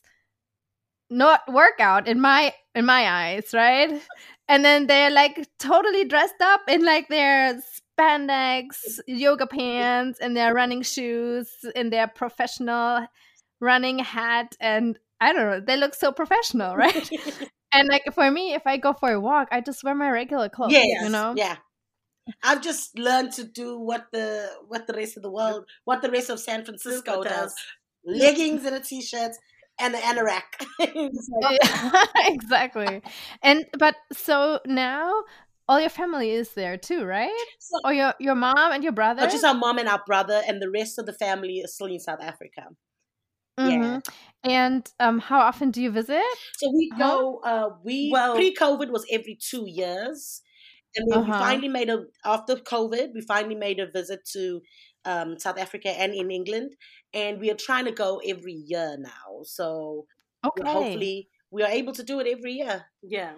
not 1.10 1.42
workout 1.52 2.08
in 2.08 2.22
my 2.22 2.54
in 2.76 2.86
my 2.86 3.10
eyes, 3.10 3.52
right? 3.54 4.02
And 4.48 4.64
then 4.66 4.88
they're 4.88 5.12
like 5.12 5.48
totally 5.60 6.06
dressed 6.06 6.42
up 6.42 6.62
in 6.68 6.84
like 6.86 7.08
their 7.10 7.60
spandex 8.00 9.00
yoga 9.08 9.48
pants 9.48 10.20
and 10.20 10.36
their 10.36 10.54
running 10.54 10.82
shoes 10.82 11.50
and 11.76 11.92
their 11.92 12.08
professional 12.08 13.06
running 13.60 14.00
hat 14.00 14.56
and 14.60 14.98
I 15.22 15.34
don't 15.34 15.50
know, 15.50 15.60
they 15.60 15.78
look 15.78 15.94
so 15.94 16.12
professional, 16.12 16.76
right? 16.78 17.10
and 17.74 17.90
like 17.90 18.06
for 18.14 18.30
me, 18.32 18.54
if 18.54 18.66
I 18.66 18.78
go 18.78 18.94
for 18.94 19.12
a 19.12 19.20
walk, 19.20 19.50
I 19.52 19.62
just 19.62 19.84
wear 19.84 19.96
my 19.96 20.10
regular 20.10 20.50
clothes. 20.50 20.72
Yes, 20.72 21.04
you 21.04 21.10
know? 21.10 21.34
Yeah. 21.36 21.58
I've 22.44 22.62
just 22.62 22.98
learned 22.98 23.34
to 23.34 23.44
do 23.44 23.80
what 23.80 24.08
the 24.12 24.50
what 24.68 24.88
the 24.88 24.94
rest 24.94 25.18
of 25.18 25.24
the 25.24 25.32
world, 25.32 25.66
what 25.86 26.02
the 26.02 26.12
rest 26.12 26.30
of 26.30 26.40
San 26.40 26.66
Francisco 26.66 27.24
does: 27.24 27.54
leggings 28.06 28.66
and 28.66 28.76
a 28.76 28.80
t-shirt 28.80 29.32
and 29.80 29.96
an 29.96 30.02
anorak. 30.02 30.42
exactly. 32.28 33.02
And 33.42 33.66
but 33.78 33.96
so 34.12 34.60
now 34.66 35.24
all 35.68 35.80
your 35.80 35.90
family 35.90 36.32
is 36.32 36.50
there 36.54 36.78
too, 36.78 37.06
right? 37.06 37.46
So, 37.60 37.80
or 37.86 37.94
your 37.94 38.14
your 38.20 38.36
mom 38.36 38.72
and 38.72 38.84
your 38.84 38.94
brother? 38.94 39.24
Just 39.28 39.46
our 39.46 39.54
mom 39.54 39.78
and 39.78 39.88
our 39.88 40.02
brother, 40.06 40.42
and 40.48 40.62
the 40.62 40.70
rest 40.70 41.00
of 41.00 41.06
the 41.06 41.14
family 41.14 41.60
is 41.60 41.76
still 41.76 41.88
in 41.88 42.00
South 42.00 42.22
Africa. 42.22 42.64
Mm-hmm. 43.60 43.82
Yeah. 43.82 44.00
And 44.44 44.90
um, 45.00 45.20
how 45.20 45.40
often 45.40 45.72
do 45.72 45.82
you 45.82 45.92
visit? 45.92 46.24
So 46.58 46.72
we 46.72 46.92
go. 46.98 47.42
Uh, 47.44 47.70
we 47.84 48.10
well, 48.12 48.36
pre-COVID 48.36 48.90
was 48.90 49.06
every 49.12 49.38
two 49.40 49.66
years. 49.68 50.42
And 50.96 51.12
then 51.12 51.20
uh-huh. 51.20 51.32
we 51.32 51.38
finally 51.38 51.68
made 51.70 51.90
a 51.90 52.06
after 52.26 52.56
COVID, 52.56 53.14
we 53.14 53.22
finally 53.22 53.56
made 53.56 53.80
a 53.80 53.90
visit 53.90 54.26
to 54.34 54.62
um, 55.06 55.40
South 55.40 55.60
Africa 55.60 55.90
and 55.90 56.14
in 56.14 56.32
England, 56.32 56.76
and 57.14 57.40
we 57.40 57.52
are 57.52 57.56
trying 57.56 57.86
to 57.86 57.92
go 57.92 58.22
every 58.26 58.54
year 58.54 58.98
now. 59.00 59.44
So 59.44 60.06
okay. 60.46 60.70
hopefully 60.70 61.30
we 61.52 61.64
are 61.64 61.70
able 61.70 61.94
to 61.94 62.04
do 62.04 62.20
it 62.20 62.28
every 62.28 62.54
year. 62.54 62.86
Yeah. 63.02 63.34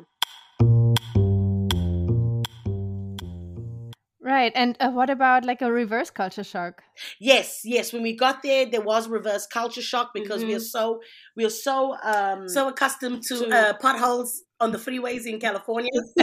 Right. 4.23 4.51
And 4.53 4.77
uh, 4.79 4.91
what 4.91 5.09
about 5.09 5.45
like 5.45 5.63
a 5.63 5.71
reverse 5.71 6.11
culture 6.11 6.43
shock? 6.43 6.83
Yes, 7.19 7.61
yes. 7.63 7.91
When 7.91 8.03
we 8.03 8.15
got 8.15 8.43
there, 8.43 8.67
there 8.67 8.81
was 8.81 9.07
reverse 9.07 9.47
culture 9.47 9.81
shock 9.81 10.11
because 10.13 10.41
mm-hmm. 10.41 10.49
we 10.49 10.55
are 10.55 10.59
so 10.59 10.99
we 11.35 11.43
are 11.43 11.49
so 11.49 11.97
um 12.03 12.47
so 12.47 12.67
accustomed 12.67 13.23
to, 13.23 13.37
to 13.39 13.49
uh, 13.49 13.73
potholes 13.81 14.43
on 14.59 14.71
the 14.71 14.77
freeways 14.77 15.25
in 15.25 15.39
California. 15.39 15.89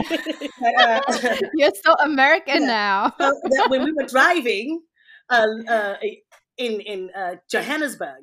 uh, 0.78 1.00
You're 1.54 1.72
so 1.84 1.92
American 2.04 2.62
yeah. 2.62 2.68
now. 2.68 3.14
so 3.18 3.68
when 3.68 3.82
we 3.82 3.90
were 3.90 4.06
driving 4.08 4.80
uh, 5.28 5.46
uh, 5.68 5.96
in 6.56 6.80
in 6.80 7.10
uh, 7.16 7.34
Johannesburg, 7.50 8.22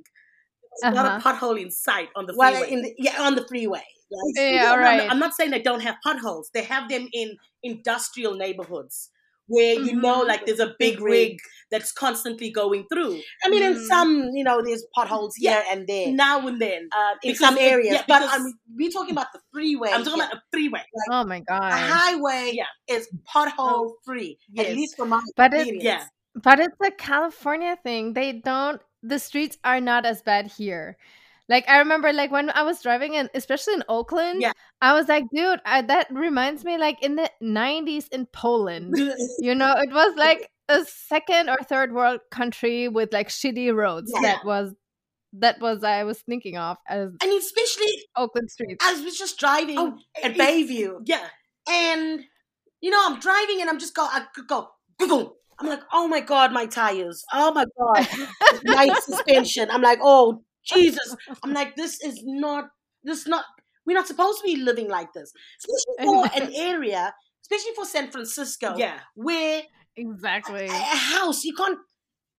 there's 0.81 0.95
uh-huh. 0.95 1.03
not 1.03 1.19
a 1.19 1.23
pothole 1.23 1.61
in 1.61 1.69
sight 1.69 2.07
on 2.15 2.27
the 2.27 2.33
freeway. 2.33 2.59
Well, 2.61 2.81
the, 2.81 2.93
yeah, 2.97 3.21
on 3.21 3.35
the 3.35 3.45
freeway. 3.45 3.83
Yeah, 4.35 4.75
right. 4.75 5.01
I'm, 5.01 5.11
I'm 5.11 5.19
not 5.19 5.33
saying 5.33 5.51
they 5.51 5.61
don't 5.61 5.81
have 5.81 5.95
potholes. 6.01 6.49
They 6.53 6.63
have 6.63 6.88
them 6.88 7.09
in 7.11 7.35
industrial 7.61 8.35
neighborhoods 8.35 9.09
where 9.47 9.75
you 9.75 9.91
mm-hmm. 9.91 10.01
know 10.01 10.21
like 10.21 10.45
there's 10.45 10.60
a 10.60 10.75
big 10.79 10.99
rig 10.99 11.38
that's 11.71 11.91
constantly 11.91 12.51
going 12.51 12.86
through. 12.91 13.19
I 13.43 13.49
mean, 13.49 13.63
mm. 13.63 13.71
in 13.71 13.86
some, 13.88 14.29
you 14.34 14.43
know, 14.43 14.62
there's 14.63 14.86
potholes 14.93 15.36
here 15.36 15.63
and 15.71 15.88
there. 15.88 16.12
Now 16.12 16.47
and 16.47 16.62
then. 16.62 16.89
Uh, 16.95 17.12
in 17.23 17.31
because, 17.34 17.39
some 17.39 17.58
areas. 17.58 17.95
Yeah, 17.95 18.03
but 18.08 18.23
I 18.23 18.38
mean, 18.38 18.53
we're 18.75 18.91
talking 18.91 19.12
about 19.12 19.27
the 19.34 19.39
freeway. 19.51 19.89
I'm 19.89 20.03
talking 20.03 20.19
here. 20.19 20.25
about 20.25 20.38
a 20.38 20.41
freeway. 20.51 20.79
Like, 20.79 21.10
oh 21.12 21.27
my 21.27 21.39
God. 21.41 21.71
A 21.71 21.75
highway 21.75 22.51
yeah. 22.53 22.65
is 22.88 23.08
pothole 23.27 23.53
oh, 23.58 23.95
free, 24.05 24.38
yes. 24.51 24.67
at 24.67 24.75
least 24.75 24.95
for 24.95 25.05
my 25.05 25.21
but 25.36 25.53
experience. 25.53 25.84
It, 25.84 25.86
yeah. 25.86 26.05
But 26.36 26.60
it's 26.60 26.77
a 26.86 26.91
California 26.91 27.77
thing. 27.81 28.13
They 28.13 28.34
don't, 28.34 28.81
the 29.01 29.19
streets 29.19 29.58
are 29.63 29.81
not 29.81 30.05
as 30.05 30.21
bad 30.21 30.47
here. 30.47 30.97
Like 31.47 31.67
I 31.69 31.77
remember, 31.79 32.12
like 32.12 32.31
when 32.31 32.49
I 32.49 32.63
was 32.63 32.81
driving 32.81 33.13
in, 33.13 33.29
especially 33.36 33.75
in 33.75 33.84
Oakland, 33.88 34.41
Yeah. 34.41 34.51
I 34.81 34.93
was 34.93 35.08
like, 35.08 35.25
dude, 35.34 35.60
I, 35.65 35.81
that 35.84 36.08
reminds 36.12 36.63
me, 36.65 36.77
like 36.77 37.01
in 37.03 37.15
the 37.15 37.29
'90s 37.41 38.08
in 38.12 38.25
Poland. 38.27 38.95
you 39.39 39.53
know, 39.55 39.73
it 39.77 39.91
was 39.91 40.15
like 40.17 40.49
a 40.69 40.84
second 40.86 41.49
or 41.49 41.58
third 41.63 41.93
world 41.93 42.21
country 42.31 42.88
with 42.88 43.13
like 43.13 43.29
shitty 43.29 43.73
roads. 43.75 44.12
Yeah. 44.15 44.21
That 44.34 44.45
was 44.45 44.73
that 45.34 45.60
was 45.60 45.84
I 45.84 46.03
was 46.03 46.19
thinking 46.21 46.58
of 46.58 46.77
as 46.88 47.10
And 47.21 47.31
especially 47.34 47.93
Oakland 48.15 48.49
streets. 48.49 48.84
I 48.86 48.93
was 49.03 49.17
just 49.17 49.38
driving 49.38 49.77
Oh, 49.77 49.97
at 50.23 50.34
Bayview, 50.36 51.01
yeah. 51.05 51.27
and 51.69 52.21
you 52.81 52.89
know 52.89 53.01
I'm 53.05 53.19
driving 53.19 53.62
and 53.62 53.69
I'm 53.69 53.79
just 53.79 53.93
go 53.95 54.03
I 54.03 54.25
could 54.34 54.47
go 54.47 54.69
boom. 54.97 55.29
I'm 55.60 55.67
like, 55.69 55.81
oh 55.93 56.08
my 56.08 56.19
god, 56.21 56.51
my 56.51 56.65
tires. 56.65 57.23
Oh 57.34 57.53
my 57.53 57.65
god, 57.79 58.08
my 58.65 58.89
suspension. 59.01 59.69
I'm 59.71 59.81
like, 59.81 59.99
oh 60.01 60.41
Jesus. 60.65 61.15
I'm 61.43 61.54
like, 61.54 61.75
this 61.75 62.01
is 62.04 62.19
not. 62.23 62.65
This 63.04 63.21
is 63.21 63.28
not. 63.28 63.45
We're 63.86 63.93
not 63.93 64.08
supposed 64.08 64.39
to 64.39 64.45
be 64.45 64.56
living 64.58 64.89
like 64.89 65.13
this, 65.13 65.32
especially 65.60 66.06
for 66.06 66.41
an 66.41 66.51
area, 66.56 67.13
especially 67.43 67.73
for 67.75 67.86
San 67.86 68.10
Francisco, 68.10 68.73
Yeah. 68.75 68.99
where 69.13 69.62
exactly. 69.95 70.65
a, 70.65 70.71
a 70.71 70.95
house 71.13 71.43
you 71.43 71.54
can't. 71.54 71.78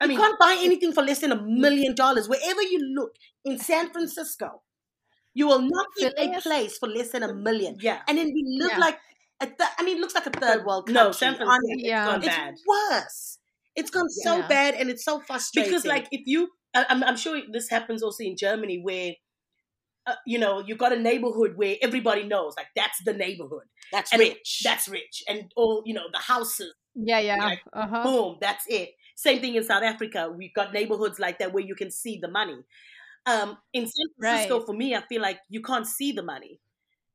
I 0.01 0.05
you 0.05 0.09
mean, 0.11 0.19
can't 0.19 0.39
buy 0.39 0.57
anything 0.61 0.93
for 0.93 1.03
less 1.03 1.21
than 1.21 1.33
a 1.33 1.37
mm. 1.37 1.47
million 1.59 1.95
dollars. 1.95 2.29
Wherever 2.29 2.63
you 2.63 2.81
look 2.95 3.13
in 3.45 3.59
San 3.59 3.91
Francisco, 3.93 4.63
you 5.35 5.47
will 5.47 5.63
not 5.63 5.87
get 5.99 6.15
a 6.19 6.41
place 6.41 6.77
for 6.79 6.89
less 6.89 7.11
than 7.11 7.23
a 7.23 7.33
million. 7.33 7.77
yeah. 7.81 8.01
And 8.09 8.19
then 8.19 8.27
we 8.27 8.45
live 8.61 8.73
Yeah. 8.73 8.79
like 8.79 8.99
a 9.41 9.47
th- 9.47 9.71
I 9.79 9.83
mean, 9.85 9.99
it 9.99 10.01
looks 10.01 10.15
like 10.15 10.27
a 10.27 10.31
third 10.31 10.65
world 10.67 10.87
country. 10.87 11.03
No, 11.03 11.13
San 11.13 11.37
Francisco. 11.37 11.75
Yeah. 11.77 12.05
it's 12.05 12.11
gone 12.13 12.25
It's 12.25 12.37
bad. 12.37 12.55
worse. 12.67 13.39
It's 13.77 13.91
gone 13.91 14.09
so 14.09 14.43
bad, 14.49 14.75
and 14.75 14.89
it's 14.89 15.05
so 15.05 15.21
frustrating. 15.21 15.71
because 15.71 15.85
like 15.85 16.09
if 16.11 16.23
you 16.27 16.45
I- 16.45 16.49
I'm, 16.89 17.03
I'm 17.05 17.17
sure 17.17 17.41
this 17.51 17.69
happens 17.71 18.03
also 18.03 18.25
in 18.25 18.37
germany 18.37 18.81
where 18.81 19.15
uh, 20.07 20.15
you 20.27 20.39
know 20.39 20.61
you've 20.61 20.79
got 20.79 20.93
a 20.93 20.99
neighborhood 20.99 21.57
where 21.57 21.77
everybody 21.83 22.25
knows 22.25 22.55
like 22.57 22.69
that's 22.77 23.03
the 23.05 23.13
neighborhood 23.13 23.65
that's 23.93 24.13
and 24.13 24.21
rich. 24.21 24.63
that's 24.65 24.89
rich 24.89 25.23
and 25.29 25.53
all 25.57 25.83
you 25.87 25.95
know 25.95 26.07
the 26.13 26.19
houses 26.19 26.75
yeah, 26.95 27.19
yeah. 27.21 27.37
like, 27.37 27.61
Uh 27.73 27.87
huh. 27.89 28.03
boom 28.03 28.39
that's 28.41 28.65
it 28.69 28.91
same 29.17 29.41
thing 29.41 29.55
in 29.55 29.65
south 29.65 29.83
africa 29.83 30.33
we've 30.37 30.55
got 30.55 30.73
neighborhoods 30.73 31.19
like 31.19 31.39
that 31.39 31.53
where 31.53 31.65
you 31.65 31.75
can 31.75 31.91
see 31.91 32.19
the 32.19 32.29
money 32.29 32.59
um 33.27 33.59
in 33.73 33.87
san 33.87 34.07
francisco 34.19 34.57
Right. 34.59 34.67
for 34.67 34.75
me 34.75 34.95
i 34.95 35.03
feel 35.09 35.23
like 35.23 35.41
you 35.49 35.63
can't 35.63 35.87
see 35.87 36.13
the 36.13 36.23
money 36.23 36.61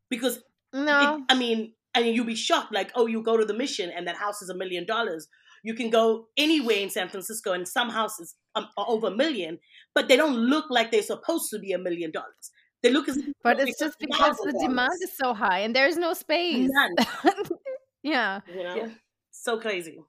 because 0.09 0.43
No. 0.73 0.99
it, 0.99 1.21
I 1.29 1.35
mean, 1.37 1.73
and 1.95 2.05
you'll 2.07 2.25
be 2.25 2.35
shocked, 2.35 2.73
like, 2.73 2.91
oh, 2.95 3.07
you 3.07 3.21
go 3.23 3.37
to 3.37 3.45
the 3.45 3.53
mission 3.53 3.89
and 3.89 4.07
that 4.07 4.15
house 4.15 4.41
is 4.41 4.49
a 4.49 4.53
million 4.55 4.85
dollars. 4.85 5.27
You 5.63 5.73
can 5.75 5.89
go 5.89 6.27
anywhere 6.37 6.77
in 6.77 6.89
San 6.89 7.07
Francisco 7.09 7.53
and 7.53 7.67
some 7.67 7.89
houses 7.89 8.35
um, 8.55 8.67
are 8.77 8.85
over 8.87 9.07
a 9.07 9.11
million, 9.15 9.59
but 9.95 10.07
they 10.07 10.17
don't 10.17 10.35
look 10.35 10.65
like 10.69 10.91
they're 10.91 11.01
supposed 11.03 11.49
to 11.51 11.59
be 11.59 11.71
a 11.73 11.77
million 11.77 12.11
dollars. 12.11 12.51
They 12.83 12.89
look 12.91 13.07
as 13.09 13.17
but 13.43 13.59
it's 13.59 13.77
just 13.79 13.97
because 13.99 14.37
the 14.37 14.53
demand 14.59 14.93
is 15.03 15.15
so 15.15 15.33
high 15.33 15.59
and 15.59 15.75
there's 15.75 15.97
no 15.97 16.13
space. 16.13 16.67
None. 16.71 16.95
yeah. 18.03 18.39
you 18.47 18.63
know, 18.63 18.75
Yeah. 18.75 18.89
so 19.31 19.59
crazy. 19.59 19.99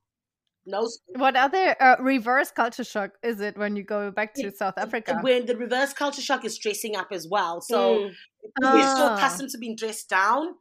no. 0.64 0.88
What 1.16 1.36
other 1.36 1.76
uh, 1.80 1.96
reverse 2.00 2.50
culture 2.50 2.84
shock 2.84 3.10
is 3.22 3.40
it 3.40 3.58
when 3.58 3.76
you 3.76 3.82
go 3.82 4.10
back 4.10 4.32
to 4.34 4.50
South 4.52 4.78
Africa? 4.78 5.18
When 5.20 5.44
the 5.46 5.56
reverse 5.56 5.92
culture 5.92 6.22
shock 6.22 6.44
is 6.44 6.56
dressing 6.56 6.96
up 6.96 7.08
as 7.12 7.26
well, 7.28 7.60
so 7.60 7.78
Mm. 7.98 8.14
we're 8.62 8.96
so 8.96 9.06
Ah. 9.06 9.14
accustomed 9.16 9.50
to 9.50 9.58
being 9.58 9.76
dressed 9.76 10.08
down. 10.08 10.54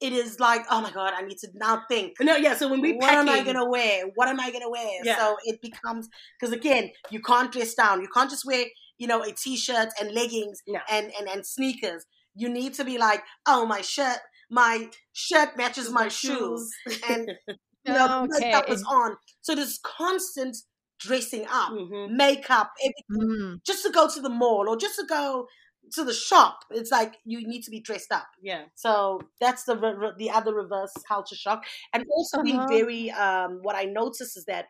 It 0.00 0.12
is 0.12 0.38
like, 0.38 0.64
oh 0.70 0.80
my 0.80 0.90
god, 0.92 1.12
I 1.16 1.22
need 1.22 1.38
to 1.38 1.48
now 1.54 1.82
think. 1.88 2.14
no, 2.20 2.36
yeah. 2.36 2.54
So 2.54 2.68
when 2.68 2.80
we 2.80 2.92
what 2.94 3.12
am 3.12 3.28
I 3.28 3.42
gonna 3.42 3.68
wear? 3.68 4.04
What 4.14 4.28
am 4.28 4.38
I 4.40 4.50
gonna 4.50 4.70
wear? 4.70 5.00
Yeah. 5.04 5.16
So 5.18 5.36
it 5.44 5.60
becomes 5.60 6.08
because 6.38 6.54
again, 6.54 6.90
you 7.10 7.20
can't 7.20 7.50
dress 7.52 7.74
down. 7.74 8.00
You 8.00 8.08
can't 8.14 8.30
just 8.30 8.44
wear, 8.46 8.64
you 8.98 9.06
know, 9.06 9.22
a 9.22 9.32
t-shirt 9.32 9.88
and 10.00 10.12
leggings 10.12 10.62
No. 10.68 10.80
and, 10.90 11.10
and 11.18 11.28
and 11.28 11.44
sneakers. 11.44 12.04
You 12.36 12.48
need 12.48 12.74
to 12.74 12.84
be 12.84 12.98
like, 12.98 13.22
oh, 13.46 13.66
my 13.66 13.80
shirt, 13.80 14.18
my 14.50 14.88
shirt 15.12 15.56
matches 15.56 15.90
my 15.90 16.06
shoes, 16.08 16.70
and 17.08 17.28
you 17.84 17.92
know, 17.92 18.26
Okay. 18.36 18.62
is 18.68 18.84
on. 18.88 19.16
So 19.40 19.56
there's 19.56 19.80
constant 19.82 20.56
dressing 21.00 21.46
up, 21.50 21.72
Mhm. 21.72 22.10
makeup, 22.10 22.70
everything, 22.80 23.28
Mm. 23.38 23.64
just 23.64 23.82
to 23.84 23.90
go 23.90 24.08
to 24.08 24.20
the 24.20 24.28
mall 24.28 24.68
or 24.68 24.76
just 24.76 24.96
to 24.96 25.04
go 25.06 25.46
to 25.94 26.04
the 26.04 26.14
shop. 26.14 26.60
It's 26.70 26.90
like 26.90 27.14
you 27.24 27.46
need 27.46 27.62
to 27.62 27.70
be 27.70 27.80
dressed 27.80 28.12
up. 28.12 28.28
Yeah. 28.42 28.64
So 28.74 29.20
that's 29.40 29.64
the 29.64 29.76
re- 29.76 29.94
re- 29.94 30.12
the 30.18 30.30
other 30.30 30.54
reverse 30.54 30.92
culture 31.06 31.36
shock, 31.36 31.64
and 31.92 32.04
also 32.10 32.42
being 32.42 32.58
Uh-huh. 32.58 32.68
very. 32.68 33.10
Um, 33.10 33.60
what 33.62 33.76
I 33.76 33.84
notice 33.84 34.36
is 34.36 34.44
that 34.46 34.66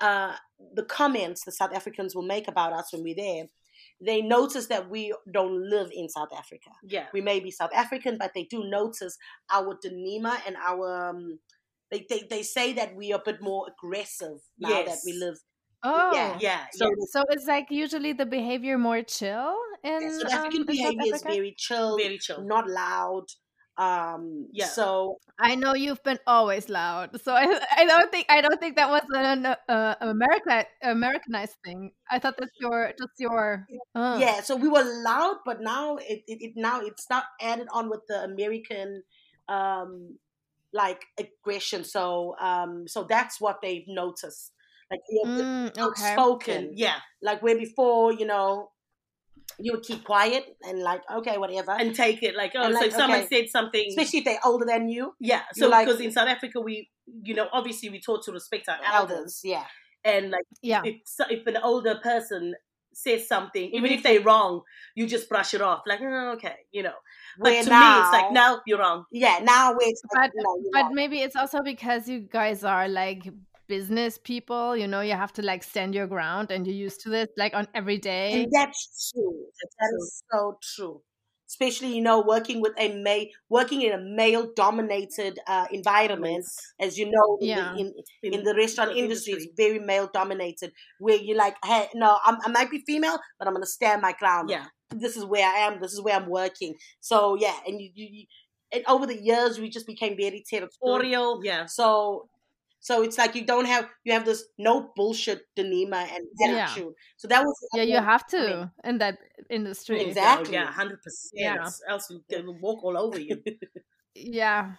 uh, 0.00 0.34
the 0.74 0.84
comments 0.84 1.44
the 1.44 1.52
South 1.52 1.72
Africans 1.74 2.14
will 2.14 2.26
make 2.26 2.48
about 2.48 2.72
us 2.72 2.92
when 2.92 3.02
we're 3.02 3.14
there, 3.14 3.44
they 4.00 4.22
notice 4.22 4.66
that 4.68 4.88
we 4.88 5.14
don't 5.30 5.68
live 5.68 5.90
in 5.92 6.08
South 6.08 6.32
Africa. 6.36 6.70
Yeah. 6.82 7.06
We 7.12 7.20
may 7.20 7.40
be 7.40 7.50
South 7.50 7.72
African, 7.74 8.16
but 8.18 8.32
they 8.34 8.44
do 8.44 8.64
notice 8.64 9.16
our 9.50 9.76
demeanor 9.82 10.36
and 10.46 10.56
our. 10.56 11.10
Um, 11.10 11.38
they, 11.90 12.06
they 12.08 12.22
they 12.30 12.42
say 12.42 12.72
that 12.74 12.94
we 12.94 13.12
are 13.12 13.18
a 13.20 13.22
bit 13.24 13.42
more 13.42 13.66
aggressive 13.72 14.38
now 14.58 14.82
that 14.84 14.98
we 15.04 15.12
live. 15.12 15.38
Oh. 15.82 16.12
Yeah. 16.14 16.36
Yeah. 16.40 16.66
So 16.72 16.86
yeah. 16.86 17.04
So 17.10 17.24
it's 17.30 17.46
like 17.46 17.66
usually 17.70 18.12
the 18.12 18.26
behavior 18.26 18.76
more 18.78 19.02
chill 19.02 19.54
in 19.82 20.20
South 20.20 20.32
um, 20.32 20.38
African 20.38 20.60
South 20.60 20.66
behavior 20.66 21.14
is 21.14 21.22
very 21.22 21.54
chill, 21.56 21.96
Very 21.96 22.18
chill. 22.18 22.42
not 22.44 22.68
loud. 22.68 23.26
Um, 23.78 24.48
Yeah. 24.52 24.66
So 24.66 25.16
I 25.38 25.54
know 25.54 25.74
you've 25.74 26.02
been 26.02 26.18
always 26.26 26.68
loud, 26.68 27.18
so 27.22 27.32
I, 27.32 27.46
I 27.76 27.86
don't 27.86 28.10
think 28.10 28.26
I 28.28 28.42
don't 28.42 28.60
think 28.60 28.76
that 28.76 28.90
was 28.90 29.02
an 29.14 29.46
uh, 29.46 29.94
America 30.02 30.66
Americanized 30.82 31.56
thing. 31.64 31.92
I 32.10 32.18
thought 32.18 32.36
that's 32.38 32.52
your 32.60 32.92
just 32.98 33.16
your 33.18 33.66
uh. 33.94 34.18
yeah 34.20 34.42
so 34.42 34.56
we 34.56 34.68
were 34.68 34.84
loud 34.84 35.36
but 35.46 35.62
now 35.62 35.96
it, 35.96 36.22
it, 36.26 36.38
it 36.42 36.52
now 36.56 36.80
it's 36.80 37.08
not 37.08 37.24
added 37.40 37.68
on 37.72 37.88
with 37.88 38.00
the 38.08 38.22
american 38.22 39.02
um 39.48 40.18
like 40.72 41.06
aggression 41.18 41.84
so 41.84 42.34
um 42.40 42.86
so 42.86 43.04
that's 43.04 43.40
what 43.40 43.60
they've 43.62 43.88
noticed 43.88 44.52
like 44.90 45.00
you 45.08 45.24
know, 45.24 45.30
Mm, 45.30 45.78
okay. 45.78 45.82
outspoken 45.82 46.72
Yeah. 46.74 46.96
like 47.22 47.42
where 47.42 47.56
before 47.56 48.12
you 48.12 48.26
know 48.26 48.70
you 49.58 49.72
would 49.72 49.82
keep 49.82 50.04
quiet 50.04 50.44
and 50.62 50.78
like 50.80 51.02
okay 51.18 51.36
whatever 51.38 51.72
And 51.72 51.94
take 51.94 52.22
it 52.22 52.34
like, 52.34 52.52
oh, 52.54 52.62
And 52.64 52.74
so 52.74 52.80
like, 52.80 52.88
if 52.88 52.94
someone 52.94 53.20
okay. 53.20 53.42
said 53.42 53.48
something. 53.50 53.86
especially 53.88 54.20
if 54.20 54.24
they're 54.24 54.38
older 54.44 54.64
than 54.64 54.88
you 54.88 55.14
Yeah. 55.20 55.42
So 55.54 55.68
like- 55.68 55.86
because 55.86 56.00
in 56.00 56.12
South 56.12 56.28
Africa, 56.28 56.60
we, 56.60 56.88
you 57.22 57.34
know, 57.34 57.48
obviously 57.52 57.90
we 57.90 58.00
taught 58.00 58.22
to 58.24 58.32
respect 58.32 58.68
our 58.68 58.78
elders. 58.84 59.16
elders 59.16 59.40
yeah 59.44 59.64
And 60.04 60.30
like, 60.30 60.44
Yeah. 60.62 60.82
if, 60.84 60.96
if 61.30 61.46
an 61.46 61.58
older 61.62 61.96
person 61.96 62.54
says 62.94 63.28
something, 63.28 63.70
even 63.74 63.90
if 63.92 64.02
they're 64.02 64.20
wrong, 64.22 64.62
you 64.96 65.06
just 65.06 65.28
brush 65.28 65.52
it 65.54 65.60
off. 65.60 65.82
Like, 65.86 66.00
oh, 66.02 66.32
okay, 66.36 66.56
you 66.72 66.82
know. 66.82 66.94
But 67.38 67.44
Where 67.52 67.64
to 67.64 67.70
me, 67.70 67.76
it's 68.00 68.12
like, 68.18 68.32
no, 68.32 68.60
you're 68.66 68.78
wrong. 68.78 69.04
yeah 69.12 69.38
now 69.42 69.70
where 69.76 69.88
it's 69.88 70.02
like, 70.14 70.32
But- 70.34 70.42
no, 70.42 70.56
you're 70.62 70.72
But 70.72 70.82
not. 70.84 70.92
maybe 70.94 71.20
it's 71.20 71.36
also 71.36 71.60
because 71.62 72.08
you 72.08 72.20
guys 72.20 72.64
are 72.64 72.88
like 72.88 73.22
business 73.70 74.18
people, 74.18 74.76
you 74.76 74.88
know, 74.92 75.00
you 75.10 75.16
have 75.24 75.32
to 75.38 75.42
like 75.42 75.62
stand 75.62 75.94
your 75.94 76.08
ground 76.14 76.50
and 76.50 76.66
you're 76.66 76.82
used 76.86 77.00
to 77.02 77.08
this 77.08 77.28
like 77.42 77.54
on 77.54 77.66
every 77.80 77.98
day. 77.98 78.42
And 78.42 78.52
that's 78.52 79.12
true. 79.12 79.36
That 79.78 79.92
is 79.98 80.22
so 80.30 80.58
true. 80.74 80.96
Especially, 81.48 81.94
you 81.96 82.02
know, 82.08 82.18
working 82.34 82.60
with 82.60 82.74
a 82.78 82.88
male, 83.02 83.26
working 83.48 83.82
in 83.82 83.92
a 83.92 84.02
male-dominated 84.22 85.34
uh, 85.46 85.66
environment, 85.72 86.44
as 86.78 86.98
you 86.98 87.06
know, 87.14 87.38
in, 87.40 87.48
Yeah. 87.48 87.72
the, 87.74 87.80
in, 88.22 88.34
in 88.34 88.44
the 88.44 88.54
restaurant 88.54 88.92
industry, 88.96 89.32
it's 89.34 89.48
very 89.56 89.80
male-dominated. 89.80 90.70
Where 90.98 91.16
you're 91.16 91.42
like, 91.46 91.56
hey, 91.64 91.88
no, 91.94 92.18
I'm, 92.24 92.38
I 92.44 92.48
might 92.56 92.70
be 92.70 92.82
female, 92.86 93.18
but 93.38 93.48
I'm 93.48 93.54
gonna 93.54 93.66
stand 93.66 94.00
my 94.00 94.14
ground. 94.20 94.50
Yeah. 94.50 94.66
This 94.90 95.16
is 95.16 95.24
where 95.24 95.46
I 95.46 95.58
am. 95.66 95.80
This 95.80 95.92
is 95.92 96.00
where 96.00 96.16
I'm 96.16 96.28
working. 96.28 96.74
So 97.00 97.36
yeah, 97.44 97.56
and 97.66 97.80
you, 97.80 97.90
you, 97.94 98.06
you 98.10 98.24
and 98.72 98.84
over 98.86 99.06
the 99.06 99.20
years, 99.20 99.58
we 99.58 99.68
just 99.68 99.86
became 99.86 100.16
very 100.16 100.44
territorial. 100.48 101.40
Yeah. 101.42 101.66
So, 101.66 102.28
so 102.80 103.02
it's 103.02 103.18
like 103.18 103.34
you 103.34 103.44
don't 103.46 103.66
have 103.66 103.88
you 104.04 104.12
have 104.12 104.24
this 104.24 104.44
no 104.58 104.92
bullshit 104.96 105.42
demeanor 105.56 106.06
and 106.10 106.26
Yeah. 106.38 106.66
attitude. 106.66 106.94
So 107.16 107.28
that 107.28 107.44
was 107.44 107.56
yeah, 107.72 107.82
you 107.82 107.98
have 107.98 108.26
I 108.38 108.42
mean, 108.42 108.58
to 108.58 108.72
in 108.84 108.98
that 108.98 109.18
industry. 109.50 110.00
Exactly. 110.00 110.54
Yeah, 110.54 110.64
100%. 110.64 111.30
Yeah. 111.34 111.70
Else 111.88 112.12
they 112.28 112.42
will 112.42 112.58
walk 112.58 112.82
all 112.84 112.96
over 112.96 113.18
you. 113.20 113.42
Yeah. 114.14 114.76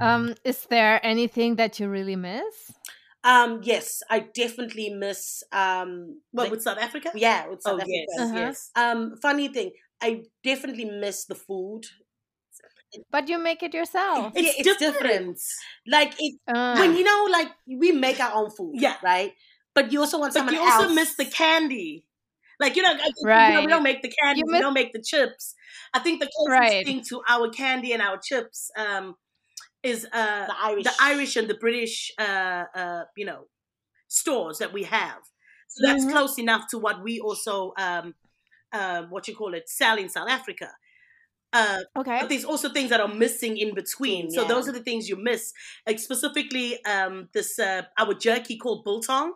Um, 0.00 0.34
is 0.44 0.66
there 0.66 1.00
anything 1.04 1.56
that 1.56 1.78
you 1.78 1.88
really 1.88 2.16
miss? 2.16 2.72
Um, 3.24 3.60
yes, 3.62 4.02
I 4.10 4.20
definitely 4.34 4.90
miss 4.90 5.44
um 5.52 6.20
What, 6.32 6.44
the- 6.46 6.50
with 6.50 6.62
South 6.62 6.78
Africa? 6.78 7.12
yeah, 7.14 7.46
with 7.48 7.62
South 7.62 7.74
Oh, 7.74 7.78
Africa. 7.78 7.86
yes, 7.86 8.18
Uh-huh. 8.18 8.36
yes. 8.38 8.70
Um, 8.74 9.16
funny 9.22 9.48
thing, 9.48 9.70
I 10.00 10.24
definitely 10.42 10.86
miss 10.86 11.24
the 11.26 11.36
food. 11.36 11.86
But 13.10 13.28
you 13.28 13.38
make 13.38 13.62
it 13.62 13.74
yourself. 13.74 14.32
Yeah, 14.34 14.52
It's, 14.56 14.58
it's 14.60 14.76
different. 14.78 15.02
different. 15.02 15.38
Like 15.86 16.14
it 16.18 16.40
Uh, 16.46 16.76
when 16.76 16.96
you 16.96 17.04
know, 17.04 17.26
like 17.30 17.48
we 17.66 17.92
make 17.92 18.20
our 18.20 18.32
own 18.34 18.50
food, 18.50 18.74
Yeah. 18.78 18.96
right? 19.02 19.34
But 19.74 19.92
you 19.92 20.00
also 20.00 20.18
want 20.18 20.34
But 20.34 20.40
someone 20.40 20.54
you 20.54 20.60
also 20.60 20.84
else. 20.84 20.94
miss 20.94 21.16
the 21.16 21.24
candy. 21.24 22.06
Like, 22.60 22.76
you 22.76 22.82
know, 22.82 22.90
I- 22.92 23.12
you 23.40 23.52
know, 23.52 23.60
Right. 23.60 23.60
we 23.64 23.66
don't 23.66 23.82
make 23.82 24.02
the 24.02 24.12
candy, 24.22 24.40
You 24.40 24.46
we 24.46 24.52
miss- 24.52 24.60
don't 24.60 24.74
make 24.74 24.92
the 24.92 25.02
chips. 25.02 25.54
I 25.94 25.98
think 26.00 26.20
the 26.20 26.30
closest 26.36 26.50
Right. 26.60 26.84
thing 26.84 27.02
to 27.08 27.22
our 27.28 27.48
candy 27.50 27.92
and 27.92 28.02
our 28.02 28.18
chips 28.18 28.70
um, 28.76 29.16
is 29.82 30.06
uh, 30.12 30.46
the 30.46 30.56
Irish, 30.58 30.84
the 30.84 30.94
Irish 31.00 31.36
and 31.36 31.48
the 31.48 31.54
British, 31.54 32.12
uh, 32.18 32.64
uh, 32.74 33.04
you 33.16 33.24
know, 33.24 33.48
stores 34.08 34.58
that 34.58 34.72
we 34.72 34.84
have. 34.84 35.20
So 35.68 35.86
that's 35.86 36.04
mm-hmm. 36.04 36.12
close 36.12 36.38
enough 36.38 36.68
to 36.70 36.78
what 36.78 37.02
we 37.02 37.20
also, 37.20 37.72
um, 37.78 38.14
uh, 38.72 39.02
what 39.04 39.28
you 39.28 39.34
call 39.36 39.54
it, 39.54 39.68
sell 39.68 39.98
in 39.98 40.08
South 40.08 40.28
Africa. 40.30 40.72
Uh, 41.52 41.80
okay. 41.96 42.18
But 42.20 42.28
there's 42.28 42.44
also 42.44 42.70
things 42.70 42.90
that 42.90 43.00
are 43.00 43.12
missing 43.12 43.58
in 43.58 43.74
between. 43.74 44.28
Yeah. 44.30 44.42
So 44.42 44.48
those 44.48 44.68
are 44.68 44.72
the 44.72 44.82
things 44.82 45.08
you 45.08 45.16
miss. 45.16 45.52
Like 45.86 45.98
specifically, 45.98 46.82
um, 46.84 47.28
this 47.34 47.58
uh, 47.58 47.82
our 47.98 48.14
jerky 48.14 48.56
called 48.56 48.84
biltong. 48.84 49.34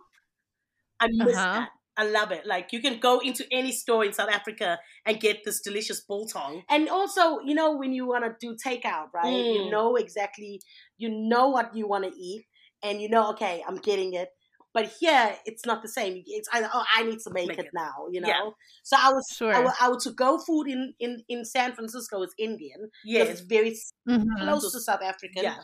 I 0.98 1.08
miss 1.10 1.36
uh-huh. 1.36 1.60
that. 1.60 1.68
I 1.98 2.04
love 2.04 2.30
it. 2.30 2.46
Like 2.46 2.72
you 2.72 2.80
can 2.80 3.00
go 3.00 3.20
into 3.20 3.44
any 3.50 3.72
store 3.72 4.04
in 4.04 4.12
South 4.12 4.28
Africa 4.30 4.78
and 5.06 5.18
get 5.18 5.44
this 5.44 5.60
delicious 5.60 6.00
biltong. 6.00 6.62
And 6.68 6.88
also, 6.88 7.40
you 7.40 7.54
know, 7.54 7.76
when 7.76 7.92
you 7.92 8.06
want 8.06 8.24
to 8.24 8.34
do 8.38 8.54
takeout, 8.54 9.06
right? 9.14 9.26
Mm. 9.26 9.54
You 9.54 9.70
know 9.70 9.96
exactly, 9.96 10.60
you 10.98 11.08
know 11.08 11.48
what 11.48 11.74
you 11.74 11.88
want 11.88 12.04
to 12.04 12.12
eat, 12.18 12.44
and 12.82 13.00
you 13.00 13.08
know, 13.08 13.30
okay, 13.30 13.62
I'm 13.66 13.76
getting 13.76 14.12
it. 14.12 14.28
But 14.76 14.92
here, 15.00 15.34
it's 15.46 15.64
not 15.64 15.80
the 15.80 15.88
same. 15.88 16.22
It's 16.26 16.50
either 16.52 16.68
oh, 16.70 16.84
I 16.94 17.02
need 17.04 17.20
to 17.20 17.30
make, 17.32 17.48
make 17.48 17.58
it, 17.58 17.64
it, 17.64 17.70
now, 17.72 17.94
you 18.12 18.20
know. 18.20 18.28
Yeah. 18.28 18.50
So 18.82 18.98
I 19.00 19.10
was, 19.10 19.26
sure. 19.34 19.50
I, 19.50 19.72
I 19.80 19.88
would 19.88 20.00
to 20.00 20.10
go 20.10 20.36
food 20.36 20.68
in 20.68 20.92
in 21.00 21.22
in 21.30 21.46
San 21.46 21.72
Francisco 21.72 22.22
is 22.22 22.34
Indian. 22.38 22.90
Yes, 23.02 23.26
it's 23.30 23.40
very 23.40 23.70
mm-hmm. 24.06 24.44
close 24.44 24.70
to 24.70 24.80
South 24.80 25.00
African. 25.02 25.44
Yeah. 25.44 25.56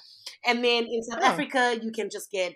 And 0.47 0.65
then 0.65 0.85
in 0.85 1.03
South 1.03 1.19
oh. 1.21 1.27
Africa, 1.27 1.79
you 1.83 1.93
can 1.93 2.09
just 2.09 2.31
get, 2.31 2.55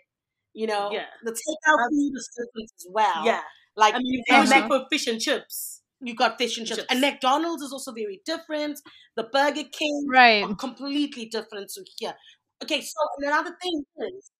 you 0.55 0.66
know, 0.66 0.88
yeah. 0.90 1.05
the 1.23 1.33
takeout 1.33 1.90
food 1.90 2.12
is 2.16 2.31
different 2.35 2.71
as 2.79 2.87
well. 2.90 3.27
Yeah. 3.27 3.42
Like 3.77 3.92
I 3.92 3.99
mean, 3.99 4.23
you 4.27 4.49
make 4.49 4.66
for 4.66 4.87
fish 4.90 5.07
and 5.09 5.21
chips. 5.21 5.83
You 6.01 6.14
got 6.14 6.38
fish 6.38 6.57
and 6.57 6.66
chips. 6.66 6.79
chips. 6.79 6.90
And 6.90 7.03
McDonald's 7.03 7.64
is 7.64 7.73
also 7.73 7.92
very 7.92 8.23
different. 8.25 8.81
The 9.14 9.25
Burger 9.25 9.69
King, 9.71 10.07
right, 10.11 10.47
completely 10.57 11.27
different 11.27 11.69
to 11.75 11.85
here. 11.99 12.14
Okay, 12.62 12.81
so 12.81 13.01
another 13.19 13.55
thing 13.61 13.85
is 14.09 14.31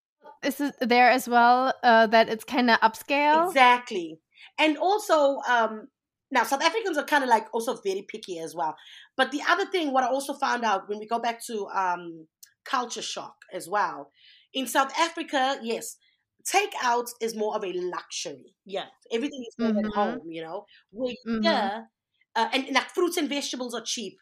is 0.42 0.60
it 0.60 0.74
there 0.80 1.10
as 1.10 1.28
well 1.28 1.72
uh, 1.82 2.06
that 2.08 2.28
it's 2.28 2.44
kind 2.44 2.70
of 2.70 2.78
upscale? 2.80 3.48
Exactly. 3.48 4.18
And 4.58 4.76
also 4.78 5.38
um 5.48 5.88
now 6.30 6.44
south 6.44 6.62
africans 6.62 6.96
are 6.98 7.04
kind 7.04 7.24
of 7.24 7.30
like 7.30 7.46
also 7.52 7.76
very 7.84 8.02
picky 8.08 8.38
as 8.38 8.54
well. 8.54 8.76
But 9.16 9.30
the 9.30 9.42
other 9.48 9.66
thing 9.66 9.92
what 9.92 10.04
i 10.04 10.08
also 10.08 10.34
found 10.34 10.64
out 10.64 10.88
when 10.88 10.98
we 10.98 11.06
go 11.06 11.18
back 11.18 11.44
to 11.46 11.66
um 11.68 12.26
culture 12.64 13.02
shock 13.02 13.36
as 13.52 13.68
well 13.68 14.10
in 14.52 14.66
south 14.66 14.92
africa 14.98 15.56
yes 15.62 15.96
takeout 16.44 17.06
is 17.20 17.36
more 17.36 17.54
of 17.56 17.64
a 17.64 17.72
luxury. 17.72 18.54
Yeah 18.64 18.86
everything 19.12 19.44
is 19.46 19.54
made 19.58 19.74
mm-hmm. 19.74 19.86
at 19.86 19.92
home 19.92 20.20
you 20.28 20.42
know? 20.42 20.66
Where 20.90 21.14
mm-hmm. 21.26 21.42
here 21.42 21.88
uh, 22.34 22.48
and, 22.52 22.66
and 22.66 22.74
like 22.74 22.90
fruits 22.90 23.16
and 23.16 23.28
vegetables 23.28 23.74
are 23.74 23.82
cheap. 23.82 24.18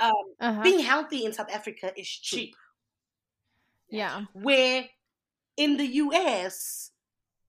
Um, 0.00 0.12
uh-huh. 0.40 0.62
being 0.62 0.80
healthy 0.80 1.24
in 1.24 1.32
south 1.32 1.50
africa 1.52 1.92
is 1.96 2.08
cheap. 2.08 2.54
Yeah. 3.88 4.22
Where 4.32 4.86
in 5.56 5.76
the 5.76 5.86
US, 5.86 6.90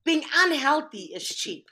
being 0.04 0.24
unhealthy 0.36 1.12
is 1.14 1.28
cheap. 1.28 1.68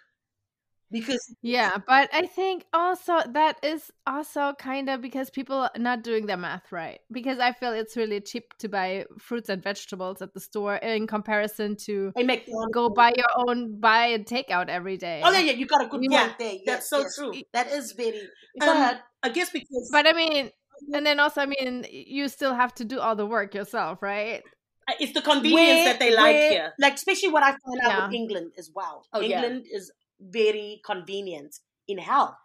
Because 0.91 1.25
yeah, 1.41 1.77
but 1.87 2.07
I 2.13 2.27
think 2.27 2.65
also 2.71 3.19
that 3.31 3.57
is 3.63 3.89
also 4.05 4.53
kind 4.59 4.91
of 4.91 5.01
because 5.01 5.31
people 5.31 5.55
are 5.55 5.71
not 5.75 6.03
doing 6.03 6.27
their 6.27 6.37
math 6.37 6.71
right. 6.71 6.99
Because 7.11 7.39
I 7.39 7.51
feel 7.51 7.73
it's 7.73 7.97
really 7.97 8.21
cheap 8.21 8.53
to 8.59 8.69
buy 8.69 9.05
fruits 9.17 9.49
and 9.49 9.63
vegetables 9.63 10.21
at 10.21 10.35
the 10.35 10.39
store 10.39 10.75
in 10.75 11.07
comparison 11.07 11.77
to 11.87 12.13
make 12.15 12.47
go 12.71 12.89
buy 12.89 13.11
your 13.17 13.25
own 13.35 13.79
buy 13.79 14.05
and 14.07 14.27
take 14.27 14.51
out 14.51 14.69
every 14.69 14.97
day. 14.97 15.21
Oh 15.25 15.31
yeah, 15.31 15.39
yeah, 15.39 15.53
you 15.53 15.65
got 15.65 15.83
a 15.83 15.87
good 15.87 16.05
yeah, 16.07 16.31
there. 16.37 16.57
That's 16.63 16.83
yes, 16.83 16.89
so 16.89 16.99
yes. 16.99 17.15
true. 17.17 17.33
That 17.53 17.71
is 17.71 17.93
very. 17.93 18.21
Um, 18.61 18.99
I 19.23 19.29
guess 19.29 19.49
because. 19.49 19.89
But 19.91 20.05
I 20.05 20.13
mean, 20.13 20.51
and 20.93 21.05
then 21.05 21.19
also, 21.19 21.41
I 21.41 21.47
mean, 21.47 21.87
you 21.89 22.27
still 22.27 22.53
have 22.53 22.73
to 22.75 22.85
do 22.85 22.99
all 22.99 23.15
the 23.15 23.25
work 23.25 23.55
yourself, 23.55 24.03
right? 24.03 24.43
Uh, 24.87 24.93
it's 24.99 25.13
the 25.13 25.21
convenience 25.21 25.55
where, 25.55 25.85
that 25.85 25.99
they 25.99 26.15
like 26.15 26.35
where, 26.35 26.51
here. 26.51 26.73
Like 26.79 26.95
especially 26.95 27.29
what 27.29 27.43
I 27.43 27.51
find 27.51 27.81
out 27.83 27.89
yeah. 27.89 28.05
with 28.05 28.15
England 28.15 28.51
as 28.57 28.71
well. 28.73 29.05
Oh, 29.13 29.21
England 29.21 29.65
yeah. 29.69 29.77
is 29.77 29.91
very 30.19 30.81
convenient 30.85 31.55
in 31.87 31.97
health. 31.97 32.35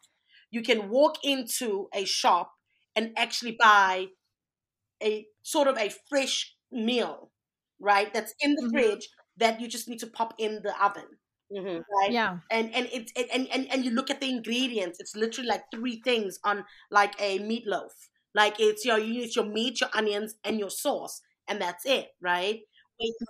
You 0.51 0.63
can 0.63 0.89
walk 0.89 1.17
into 1.23 1.89
a 1.95 2.05
shop 2.05 2.53
and 2.97 3.13
actually 3.17 3.57
buy 3.59 4.07
a 5.03 5.27
sort 5.43 5.69
of 5.69 5.77
a 5.79 5.91
fresh 6.09 6.55
meal, 6.73 7.31
right? 7.81 8.13
That's 8.13 8.35
in 8.41 8.55
the 8.55 8.63
mm-hmm. 8.63 8.73
fridge 8.73 9.09
that 9.37 9.61
you 9.61 9.69
just 9.69 9.89
need 9.89 10.01
to 10.01 10.07
pop 10.07 10.35
in 10.39 10.61
the 10.63 10.75
oven. 10.85 11.05
Mm-hmm, 11.53 11.79
right? 12.01 12.13
Yeah, 12.13 12.39
and 12.51 12.75
and 12.75 12.89
it's 12.93 13.11
it, 13.17 13.29
and, 13.33 13.49
and 13.49 13.67
and 13.73 13.85
you 13.85 13.91
look 13.91 14.11
at 14.11 14.21
the 14.21 14.29
ingredients. 14.29 14.99
It's 15.01 15.17
literally 15.17 15.49
like 15.49 15.63
three 15.75 16.03
things 16.05 16.39
on 16.45 16.65
like 16.91 17.15
a 17.19 17.39
meatloaf. 17.39 17.93
Like 18.35 18.57
it's 18.59 18.85
your 18.85 18.99
you 18.99 19.23
use 19.23 19.35
your 19.35 19.47
meat, 19.47 19.81
your 19.81 19.89
onions, 19.95 20.35
and 20.45 20.59
your 20.59 20.69
sauce 20.71 21.23
and 21.49 21.61
that's 21.61 21.87
it, 21.87 22.09
right? 22.21 22.61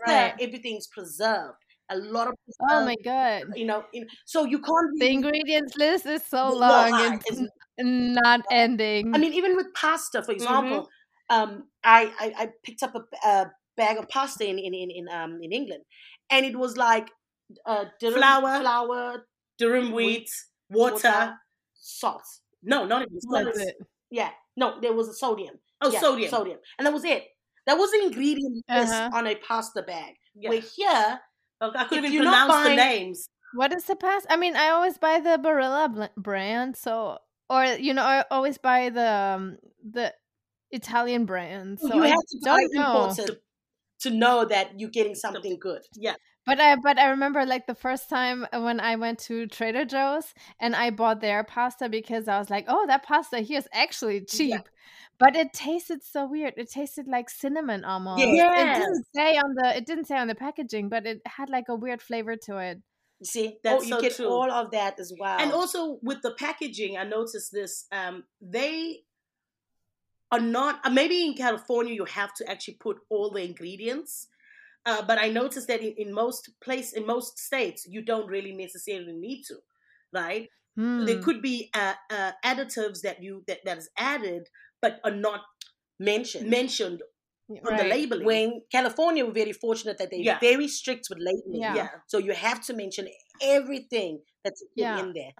right. 0.06 0.34
everything's 0.40 0.86
preserved. 0.86 1.58
A 1.90 1.96
lot 1.96 2.28
of 2.28 2.34
oh 2.68 2.84
my 2.84 2.96
god, 3.02 3.44
you 3.56 3.64
know, 3.64 3.82
so 4.26 4.44
you 4.44 4.58
can't. 4.58 4.98
the 4.98 5.08
ingredients 5.08 5.74
list 5.76 6.04
is 6.04 6.22
so 6.22 6.52
long; 6.52 7.18
it's, 7.26 7.40
it's 7.40 7.50
not 7.78 8.40
ending. 8.50 9.14
I 9.14 9.18
mean, 9.18 9.32
even 9.32 9.56
with 9.56 9.72
pasta, 9.74 10.22
for 10.22 10.32
example, 10.32 10.90
mm-hmm. 11.30 11.34
um, 11.34 11.64
I, 11.82 12.12
I, 12.20 12.32
I 12.42 12.48
picked 12.62 12.82
up 12.82 12.94
a, 12.94 13.26
a, 13.26 13.50
bag 13.74 13.96
of 13.96 14.06
pasta 14.10 14.46
in 14.46 14.58
in 14.58 14.74
in, 14.74 14.90
in 14.90 15.08
um 15.08 15.38
in 15.42 15.50
England, 15.50 15.82
and 16.28 16.44
it 16.44 16.58
was 16.58 16.76
like 16.76 17.08
uh, 17.64 17.86
durum, 18.02 18.18
flour, 18.18 18.60
flour, 18.60 19.26
durum 19.58 19.92
wheat, 19.92 20.28
water, 20.68 21.08
water, 21.08 21.34
salt. 21.72 22.24
No, 22.62 22.84
not 22.84 23.00
even 23.00 23.18
salt. 23.18 23.56
Yeah, 24.10 24.30
no, 24.58 24.78
there 24.80 24.92
was 24.92 25.08
a 25.08 25.14
sodium. 25.14 25.54
Oh, 25.80 25.90
yeah, 25.90 26.00
sodium, 26.00 26.30
sodium, 26.30 26.58
and 26.78 26.86
that 26.86 26.92
was 26.92 27.04
it. 27.04 27.24
That 27.68 27.76
was 27.76 27.90
the 27.90 28.02
ingredient 28.02 28.64
list 28.66 28.92
uh-huh. 28.94 29.10
on 29.12 29.26
a 29.26 29.34
pasta 29.34 29.82
bag. 29.82 30.14
Yeah. 30.34 30.48
We're 30.48 30.62
here. 30.62 31.20
Oh, 31.60 31.70
I 31.76 31.84
couldn't 31.84 32.06
even 32.06 32.22
pronounce 32.22 32.50
buying, 32.50 32.76
the 32.76 32.82
names. 32.82 33.28
What 33.52 33.74
is 33.74 33.84
the 33.84 33.94
pasta? 33.94 34.32
I 34.32 34.38
mean, 34.38 34.56
I 34.56 34.70
always 34.70 34.96
buy 34.96 35.20
the 35.20 35.38
Barilla 35.38 36.08
brand, 36.16 36.78
so 36.78 37.18
or 37.50 37.66
you 37.66 37.92
know, 37.92 38.04
I 38.04 38.24
always 38.30 38.56
buy 38.56 38.88
the 38.88 39.12
um, 39.12 39.58
the 39.86 40.14
Italian 40.70 41.26
brand. 41.26 41.80
So 41.80 41.94
you 41.94 42.04
I 42.04 42.08
have 42.08 42.16
to 42.16 42.38
don't 42.42 42.74
know. 42.74 43.12
To, 43.14 43.38
to 44.00 44.10
know 44.10 44.46
that 44.46 44.80
you're 44.80 44.88
getting 44.88 45.14
something 45.14 45.58
good. 45.60 45.82
Yeah. 45.94 46.14
But 46.46 46.60
I 46.60 46.76
but 46.76 46.98
I 46.98 47.10
remember 47.10 47.44
like 47.44 47.66
the 47.66 47.74
first 47.74 48.08
time 48.08 48.46
when 48.50 48.80
I 48.80 48.96
went 48.96 49.18
to 49.20 49.46
Trader 49.46 49.84
Joe's 49.84 50.32
and 50.58 50.74
I 50.74 50.88
bought 50.88 51.20
their 51.20 51.44
pasta 51.44 51.90
because 51.90 52.28
I 52.28 52.38
was 52.38 52.48
like, 52.48 52.64
oh, 52.68 52.86
that 52.86 53.02
pasta 53.02 53.40
here 53.40 53.58
is 53.58 53.68
actually 53.74 54.22
cheap. 54.22 54.50
Yeah. 54.52 54.60
But 55.18 55.34
it 55.34 55.52
tasted 55.52 56.04
so 56.04 56.26
weird. 56.26 56.54
It 56.56 56.70
tasted 56.70 57.08
like 57.08 57.28
cinnamon 57.28 57.84
almost. 57.84 58.20
Yeah. 58.20 58.76
It 58.76 58.78
didn't 58.78 59.06
say 59.14 59.36
on 59.36 59.54
the 59.54 59.76
it 59.76 59.86
didn't 59.86 60.04
say 60.04 60.16
on 60.16 60.28
the 60.28 60.34
packaging, 60.34 60.88
but 60.88 61.06
it 61.06 61.20
had 61.26 61.50
like 61.50 61.68
a 61.68 61.74
weird 61.74 62.00
flavor 62.00 62.36
to 62.36 62.58
it. 62.58 62.80
See, 63.24 63.54
oh, 63.54 63.58
that's 63.64 63.82
oh, 63.82 63.86
you 63.86 63.94
so 63.94 64.00
get 64.00 64.16
true. 64.16 64.28
all 64.28 64.50
of 64.50 64.70
that 64.70 65.00
as 65.00 65.12
well. 65.18 65.38
And 65.40 65.52
also 65.52 65.98
with 66.02 66.22
the 66.22 66.32
packaging, 66.32 66.96
I 66.96 67.04
noticed 67.04 67.52
this. 67.52 67.86
Um, 67.90 68.24
they 68.40 69.00
are 70.30 70.40
not. 70.40 70.80
Uh, 70.84 70.90
maybe 70.90 71.24
in 71.24 71.34
California, 71.34 71.94
you 71.94 72.04
have 72.04 72.32
to 72.34 72.48
actually 72.48 72.74
put 72.74 72.98
all 73.08 73.30
the 73.30 73.42
ingredients. 73.42 74.28
Uh, 74.86 75.02
but 75.02 75.18
I 75.18 75.28
noticed 75.28 75.66
that 75.66 75.80
in, 75.80 75.94
in 75.98 76.14
most 76.14 76.50
place 76.60 76.92
in 76.92 77.04
most 77.04 77.38
states, 77.38 77.86
you 77.88 78.02
don't 78.02 78.28
really 78.28 78.52
necessarily 78.52 79.14
need 79.14 79.42
to, 79.48 79.56
right? 80.12 80.48
Mm. 80.78 81.06
There 81.06 81.16
hmm. 81.16 81.22
could 81.22 81.42
be 81.42 81.70
uh, 81.74 81.94
uh, 82.08 82.32
additives 82.44 83.00
that 83.00 83.20
you 83.20 83.42
that 83.48 83.58
that 83.64 83.78
is 83.78 83.90
added 83.98 84.48
but 84.80 85.00
are 85.04 85.10
not 85.10 85.40
mentioned 85.98 86.48
mentioned 86.48 87.02
on 87.50 87.58
right. 87.64 87.82
the 87.82 87.88
labeling. 87.88 88.24
When 88.24 88.62
California, 88.70 89.24
we're 89.24 89.32
very 89.32 89.52
fortunate 89.52 89.98
that 89.98 90.10
they're 90.10 90.20
yeah. 90.20 90.38
very 90.40 90.68
strict 90.68 91.06
with 91.10 91.18
labeling. 91.18 91.62
Yeah. 91.62 91.74
yeah. 91.74 91.88
So 92.06 92.18
you 92.18 92.32
have 92.32 92.64
to 92.66 92.74
mention 92.74 93.08
everything 93.42 94.20
that's 94.44 94.62
yeah. 94.74 94.98
in 95.00 95.12
there. 95.12 95.32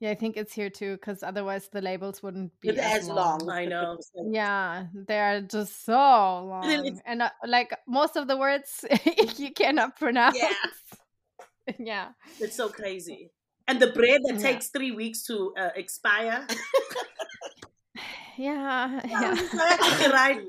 Yeah, 0.00 0.10
I 0.10 0.16
think 0.16 0.36
it's 0.36 0.52
here 0.52 0.68
too, 0.68 0.94
because 0.94 1.22
otherwise 1.22 1.68
the 1.72 1.80
labels 1.80 2.24
wouldn't 2.24 2.50
be 2.60 2.70
as, 2.70 3.02
as 3.02 3.08
long. 3.08 3.38
long. 3.38 3.50
I 3.50 3.66
know. 3.66 3.98
yeah, 4.32 4.86
they're 4.92 5.42
just 5.42 5.84
so 5.84 5.92
long, 5.94 7.00
and 7.06 7.22
uh, 7.22 7.30
like 7.46 7.72
most 7.86 8.16
of 8.16 8.26
the 8.26 8.36
words 8.36 8.84
you 9.36 9.52
cannot 9.52 9.96
pronounce. 9.96 10.36
Yeah. 10.36 11.74
yeah, 11.78 12.08
it's 12.40 12.56
so 12.56 12.68
crazy. 12.68 13.30
And 13.68 13.78
the 13.78 13.92
bread 13.92 14.22
that 14.24 14.40
yeah. 14.40 14.50
takes 14.50 14.70
three 14.70 14.90
weeks 14.90 15.22
to 15.26 15.54
uh, 15.56 15.70
expire. 15.76 16.48
Yeah, 18.38 19.00
yeah. 19.08 20.10
right. 20.10 20.40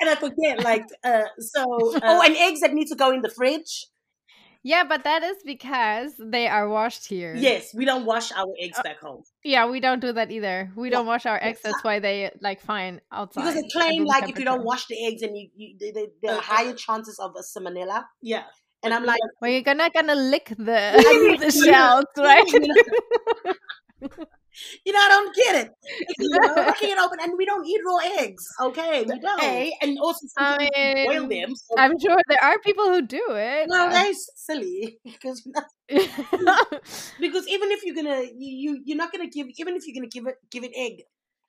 And 0.00 0.10
I 0.10 0.16
forget, 0.16 0.64
like, 0.64 0.82
uh, 1.04 1.26
so. 1.38 1.62
Uh, 1.94 2.00
oh, 2.02 2.20
and 2.20 2.36
eggs 2.36 2.58
that 2.58 2.74
need 2.74 2.88
to 2.88 2.96
go 2.96 3.12
in 3.12 3.22
the 3.22 3.30
fridge. 3.30 3.86
Yeah, 4.64 4.82
but 4.82 5.04
that 5.04 5.22
is 5.22 5.36
because 5.44 6.14
they 6.18 6.48
are 6.48 6.68
washed 6.68 7.06
here. 7.06 7.36
Yes, 7.36 7.72
we 7.72 7.84
don't 7.84 8.04
wash 8.04 8.32
our 8.32 8.52
eggs 8.58 8.80
uh, 8.80 8.82
back 8.82 8.98
home. 8.98 9.22
Yeah, 9.44 9.70
we 9.70 9.78
don't 9.78 10.00
do 10.00 10.12
that 10.12 10.32
either. 10.32 10.72
We 10.74 10.90
don't 10.90 11.06
wash 11.06 11.24
our 11.24 11.38
eggs. 11.40 11.60
That's 11.62 11.84
why 11.84 12.00
they 12.00 12.32
like 12.40 12.60
fine 12.60 13.00
outside. 13.12 13.42
Because 13.42 13.54
they 13.62 13.68
claim 13.68 14.06
like 14.06 14.28
if 14.28 14.40
you 14.40 14.44
don't 14.44 14.64
wash 14.64 14.88
the 14.88 15.06
eggs, 15.06 15.22
and 15.22 15.38
you, 15.38 15.50
you 15.54 15.76
they, 15.78 15.92
they, 15.92 16.08
there 16.20 16.34
are 16.34 16.42
higher 16.42 16.74
chances 16.74 17.20
of 17.20 17.36
a 17.38 17.42
salmonella. 17.42 18.06
Yeah, 18.20 18.42
and 18.82 18.92
I'm 18.92 19.04
like, 19.04 19.20
well, 19.40 19.52
you're 19.52 19.62
gonna 19.62 19.88
gonna 19.88 20.16
lick 20.16 20.48
the 20.48 20.98
the 21.38 21.52
shells, 21.52 22.06
right? 22.18 22.50
You 24.84 24.92
know, 24.92 24.98
I 24.98 25.08
don't 25.08 25.34
get 25.34 25.54
it. 25.56 25.70
You 26.18 26.28
know, 26.30 26.54
it 26.82 26.98
open, 26.98 27.18
and 27.22 27.32
we 27.36 27.44
don't 27.44 27.66
eat 27.66 27.80
raw 27.86 27.98
eggs. 28.22 28.44
Okay, 28.60 29.04
we 29.08 29.18
don't. 29.18 29.42
A, 29.42 29.72
and 29.82 29.98
also 29.98 30.26
I 30.38 30.58
mean, 30.58 31.06
boil 31.06 31.28
them. 31.28 31.54
So. 31.54 31.74
I'm 31.78 31.98
sure 31.98 32.16
there 32.28 32.42
are 32.42 32.58
people 32.60 32.86
who 32.86 33.02
do 33.02 33.24
it. 33.30 33.68
No, 33.76 33.90
that's 33.90 34.30
silly 34.36 34.98
because 35.04 35.42
because 37.20 37.48
even 37.48 37.70
if 37.72 37.84
you're 37.84 37.94
gonna 37.94 38.22
you 38.36 38.80
you're 38.84 38.96
not 38.96 39.12
gonna 39.12 39.28
give 39.28 39.48
even 39.56 39.76
if 39.76 39.86
you're 39.86 39.94
gonna 39.94 40.08
give 40.08 40.26
it 40.26 40.36
give 40.50 40.62
an 40.62 40.72
egg 40.74 41.02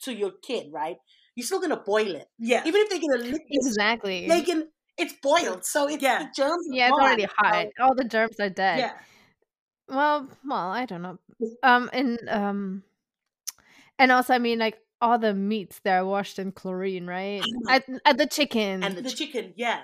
to 0.04 0.14
your 0.14 0.32
kid, 0.44 0.68
right? 0.72 0.98
You're 1.36 1.46
still 1.46 1.62
gonna 1.62 1.78
boil 1.86 2.16
it. 2.16 2.28
Yeah. 2.38 2.64
Even 2.66 2.82
if 2.82 2.90
they're 2.90 3.00
gonna 3.00 3.32
lick 3.32 3.44
it, 3.48 3.66
exactly, 3.66 4.28
they 4.28 4.42
can. 4.42 4.68
It's 4.98 5.14
boiled, 5.22 5.64
so 5.64 5.88
it's 5.88 6.02
yeah. 6.02 6.24
the 6.24 6.30
germs. 6.36 6.68
Yeah, 6.72 6.88
it's 6.90 6.98
already 6.98 7.28
hot. 7.38 7.68
All 7.80 7.94
the 7.96 8.04
germs 8.04 8.40
are 8.40 8.50
dead. 8.50 8.80
Yeah. 8.80 8.94
Well, 9.90 10.28
well, 10.44 10.70
I 10.70 10.86
don't 10.86 11.02
know. 11.02 11.20
Um, 11.64 11.90
and 11.94 12.20
um, 12.28 12.84
and 14.00 14.12
also, 14.12 14.34
I 14.34 14.40
mean, 14.40 14.60
like 14.60 14.78
all 15.02 15.20
the 15.20 15.34
meats 15.34 15.80
they're 15.84 16.06
washed 16.06 16.40
in 16.40 16.52
chlorine, 16.52 17.08
right? 17.08 17.42
At, 17.70 17.86
at 18.06 18.18
the 18.18 18.28
chicken 18.28 18.84
and 18.84 18.96
the, 18.96 19.02
the 19.02 19.12
chicken, 19.12 19.54
yeah. 19.56 19.82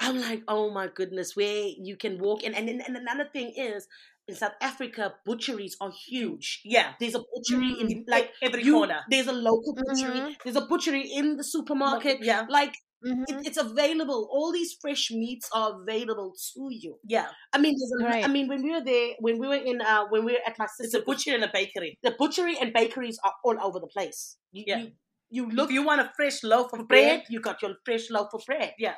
I'm 0.00 0.20
like, 0.20 0.42
oh 0.46 0.70
my 0.70 0.88
goodness, 0.94 1.34
where 1.34 1.68
you 1.76 1.96
can 1.96 2.18
walk 2.18 2.44
in, 2.44 2.54
and 2.54 2.68
and 2.68 2.96
another 2.96 3.28
thing 3.32 3.52
is, 3.56 3.88
in 4.28 4.34
South 4.34 4.52
Africa, 4.60 5.14
butcheries 5.24 5.76
are 5.80 5.90
huge. 6.06 6.60
Yeah, 6.64 6.92
there's 7.00 7.14
a 7.14 7.18
butchery 7.20 7.74
mm-hmm. 7.74 7.88
in 7.88 8.04
like 8.06 8.30
every 8.42 8.62
you, 8.62 8.74
corner. 8.74 9.00
There's 9.10 9.26
a 9.26 9.32
local 9.32 9.74
butchery. 9.74 10.20
Mm-hmm. 10.20 10.32
There's 10.44 10.56
a 10.56 10.66
butchery 10.66 11.10
in 11.12 11.36
the 11.36 11.44
supermarket. 11.44 12.18
Yeah, 12.22 12.46
like 12.48 12.74
Mm-hmm. 13.06 13.22
It, 13.28 13.46
it's 13.46 13.56
available. 13.56 14.28
All 14.32 14.52
these 14.52 14.76
fresh 14.80 15.10
meats 15.10 15.48
are 15.52 15.80
available 15.80 16.34
to 16.54 16.68
you. 16.70 16.98
Yeah, 17.04 17.28
I 17.52 17.58
mean, 17.58 17.76
a, 17.76 18.04
right. 18.04 18.24
I 18.24 18.28
mean, 18.28 18.48
when 18.48 18.62
we 18.62 18.72
were 18.72 18.84
there, 18.84 19.12
when 19.20 19.38
we 19.38 19.46
were 19.46 19.54
in, 19.54 19.80
uh, 19.80 20.06
when 20.08 20.24
we 20.24 20.32
were 20.32 20.38
at 20.46 20.58
my 20.58 20.66
sister's, 20.66 20.94
it's 20.94 21.02
a 21.02 21.06
butchery 21.06 21.34
and 21.34 21.44
a 21.44 21.50
bakery. 21.52 21.98
The 22.02 22.14
butchery 22.18 22.56
and 22.60 22.72
bakeries 22.72 23.18
are 23.24 23.34
all 23.44 23.56
over 23.62 23.78
the 23.78 23.86
place. 23.86 24.36
You, 24.50 24.64
yeah, 24.66 24.78
you, 24.78 24.90
you 25.30 25.50
look. 25.50 25.70
If 25.70 25.74
you 25.74 25.84
want 25.84 26.00
a 26.00 26.10
fresh 26.16 26.42
loaf 26.42 26.72
of 26.72 26.88
bread, 26.88 27.20
bread, 27.20 27.22
you 27.30 27.40
got 27.40 27.62
your 27.62 27.74
fresh 27.84 28.10
loaf 28.10 28.28
of 28.34 28.42
bread. 28.46 28.74
Yeah, 28.78 28.94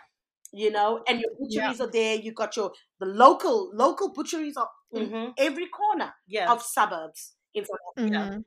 you 0.52 0.70
know, 0.70 1.02
and 1.06 1.20
your 1.20 1.30
butcheries 1.38 1.78
yeah. 1.78 1.84
are 1.84 1.90
there. 1.90 2.14
You 2.16 2.32
got 2.32 2.56
your 2.56 2.72
the 3.00 3.06
local 3.06 3.70
local 3.74 4.14
butcheries 4.14 4.56
are 4.56 4.68
mm-hmm. 4.94 5.14
in 5.14 5.32
every 5.36 5.66
corner 5.66 6.14
yeah. 6.26 6.50
of 6.50 6.62
suburbs 6.62 7.34
in 7.54 7.64
South 7.64 7.78
Africa. 7.98 8.16
Mm-hmm. 8.16 8.40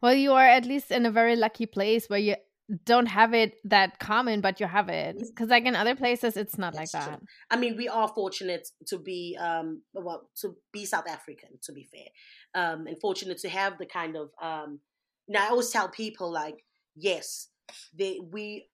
Well, 0.00 0.14
you 0.14 0.32
are 0.32 0.46
at 0.46 0.64
least 0.64 0.90
in 0.90 1.06
a 1.06 1.10
very 1.10 1.36
lucky 1.36 1.66
place 1.66 2.08
where 2.08 2.18
you 2.18 2.36
don't 2.84 3.06
have 3.06 3.34
it 3.34 3.56
that 3.64 3.98
common, 3.98 4.40
but 4.40 4.58
you 4.58 4.66
have 4.66 4.88
it. 4.88 5.18
Because 5.18 5.48
like 5.48 5.64
in 5.64 5.76
other 5.76 5.94
places, 5.94 6.36
it's 6.36 6.56
not 6.56 6.74
That's 6.74 6.94
like 6.94 7.04
that. 7.04 7.18
True. 7.18 7.26
I 7.50 7.56
mean, 7.56 7.76
we 7.76 7.88
are 7.88 8.08
fortunate 8.08 8.68
to 8.86 8.98
be 8.98 9.36
um 9.40 9.82
well 9.92 10.28
to 10.40 10.56
be 10.72 10.86
South 10.86 11.08
African. 11.08 11.50
To 11.64 11.72
be 11.72 11.84
fair, 11.84 12.62
um, 12.62 12.86
and 12.86 12.98
fortunate 13.00 13.38
to 13.38 13.48
have 13.48 13.78
the 13.78 13.86
kind 13.86 14.16
of 14.16 14.30
um. 14.42 14.80
Now 15.28 15.46
I 15.46 15.50
always 15.50 15.70
tell 15.70 15.88
people 15.88 16.30
like, 16.32 16.64
yes, 16.96 17.48
they 17.96 18.18
we 18.32 18.68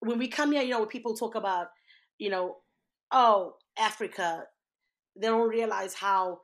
when 0.00 0.18
we 0.18 0.28
come 0.28 0.52
here, 0.52 0.62
you 0.62 0.70
know, 0.70 0.80
when 0.80 0.88
people 0.88 1.14
talk 1.14 1.34
about, 1.34 1.68
you 2.18 2.28
know, 2.28 2.58
oh 3.10 3.54
Africa, 3.78 4.44
they 5.16 5.28
don't 5.28 5.48
realize 5.48 5.94
how 5.94 6.40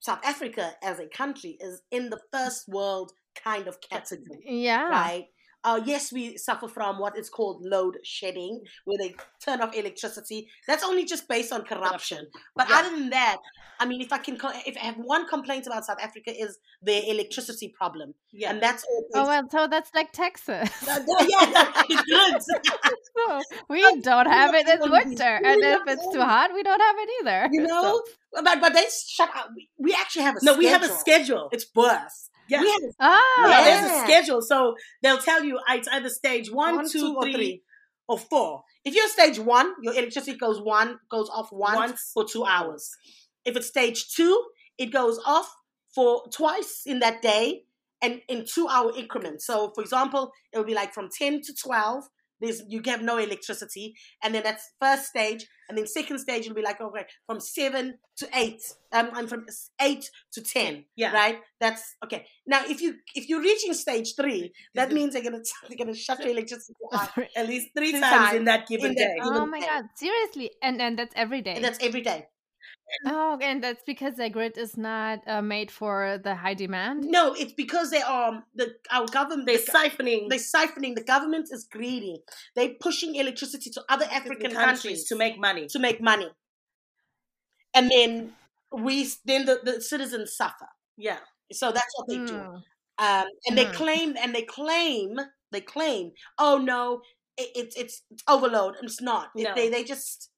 South 0.00 0.20
Africa 0.24 0.72
as 0.82 0.98
a 0.98 1.06
country 1.06 1.56
is 1.60 1.80
in 1.90 2.10
the 2.10 2.20
first 2.32 2.68
world 2.68 3.12
kind 3.42 3.66
of 3.66 3.80
category. 3.80 4.42
Yeah. 4.44 4.88
Right 4.88 5.26
uh, 5.64 5.80
yes, 5.84 6.12
we 6.12 6.36
suffer 6.36 6.68
from 6.68 6.98
what 6.98 7.16
is 7.16 7.30
called 7.30 7.62
load 7.64 7.98
shedding, 8.02 8.62
where 8.84 8.98
they 8.98 9.14
turn 9.44 9.60
off 9.60 9.74
electricity. 9.74 10.48
That's 10.66 10.84
only 10.84 11.04
just 11.04 11.28
based 11.28 11.52
on 11.52 11.62
corruption. 11.62 12.26
But 12.56 12.68
yeah. 12.68 12.78
other 12.78 12.90
than 12.90 13.10
that, 13.10 13.36
I 13.78 13.86
mean, 13.86 14.00
if 14.00 14.12
I 14.12 14.18
can, 14.18 14.38
if 14.66 14.76
I 14.76 14.86
have 14.86 14.96
one 14.96 15.26
complaint 15.28 15.66
about 15.66 15.84
South 15.84 16.00
Africa 16.00 16.30
is 16.30 16.58
their 16.82 17.02
electricity 17.06 17.72
problem. 17.76 18.14
Yeah, 18.32 18.50
and 18.50 18.62
that's 18.62 18.84
all. 18.84 19.04
Oh 19.14 19.26
well, 19.26 19.48
so 19.50 19.66
that's 19.68 19.90
like 19.94 20.12
Texas. 20.12 20.70
yeah, 20.86 21.72
it's 21.88 22.02
good. 22.02 22.42
so 23.16 23.40
we 23.68 23.82
don't 24.00 24.26
have 24.26 24.54
it 24.54 24.68
in 24.68 24.90
winter, 24.90 25.40
and 25.44 25.62
if 25.62 25.80
it's 25.86 26.12
too 26.12 26.20
hot, 26.20 26.50
we 26.54 26.62
don't 26.62 26.80
have 26.80 26.96
it 26.98 27.08
either. 27.20 27.48
You 27.52 27.62
know, 27.66 28.02
so. 28.34 28.42
but 28.42 28.60
but 28.60 28.72
they 28.74 28.84
shut 29.08 29.30
up. 29.36 29.50
We 29.78 29.94
actually 29.94 30.22
have 30.22 30.36
a 30.36 30.44
no. 30.44 30.52
Schedule. 30.54 30.58
We 30.58 30.66
have 30.66 30.82
a 30.82 30.88
schedule. 30.88 31.48
It's 31.52 31.66
worse. 31.74 32.30
Yeah. 32.48 32.60
We 32.60 32.70
have, 32.70 32.82
oh, 33.00 33.46
yeah, 33.48 33.64
there's 33.64 33.90
a 33.90 34.04
schedule. 34.04 34.42
So 34.42 34.74
they'll 35.02 35.18
tell 35.18 35.44
you 35.44 35.58
it's 35.70 35.88
either 35.88 36.08
stage 36.08 36.50
one, 36.50 36.76
one 36.76 36.88
two, 36.88 36.98
two 37.00 37.20
three, 37.20 37.30
or 37.30 37.36
three, 37.36 37.62
or 38.08 38.18
four. 38.18 38.62
If 38.84 38.94
you're 38.94 39.08
stage 39.08 39.38
one, 39.38 39.72
your 39.82 39.94
electricity 39.94 40.36
goes 40.36 40.60
one 40.60 40.98
goes 41.10 41.28
off 41.30 41.48
once, 41.52 41.76
once 41.76 42.10
for 42.12 42.24
two 42.24 42.44
hours. 42.44 42.90
If 43.44 43.56
it's 43.56 43.68
stage 43.68 44.12
two, 44.14 44.44
it 44.78 44.86
goes 44.86 45.18
off 45.24 45.54
for 45.94 46.22
twice 46.32 46.82
in 46.86 47.00
that 47.00 47.22
day 47.22 47.62
and 48.00 48.20
in 48.28 48.44
two 48.44 48.66
hour 48.68 48.92
increments. 48.96 49.46
So 49.46 49.70
for 49.74 49.82
example, 49.82 50.32
it'll 50.52 50.66
be 50.66 50.74
like 50.74 50.92
from 50.92 51.08
10 51.16 51.42
to 51.42 51.54
12 51.54 52.04
there's 52.42 52.62
you 52.68 52.82
have 52.86 53.02
no 53.02 53.18
electricity, 53.18 53.94
and 54.22 54.34
then 54.34 54.42
that's 54.42 54.70
first 54.80 55.06
stage, 55.06 55.46
and 55.68 55.78
then 55.78 55.86
second 55.86 56.18
stage 56.18 56.46
will 56.48 56.54
be 56.54 56.62
like 56.62 56.80
okay 56.80 57.06
from 57.26 57.40
seven 57.40 57.98
to 58.16 58.28
eight. 58.34 58.60
Um, 58.92 59.10
I'm 59.14 59.26
from 59.28 59.46
eight 59.80 60.10
to 60.32 60.42
ten. 60.42 60.84
Yeah. 60.96 61.12
Right. 61.12 61.38
That's 61.60 61.94
okay. 62.04 62.26
Now, 62.46 62.64
if 62.66 62.80
you 62.80 62.96
if 63.14 63.28
you're 63.28 63.40
reaching 63.40 63.72
stage 63.74 64.14
three, 64.16 64.52
that 64.74 64.92
means 64.92 65.12
they're 65.14 65.22
gonna 65.22 65.42
they're 65.68 65.78
gonna 65.78 65.94
shut 65.94 66.20
your 66.20 66.30
electricity 66.30 66.74
off 66.92 67.16
at 67.36 67.46
least 67.46 67.68
three, 67.76 67.92
times, 67.92 68.04
times, 68.04 68.36
in 68.36 68.44
that 68.44 68.66
given 68.66 68.90
in 68.90 68.94
day. 68.96 69.14
That 69.18 69.30
oh 69.32 69.46
my 69.46 69.60
day. 69.60 69.66
god! 69.66 69.84
Seriously, 69.96 70.50
and 70.60 70.82
and 70.82 70.98
that's 70.98 71.14
every 71.16 71.42
day. 71.42 71.54
And 71.54 71.64
that's 71.64 71.78
every 71.80 72.02
day. 72.02 72.26
Oh, 73.06 73.38
and 73.40 73.62
that's 73.62 73.82
because 73.84 74.16
the 74.16 74.28
grid 74.30 74.56
is 74.58 74.76
not 74.76 75.20
uh, 75.26 75.42
made 75.42 75.70
for 75.70 76.18
the 76.22 76.34
high 76.34 76.54
demand. 76.54 77.04
No, 77.04 77.34
it's 77.34 77.52
because 77.52 77.90
they 77.90 78.02
are 78.02 78.42
the 78.54 78.74
our 78.90 79.06
government. 79.06 79.46
They're 79.46 79.58
the, 79.58 79.72
siphoning. 79.72 80.28
They're 80.28 80.38
siphoning. 80.38 80.94
The 80.94 81.04
government 81.04 81.48
is 81.50 81.64
greedy. 81.64 82.22
They're 82.54 82.74
pushing 82.80 83.14
electricity 83.14 83.70
to 83.70 83.82
other 83.88 84.06
African 84.10 84.52
countries, 84.52 84.64
countries 84.64 85.04
to 85.04 85.16
make 85.16 85.38
money. 85.38 85.66
To 85.68 85.78
make 85.78 86.00
money, 86.00 86.30
and 87.74 87.90
then 87.90 88.32
we 88.72 89.08
then 89.24 89.46
the, 89.46 89.60
the 89.62 89.80
citizens 89.80 90.36
suffer. 90.36 90.68
Yeah. 90.96 91.18
So 91.52 91.70
that's 91.70 91.92
what 91.96 92.08
they 92.08 92.18
mm. 92.18 92.26
do. 92.26 92.34
Um, 92.34 93.26
and 93.46 93.52
mm. 93.52 93.56
they 93.56 93.64
claim 93.66 94.16
and 94.20 94.34
they 94.34 94.42
claim 94.42 95.18
they 95.52 95.60
claim. 95.60 96.12
Oh 96.38 96.58
no, 96.58 97.02
it, 97.36 97.50
it's 97.54 97.76
it's 97.76 98.02
overload. 98.28 98.76
It's 98.82 99.00
not. 99.00 99.28
No. 99.36 99.54
they 99.54 99.68
they 99.68 99.84
just 99.84 100.30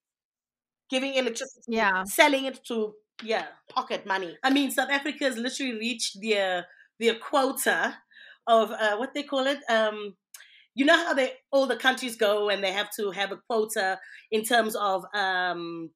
giving 0.90 1.14
electricity, 1.14 1.62
yeah, 1.68 2.04
selling 2.04 2.44
it 2.44 2.64
to 2.66 2.94
yeah 3.22 3.46
pocket 3.68 4.06
money. 4.06 4.36
I 4.42 4.50
mean, 4.50 4.70
South 4.70 4.90
Africa 4.90 5.24
has 5.24 5.36
literally 5.36 5.78
reached 5.78 6.18
their 6.20 6.66
their 6.98 7.16
quota 7.16 7.96
of 8.46 8.70
uh, 8.70 8.96
what 8.96 9.14
they 9.14 9.22
call 9.22 9.46
it. 9.46 9.58
Um, 9.68 10.16
you 10.74 10.84
know 10.84 10.96
how 10.96 11.14
they 11.14 11.34
all 11.52 11.66
the 11.66 11.76
countries 11.76 12.16
go 12.16 12.48
and 12.48 12.62
they 12.62 12.72
have 12.72 12.90
to 12.96 13.10
have 13.12 13.32
a 13.32 13.38
quota 13.48 13.98
in 14.30 14.42
terms 14.42 14.74
of 14.74 15.04
um, 15.14 15.90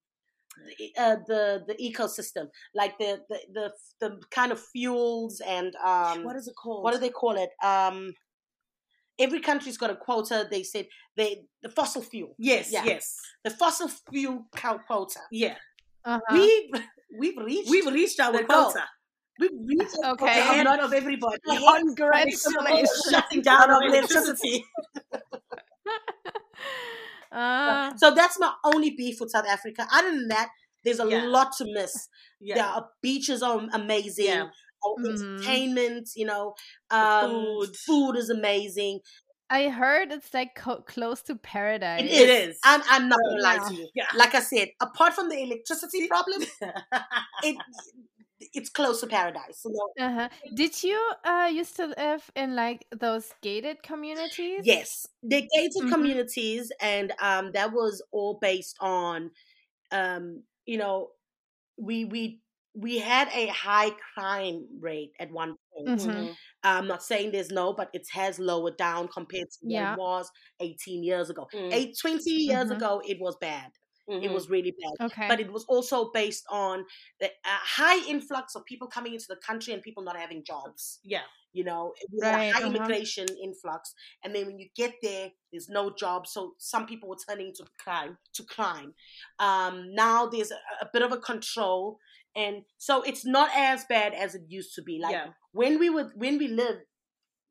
uh, 0.97 1.17
the 1.27 1.65
the 1.67 1.75
ecosystem, 1.75 2.49
like 2.75 2.97
the, 2.99 3.21
the 3.29 3.39
the 3.53 3.73
the 4.01 4.21
kind 4.31 4.53
of 4.53 4.61
fuels 4.61 5.41
and 5.47 5.75
um, 5.85 6.25
what 6.25 6.37
is 6.37 6.49
it 6.49 6.55
called? 6.55 6.85
What 6.85 6.95
do 6.95 7.01
they 7.01 7.11
call 7.11 7.37
it? 7.37 7.51
Um, 7.63 8.13
every 9.19 9.41
country's 9.41 9.77
got 9.77 9.91
a 9.91 9.97
quota. 9.97 10.47
They 10.51 10.63
said 10.63 10.87
they 11.17 11.45
the 11.63 11.69
fossil 11.69 12.03
fuel. 12.03 12.35
Yes, 12.39 12.73
yeah. 12.73 12.85
yes, 12.85 13.19
the 13.45 13.51
fossil 13.51 13.89
fuel 14.11 14.47
quota. 14.53 15.21
Yeah, 15.31 15.57
uh-huh. 16.05 16.21
we 16.33 16.73
we've 17.19 17.37
reached 17.37 17.71
we've 17.71 17.87
reached 17.87 18.21
our 18.21 18.33
quota. 18.45 18.85
We've 19.39 19.51
reached 19.67 19.97
okay. 20.05 20.61
a 20.61 20.65
lot 20.65 20.81
of 20.81 20.93
everybody. 20.93 21.39
Congratulations! 21.47 23.09
Shutting 23.11 23.43
down 23.43 23.71
of 23.71 23.83
electricity. 23.87 24.65
uh, 27.33 27.93
so 27.97 28.15
that's 28.15 28.39
my 28.41 28.53
only 28.65 28.91
beef 28.91 29.21
with 29.21 29.31
South 29.31 29.47
Africa. 29.47 29.87
Other 29.93 30.11
than 30.11 30.29
that, 30.29 30.49
there's 30.85 30.99
a 30.99 31.09
yeah. 31.09 31.25
lot 31.25 31.53
to 31.59 31.67
miss. 31.73 32.09
Yeah. 32.41 32.55
Their 32.57 32.85
beaches 33.01 33.43
are 33.43 33.61
amazing. 33.73 34.27
Yeah 34.27 34.49
mm-hmm. 34.85 35.07
entertainment, 35.07 36.11
you 36.17 36.27
know, 36.27 36.55
um, 36.91 37.31
food. 37.31 37.77
food 37.77 38.13
is 38.17 38.31
amazing. 38.31 39.01
I 39.51 39.69
heard 39.69 40.13
it's 40.13 40.35
like 40.35 40.55
co- 40.55 40.83
close 40.83 41.23
to 41.23 41.35
paradise. 41.35 42.03
It 42.03 42.11
is. 42.11 42.21
It 42.21 42.29
is. 42.29 42.59
I'm, 42.65 42.83
I'm 42.91 43.09
not 43.09 43.19
gonna 43.29 43.43
lie 43.43 43.69
to 43.69 43.75
you. 43.75 43.89
Yeah. 43.95 44.07
Like 44.15 44.35
I 44.35 44.41
said, 44.41 44.69
apart 44.81 45.15
from 45.15 45.31
the 45.31 45.43
electricity 45.43 46.07
problem, 46.07 46.43
it 47.43 47.57
it's 48.53 48.71
close 48.71 49.01
to 49.01 49.07
paradise. 49.07 49.63
You 49.65 49.73
know? 49.73 50.07
uh-huh. 50.07 50.29
Did 50.55 50.83
you 50.83 51.01
uh, 51.25 51.51
used 51.53 51.77
to 51.77 51.95
live 51.97 52.31
in 52.37 52.55
like 52.55 52.87
those 52.91 53.33
gated 53.43 53.83
communities? 53.83 54.61
Yes, 54.65 55.07
the 55.23 55.49
gated 55.55 55.73
mm-hmm. 55.79 55.93
communities, 55.93 56.71
and 56.81 57.13
um, 57.21 57.53
that 57.53 57.73
was 57.73 58.03
all 58.13 58.39
based 58.41 58.77
on, 58.81 59.31
um, 59.93 60.43
you 60.67 60.79
know, 60.79 61.09
we 61.79 62.05
we 62.05 62.41
we 62.79 62.99
had 62.99 63.29
a 63.35 63.49
high 63.49 63.91
crime 64.15 64.67
rate 64.81 65.13
at 65.19 65.31
one 65.33 65.57
point. 65.75 66.01
Mm-hmm. 66.01 66.11
mm-hmm. 66.11 66.33
I'm 66.65 66.89
not 66.89 67.03
saying 67.05 67.31
there's 67.31 67.51
no, 67.51 67.73
but 67.73 67.89
it 67.93 68.07
has 68.13 68.39
lowered 68.39 68.77
down 68.77 69.09
compared 69.09 69.49
to 69.49 69.59
yeah. 69.63 69.91
what 69.91 69.95
it 69.95 70.01
was 70.01 70.31
18 70.61 71.05
years 71.05 71.31
ago. 71.31 71.47
Mm. 71.55 71.73
Eight, 71.73 71.97
20 72.01 72.31
years 72.31 72.65
mm-hmm. 72.65 72.73
ago, 72.73 73.01
it 73.07 73.19
was 73.21 73.37
bad. 73.41 73.71
Mm-hmm. 74.11 74.25
It 74.25 74.33
was 74.33 74.49
really 74.49 74.75
bad. 74.83 75.07
Okay. 75.07 75.29
But 75.29 75.41
it 75.41 75.53
was 75.53 75.65
also 75.69 76.11
based 76.13 76.45
on 76.51 76.85
the 77.21 77.27
uh, 77.27 77.31
high 77.45 78.09
influx 78.09 78.55
of 78.55 78.65
people 78.65 78.89
coming 78.89 79.15
into 79.15 79.27
the 79.29 79.37
country 79.37 79.73
and 79.73 79.83
people 79.83 80.03
not 80.03 80.17
having 80.17 80.43
jobs. 80.45 80.99
Yeah. 81.05 81.23
You 81.53 81.65
know, 81.65 81.93
right. 82.21 82.29
a 82.29 82.37
high 82.37 82.51
uh-huh. 82.51 82.67
immigration 82.67 83.27
influx. 83.43 83.95
And 84.25 84.35
then 84.35 84.47
when 84.47 84.59
you 84.59 84.69
get 84.77 84.95
there, 85.03 85.31
there's 85.53 85.69
no 85.69 85.93
job. 85.95 86.27
So 86.27 86.55
some 86.59 86.87
people 86.87 87.09
were 87.09 87.17
turning 87.29 87.53
to 87.57 87.65
crime, 87.79 88.19
to 88.35 88.43
crime. 88.45 88.95
Um, 89.39 89.95
now 89.95 90.27
there's 90.27 90.51
a, 90.51 90.59
a 90.83 90.89
bit 90.93 91.03
of 91.03 91.13
a 91.13 91.19
control. 91.19 91.99
And 92.39 92.63
so 92.79 93.03
it's 93.03 93.27
not 93.27 93.51
as 93.55 93.85
bad 93.89 94.15
as 94.15 94.35
it 94.35 94.43
used 94.49 94.75
to 94.77 94.83
be. 94.83 95.01
Like 95.03 95.13
yeah. 95.13 95.27
when 95.53 95.79
we 95.79 95.91
were, 95.91 96.11
when 96.15 96.39
we 96.39 96.49
lived, 96.49 96.83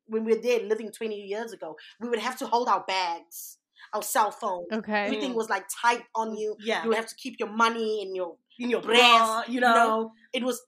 when 0.06 0.24
we 0.24 0.34
were 0.34 0.40
there 0.40 0.60
living 0.60 0.90
20 0.90 1.14
years 1.14 1.52
ago, 1.52 1.76
we 2.00 2.08
would 2.08 2.18
have 2.18 2.38
to 2.38 2.46
hold 2.46 2.68
our 2.68 2.84
bags 2.86 3.58
our 3.94 4.02
cell 4.02 4.30
phone. 4.30 4.64
Okay. 4.72 5.04
Everything 5.04 5.34
was 5.34 5.48
like 5.48 5.64
tight 5.80 6.02
on 6.14 6.36
you. 6.36 6.56
Yeah. 6.60 6.84
You 6.84 6.92
have 6.92 7.06
to 7.06 7.14
keep 7.14 7.36
your 7.38 7.48
money 7.48 8.02
in 8.02 8.14
your 8.14 8.36
in 8.58 8.70
your 8.70 8.82
breast. 8.82 9.48
You 9.48 9.60
know? 9.60 9.68
you 9.68 9.76
know? 9.78 10.12
It 10.32 10.44
was 10.44 10.60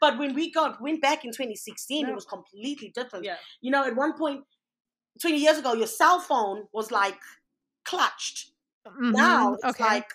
but 0.00 0.18
when 0.18 0.34
we 0.34 0.50
got 0.50 0.80
went 0.80 1.02
back 1.02 1.24
in 1.24 1.30
2016, 1.32 2.00
yeah. 2.00 2.10
it 2.10 2.14
was 2.14 2.24
completely 2.24 2.92
different. 2.94 3.24
Yeah. 3.24 3.36
You 3.60 3.70
know, 3.70 3.84
at 3.84 3.96
one 3.96 4.16
point, 4.16 4.44
20 5.20 5.38
years 5.38 5.58
ago, 5.58 5.72
your 5.72 5.86
cell 5.86 6.20
phone 6.20 6.64
was 6.72 6.90
like 6.90 7.18
clutched. 7.84 8.52
Mm-hmm. 8.86 9.10
Now 9.10 9.54
it's 9.54 9.64
okay. 9.64 9.84
like, 9.84 10.06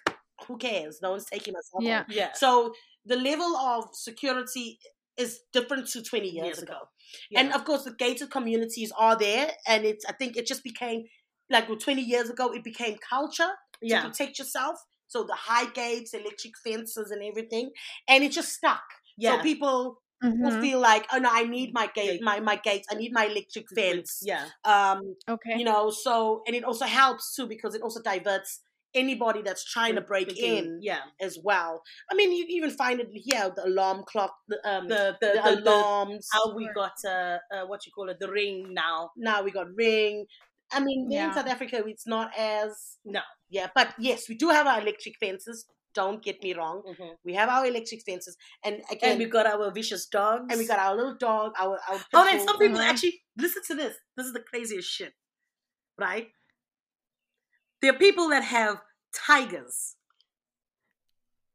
who 0.47 0.57
cares? 0.57 0.99
No 1.01 1.11
one's 1.11 1.25
taking 1.25 1.53
my 1.53 1.59
cell 1.59 1.81
phone. 1.81 1.87
Yeah. 1.87 2.03
yeah. 2.07 2.29
So 2.33 2.73
the 3.05 3.15
level 3.15 3.55
of 3.57 3.89
security 3.93 4.79
is 5.17 5.41
different 5.51 5.87
to 5.87 6.01
20 6.01 6.27
years, 6.27 6.45
years 6.45 6.61
ago. 6.61 6.73
ago. 6.73 6.81
Yeah. 7.29 7.41
And 7.41 7.53
of 7.53 7.65
course, 7.65 7.83
the 7.83 7.93
gated 7.93 8.31
communities 8.31 8.91
are 8.97 9.17
there, 9.17 9.51
and 9.67 9.85
it's. 9.85 10.05
I 10.05 10.13
think 10.13 10.37
it 10.37 10.47
just 10.47 10.63
became 10.63 11.03
like 11.49 11.67
20 11.67 12.01
years 12.01 12.29
ago, 12.29 12.51
it 12.51 12.63
became 12.63 12.97
culture 13.07 13.51
yeah. 13.81 14.01
to 14.01 14.09
protect 14.09 14.39
yourself. 14.39 14.77
So 15.07 15.23
the 15.23 15.35
high 15.35 15.69
gates, 15.69 16.13
electric 16.13 16.53
fences, 16.63 17.11
and 17.11 17.21
everything, 17.23 17.71
and 18.07 18.23
it 18.23 18.31
just 18.31 18.53
stuck. 18.53 18.81
Yeah. 19.17 19.37
So 19.37 19.43
people 19.43 20.01
mm-hmm. 20.23 20.59
feel 20.61 20.79
like, 20.79 21.05
oh 21.13 21.19
no, 21.19 21.29
I 21.31 21.43
need 21.43 21.71
my 21.73 21.89
gate, 21.93 22.21
my 22.23 22.39
my 22.39 22.55
gates, 22.55 22.87
I 22.89 22.95
need 22.95 23.11
my 23.13 23.25
electric 23.25 23.65
fence. 23.75 24.21
Yeah. 24.23 24.45
Um. 24.65 25.15
Okay. 25.29 25.57
You 25.57 25.65
know, 25.65 25.91
so 25.91 26.41
and 26.47 26.55
it 26.55 26.63
also 26.63 26.85
helps 26.85 27.35
too 27.35 27.47
because 27.47 27.75
it 27.75 27.81
also 27.81 28.01
diverts 28.01 28.61
anybody 28.95 29.41
that's 29.41 29.65
trying 29.65 29.95
to 29.95 30.01
break 30.01 30.37
in 30.37 30.79
yeah 30.81 31.01
as 31.21 31.37
well 31.43 31.81
i 32.11 32.15
mean 32.15 32.31
you 32.31 32.45
even 32.49 32.69
find 32.69 32.99
it 32.99 33.09
here 33.13 33.51
the 33.55 33.65
alarm 33.65 34.03
clock 34.07 34.35
the 34.47 34.57
um 34.69 34.87
the 34.87 35.17
the, 35.21 35.31
the, 35.33 35.59
alarms 35.59 36.27
how 36.31 36.55
we 36.55 36.69
got 36.75 36.93
uh, 37.05 37.37
uh 37.53 37.65
what 37.65 37.85
you 37.85 37.91
call 37.91 38.09
it 38.09 38.17
the 38.19 38.29
ring 38.29 38.67
now 38.71 39.09
now 39.17 39.41
we 39.41 39.51
got 39.51 39.67
ring 39.75 40.25
I 40.73 40.79
mean, 40.79 41.07
yeah. 41.09 41.27
in 41.27 41.33
South 41.33 41.47
Africa, 41.47 41.83
it's 41.85 42.07
not 42.07 42.31
as 42.37 42.97
no, 43.05 43.21
yeah, 43.49 43.67
but 43.75 43.93
yes, 43.99 44.27
we 44.27 44.35
do 44.35 44.49
have 44.49 44.67
our 44.67 44.81
electric 44.81 45.17
fences. 45.19 45.65
Don't 45.93 46.23
get 46.23 46.41
me 46.41 46.55
wrong. 46.55 46.81
Mm-hmm. 46.87 47.13
We 47.23 47.35
have 47.35 47.49
our 47.49 47.67
electric 47.67 48.01
fences, 48.01 48.35
and 48.65 48.81
again, 48.91 49.11
and 49.11 49.19
we 49.19 49.25
got 49.25 49.45
our 49.45 49.71
vicious 49.71 50.07
dogs, 50.07 50.45
and 50.49 50.57
we 50.57 50.65
got 50.65 50.79
our 50.79 50.95
little 50.95 51.15
dog. 51.15 51.53
Our, 51.59 51.79
our 51.87 51.99
oh, 52.13 52.27
and 52.27 52.41
some 52.41 52.57
people 52.57 52.79
mm-hmm. 52.79 52.89
actually 52.89 53.21
listen 53.37 53.61
to 53.67 53.75
this. 53.75 53.95
This 54.17 54.25
is 54.25 54.33
the 54.33 54.39
craziest 54.39 54.89
shit, 54.89 55.13
right? 55.99 56.29
There 57.83 57.93
are 57.93 57.97
people 57.97 58.29
that 58.29 58.43
have 58.43 58.81
tigers. 59.13 59.97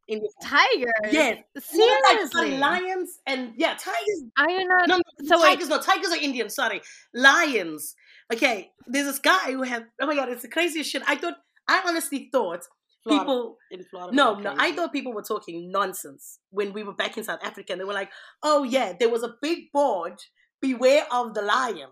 In 0.06 0.20
the 0.20 0.30
tigers, 0.42 1.12
yes, 1.12 1.42
seriously, 1.58 2.52
like 2.52 2.60
lions 2.60 3.18
and 3.26 3.52
yeah, 3.56 3.74
tigers. 3.74 4.24
I 4.36 4.46
don't 4.46 4.68
know. 4.68 4.96
No, 4.96 5.02
so 5.26 5.42
tigers, 5.42 5.68
wait. 5.68 5.76
no, 5.76 5.82
tigers 5.82 6.12
are 6.12 6.22
Indian. 6.22 6.48
Sorry, 6.48 6.80
lions 7.12 7.94
Okay, 8.32 8.70
there's 8.86 9.06
this 9.06 9.18
guy 9.18 9.52
who 9.52 9.62
had. 9.62 9.86
Oh 10.00 10.06
my 10.06 10.14
god, 10.14 10.28
it's 10.28 10.42
the 10.42 10.48
craziest 10.48 10.90
shit. 10.90 11.02
I 11.06 11.16
thought. 11.16 11.38
I 11.66 11.82
honestly 11.86 12.28
thought 12.32 12.64
Florida, 13.02 13.24
people 13.24 13.56
in 13.70 13.84
Florida. 13.84 14.14
No, 14.14 14.34
no, 14.38 14.54
I 14.58 14.72
thought 14.72 14.92
people 14.92 15.12
were 15.12 15.22
talking 15.22 15.70
nonsense 15.70 16.38
when 16.50 16.72
we 16.72 16.82
were 16.82 16.94
back 16.94 17.16
in 17.16 17.24
South 17.24 17.40
Africa. 17.42 17.72
And 17.72 17.80
they 17.80 17.84
were 17.84 17.94
like, 17.94 18.10
"Oh 18.42 18.64
yeah, 18.64 18.92
there 18.98 19.08
was 19.08 19.22
a 19.22 19.34
big 19.40 19.72
board. 19.72 20.20
Beware 20.60 21.06
of 21.10 21.34
the 21.34 21.42
lion." 21.42 21.88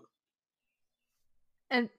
And 1.69 1.89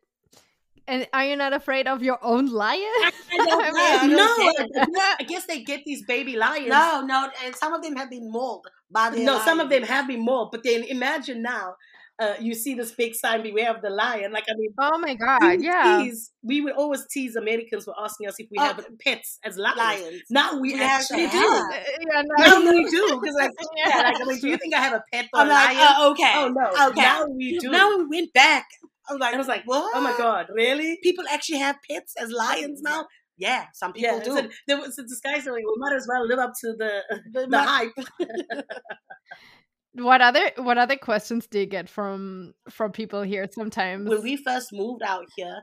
and 0.88 1.06
are 1.12 1.24
you 1.24 1.36
not 1.36 1.52
afraid 1.52 1.86
of 1.86 2.02
your 2.02 2.18
own 2.22 2.46
lion? 2.46 2.80
I, 2.82 3.12
I 3.30 4.06
no, 4.06 4.96
I 5.20 5.22
guess 5.24 5.46
they 5.46 5.62
get 5.62 5.84
these 5.84 6.02
baby 6.04 6.36
lions. 6.36 6.68
No, 6.68 7.04
no, 7.06 7.30
and 7.44 7.54
some 7.54 7.74
of 7.74 7.82
them 7.82 7.94
have 7.96 8.10
been 8.10 8.30
mauled 8.32 8.66
by 8.90 9.10
the. 9.10 9.22
No, 9.22 9.32
lions. 9.32 9.44
some 9.44 9.60
of 9.60 9.68
them 9.68 9.82
have 9.84 10.08
been 10.08 10.24
mauled. 10.24 10.50
But 10.50 10.64
then 10.64 10.82
imagine 10.84 11.42
now 11.42 11.76
uh, 12.20 12.34
you 12.40 12.54
see 12.54 12.74
this 12.74 12.92
big 12.92 13.14
sign, 13.14 13.42
beware 13.42 13.74
of 13.74 13.80
the 13.80 13.90
lion. 13.90 14.32
Like, 14.32 14.44
I 14.50 14.54
mean, 14.56 14.70
oh 14.78 14.98
my 14.98 15.14
God, 15.14 15.60
yeah. 15.60 16.02
Tease, 16.02 16.32
we 16.42 16.60
would 16.60 16.72
always 16.72 17.06
tease 17.06 17.36
Americans 17.36 17.84
for 17.84 17.94
asking 17.98 18.28
us 18.28 18.36
if 18.38 18.48
we 18.50 18.58
oh, 18.58 18.64
have 18.64 18.84
pets 19.00 19.38
as 19.44 19.56
lions. 19.56 19.78
lions. 19.78 20.22
Now 20.30 20.58
we, 20.58 20.74
we 20.74 20.82
actually 20.82 21.28
do. 21.28 21.38
Yeah, 21.38 22.22
no. 22.24 22.44
Now 22.44 22.70
we 22.70 22.90
do. 22.90 23.20
Because, 23.20 23.36
like, 23.36 23.52
yeah. 23.76 23.98
like, 23.98 24.20
I 24.20 24.24
mean, 24.24 24.40
do 24.40 24.48
you 24.48 24.56
think 24.56 24.74
I 24.74 24.80
have 24.80 24.94
a 24.94 25.04
pet 25.12 25.26
for 25.32 25.40
I'm 25.40 25.46
a 25.46 25.50
like, 25.50 25.76
lion? 25.76 25.94
Uh, 25.98 26.10
okay. 26.10 26.32
Oh, 26.36 26.48
no. 26.48 26.88
Okay. 26.90 27.00
Now 27.00 27.26
we 27.26 27.58
do. 27.58 27.70
Now 27.70 27.96
we 27.96 28.06
went 28.06 28.32
back. 28.32 28.66
I 29.08 29.12
was 29.12 29.20
like, 29.20 29.34
I 29.34 29.38
was 29.38 29.48
like, 29.48 29.62
what? 29.64 29.92
Oh 29.94 30.00
my 30.00 30.14
God, 30.18 30.48
really? 30.52 30.98
People 31.02 31.24
actually 31.30 31.58
have 31.58 31.76
pets 31.88 32.14
as 32.20 32.30
lions 32.30 32.82
now? 32.82 33.06
Yeah, 33.38 33.66
some 33.72 33.92
people 33.92 34.18
yeah, 34.18 34.24
do. 34.24 34.36
So 34.36 34.48
there 34.66 34.78
was 34.78 34.96
this 34.96 35.20
guy 35.20 35.38
saying 35.38 35.54
we 35.54 35.64
might 35.76 35.94
as 35.94 36.06
well 36.08 36.26
live 36.26 36.40
up 36.40 36.52
to 36.60 36.74
the 36.76 37.02
the, 37.32 37.46
the 37.46 37.62
hype. 37.62 37.92
what 39.94 40.20
other 40.20 40.50
what 40.56 40.78
other 40.78 40.96
questions 40.96 41.46
do 41.46 41.60
you 41.60 41.66
get 41.66 41.88
from 41.88 42.54
from 42.70 42.92
people 42.92 43.22
here 43.22 43.48
sometimes 43.50 44.08
when 44.08 44.22
we 44.22 44.36
first 44.36 44.72
moved 44.72 45.02
out 45.02 45.26
here 45.36 45.62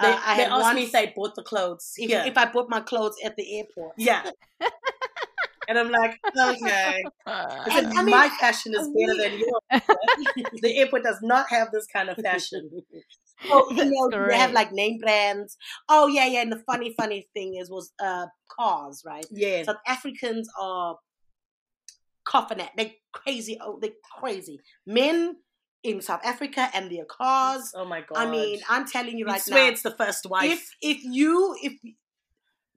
they, 0.00 0.08
uh, 0.08 0.20
I 0.24 0.36
they 0.36 0.44
asked 0.44 0.74
me 0.74 0.84
if 0.84 0.94
I 0.94 1.12
bought 1.14 1.34
the 1.34 1.42
clothes 1.42 1.92
if, 1.96 2.10
if, 2.10 2.36
I 2.36 2.50
bought 2.50 2.68
my 2.68 2.80
clothes 2.80 3.16
at 3.24 3.36
the 3.36 3.58
airport 3.58 3.94
yeah 3.98 4.30
and 5.68 5.78
I'm 5.78 5.90
like 5.90 6.18
okay 6.38 7.02
and, 7.26 7.86
I 7.98 8.02
mean, 8.02 8.10
my 8.10 8.28
fashion 8.40 8.74
is 8.74 8.88
better 8.88 9.30
than 9.30 9.38
yours 9.38 9.82
the 10.62 10.78
airport 10.78 11.04
does 11.04 11.18
not 11.22 11.48
have 11.50 11.70
this 11.72 11.86
kind 11.86 12.08
of 12.08 12.16
fashion 12.18 12.70
Oh, 13.50 13.66
you 13.70 13.84
know, 13.84 14.28
they 14.28 14.36
have 14.36 14.52
like 14.52 14.72
name 14.72 14.98
brands. 14.98 15.56
Oh 15.88 16.06
yeah, 16.06 16.26
yeah. 16.26 16.40
And 16.42 16.50
the 16.50 16.62
funny, 16.66 16.94
funny 16.96 17.28
thing 17.34 17.56
is, 17.56 17.70
was 17.70 17.92
uh 18.02 18.26
cars, 18.58 19.02
right? 19.06 19.26
Yeah. 19.30 19.62
South 19.64 19.76
Africans 19.86 20.48
are 20.60 20.96
coughing 22.26 22.60
at. 22.60 22.70
They 22.76 22.98
crazy. 23.12 23.58
Oh, 23.62 23.78
they 23.80 23.92
crazy. 24.18 24.60
Men 24.86 25.36
in 25.82 26.02
South 26.02 26.20
Africa 26.24 26.68
and 26.74 26.90
their 26.90 27.04
cars. 27.04 27.72
Oh 27.74 27.84
my 27.84 28.00
god! 28.00 28.18
I 28.18 28.30
mean, 28.30 28.60
I'm 28.68 28.86
telling 28.86 29.18
you 29.18 29.26
right 29.26 29.40
swear 29.40 29.64
now. 29.64 29.70
it's 29.70 29.82
the 29.82 29.92
first 29.92 30.26
wife. 30.26 30.50
If 30.50 30.70
if 30.82 31.04
you 31.04 31.56
if 31.62 31.72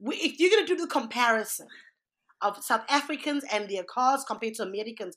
if 0.00 0.40
you're 0.40 0.50
gonna 0.50 0.66
do 0.66 0.76
the 0.76 0.86
comparison 0.86 1.66
of 2.40 2.62
South 2.62 2.84
Africans 2.88 3.44
and 3.52 3.68
their 3.68 3.82
cars 3.82 4.24
compared 4.26 4.54
to 4.54 4.62
Americans, 4.62 5.16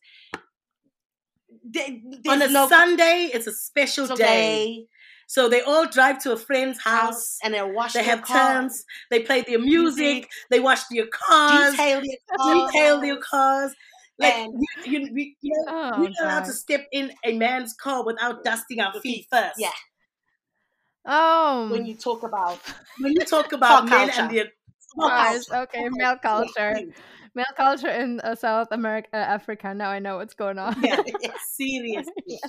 they, 1.63 2.01
on 2.27 2.41
a 2.41 2.47
no, 2.49 2.67
Sunday 2.67 3.29
it's 3.33 3.47
a 3.47 3.53
special 3.53 4.07
day. 4.07 4.15
day. 4.15 4.85
So 5.25 5.47
they 5.49 5.61
all 5.61 5.87
drive 5.87 6.21
to 6.23 6.33
a 6.33 6.37
friend's 6.37 6.81
house 6.83 7.37
and 7.43 7.53
they 7.53 7.61
wash. 7.61 7.93
Their 7.93 8.03
cars. 8.03 8.05
They 8.05 8.09
have 8.09 8.21
car. 8.23 8.61
turns. 8.61 8.83
They 9.09 9.19
play 9.21 9.41
their 9.41 9.59
music. 9.59 10.03
music. 10.03 10.29
They 10.51 10.59
wash 10.59 10.81
their 10.91 11.07
cars. 11.07 11.71
Detail 11.71 12.01
their 12.01 12.37
cars. 12.37 12.71
Detail 12.71 13.01
their 13.01 13.17
cars. 13.17 13.73
Like 14.19 14.33
and, 14.33 14.53
you, 14.85 15.09
you, 15.11 15.33
you 15.41 15.65
know, 15.65 15.91
oh, 15.95 16.01
we're 16.01 16.09
not 16.09 16.23
allowed 16.23 16.45
to 16.45 16.53
step 16.53 16.85
in 16.91 17.11
a 17.25 17.35
man's 17.35 17.73
car 17.73 18.05
without 18.05 18.43
dusting 18.43 18.79
our 18.79 18.99
feet 19.01 19.25
first. 19.31 19.55
Yeah. 19.57 19.71
Oh. 21.05 21.69
When 21.71 21.85
you 21.85 21.95
talk 21.95 22.23
about 22.23 22.59
when 22.99 23.13
you 23.13 23.25
talk 23.25 23.51
about 23.53 23.89
men 23.89 24.09
and 24.11 24.31
their 24.31 24.45
Guys, 24.99 25.49
okay, 25.51 25.89
male 25.91 26.17
culture. 26.17 26.75
Male 27.35 27.45
culture 27.57 27.89
in 27.89 28.19
uh, 28.19 28.35
South 28.35 28.67
America, 28.71 29.09
uh, 29.13 29.17
Africa. 29.17 29.73
Now 29.73 29.89
I 29.89 29.99
know 29.99 30.17
what's 30.17 30.35
going 30.35 30.59
on. 30.59 30.75
Yeah, 30.83 31.01
seriously. 31.53 32.39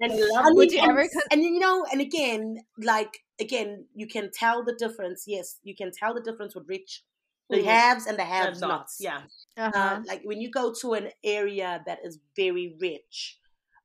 And, 0.00 0.12
and 0.12 0.56
would 0.56 0.70
you 0.70 0.78
ever? 0.80 1.04
And 1.32 1.42
you 1.42 1.58
know, 1.58 1.84
and 1.90 2.00
again, 2.00 2.58
like 2.78 3.18
again, 3.40 3.86
you 3.94 4.06
can 4.06 4.30
tell 4.32 4.64
the 4.64 4.74
difference. 4.74 5.24
Yes, 5.26 5.58
you 5.64 5.74
can 5.74 5.90
tell 5.90 6.14
the 6.14 6.20
difference 6.20 6.54
with 6.54 6.68
rich 6.68 7.02
the 7.50 7.62
haves 7.62 8.06
and 8.06 8.18
the 8.18 8.24
have 8.24 8.60
nots. 8.60 8.98
Yeah. 9.00 9.20
Uh-huh. 9.56 9.72
Uh, 9.74 10.00
like 10.06 10.22
when 10.24 10.40
you 10.40 10.50
go 10.50 10.72
to 10.80 10.94
an 10.94 11.08
area 11.24 11.82
that 11.86 11.98
is 12.04 12.18
very 12.36 12.76
rich, 12.80 13.38